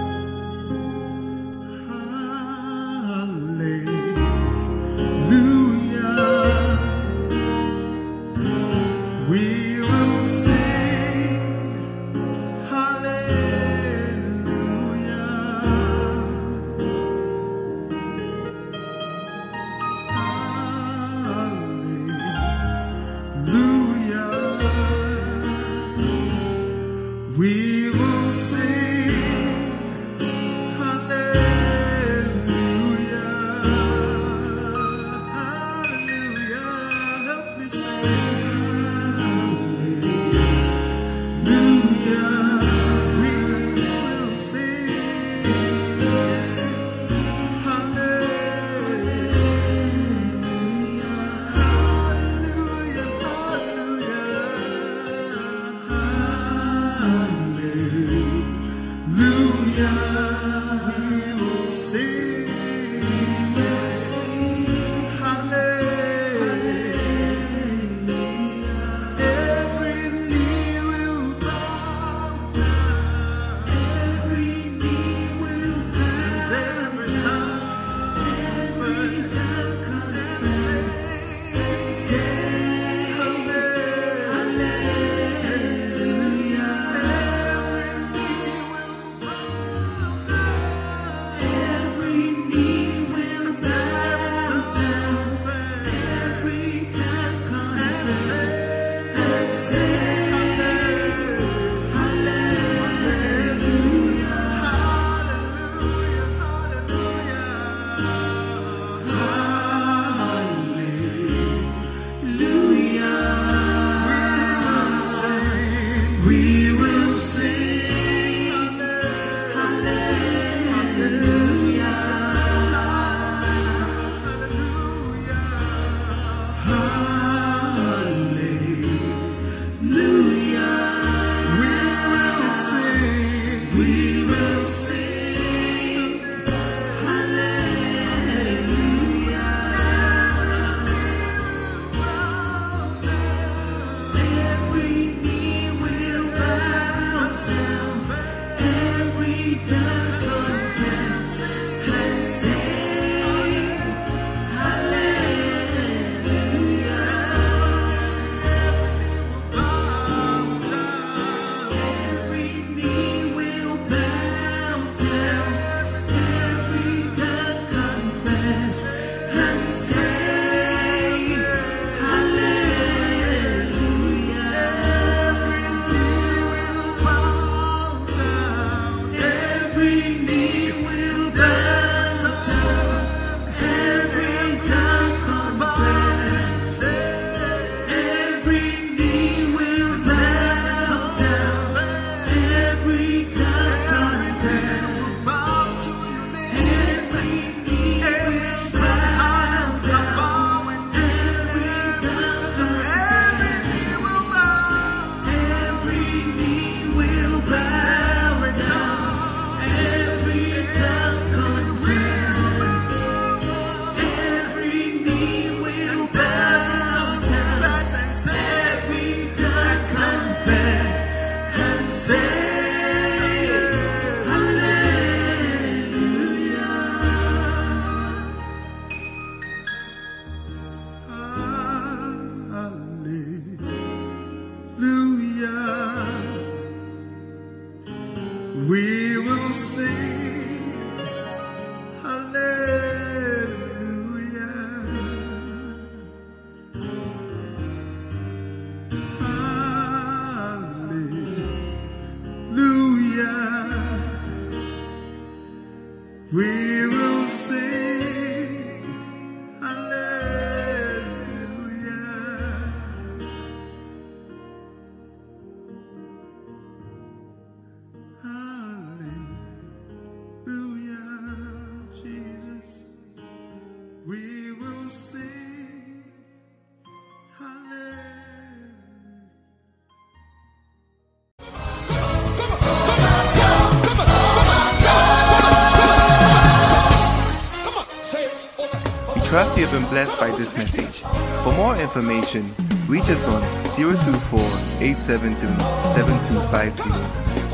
Information, 291.97 292.45
reach 292.89 293.09
us 293.09 293.27
on 293.27 293.41
024 293.75 294.39
873 294.85 295.49
7250 295.95 296.91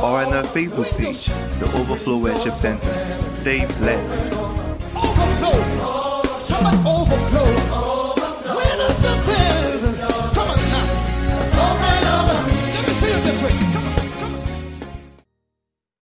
or 0.01 0.25
on 0.25 0.35
our 0.35 0.43
Facebook 0.43 0.91
page, 0.99 1.27
The 1.61 1.67
Overflow 1.79 2.19
Worship 2.19 2.55
Center. 2.55 2.93
Stay 3.41 3.65
blessed. 3.79 4.33
Overflow. 4.97 6.39
Someone 6.41 6.85
overflow. 6.85 7.82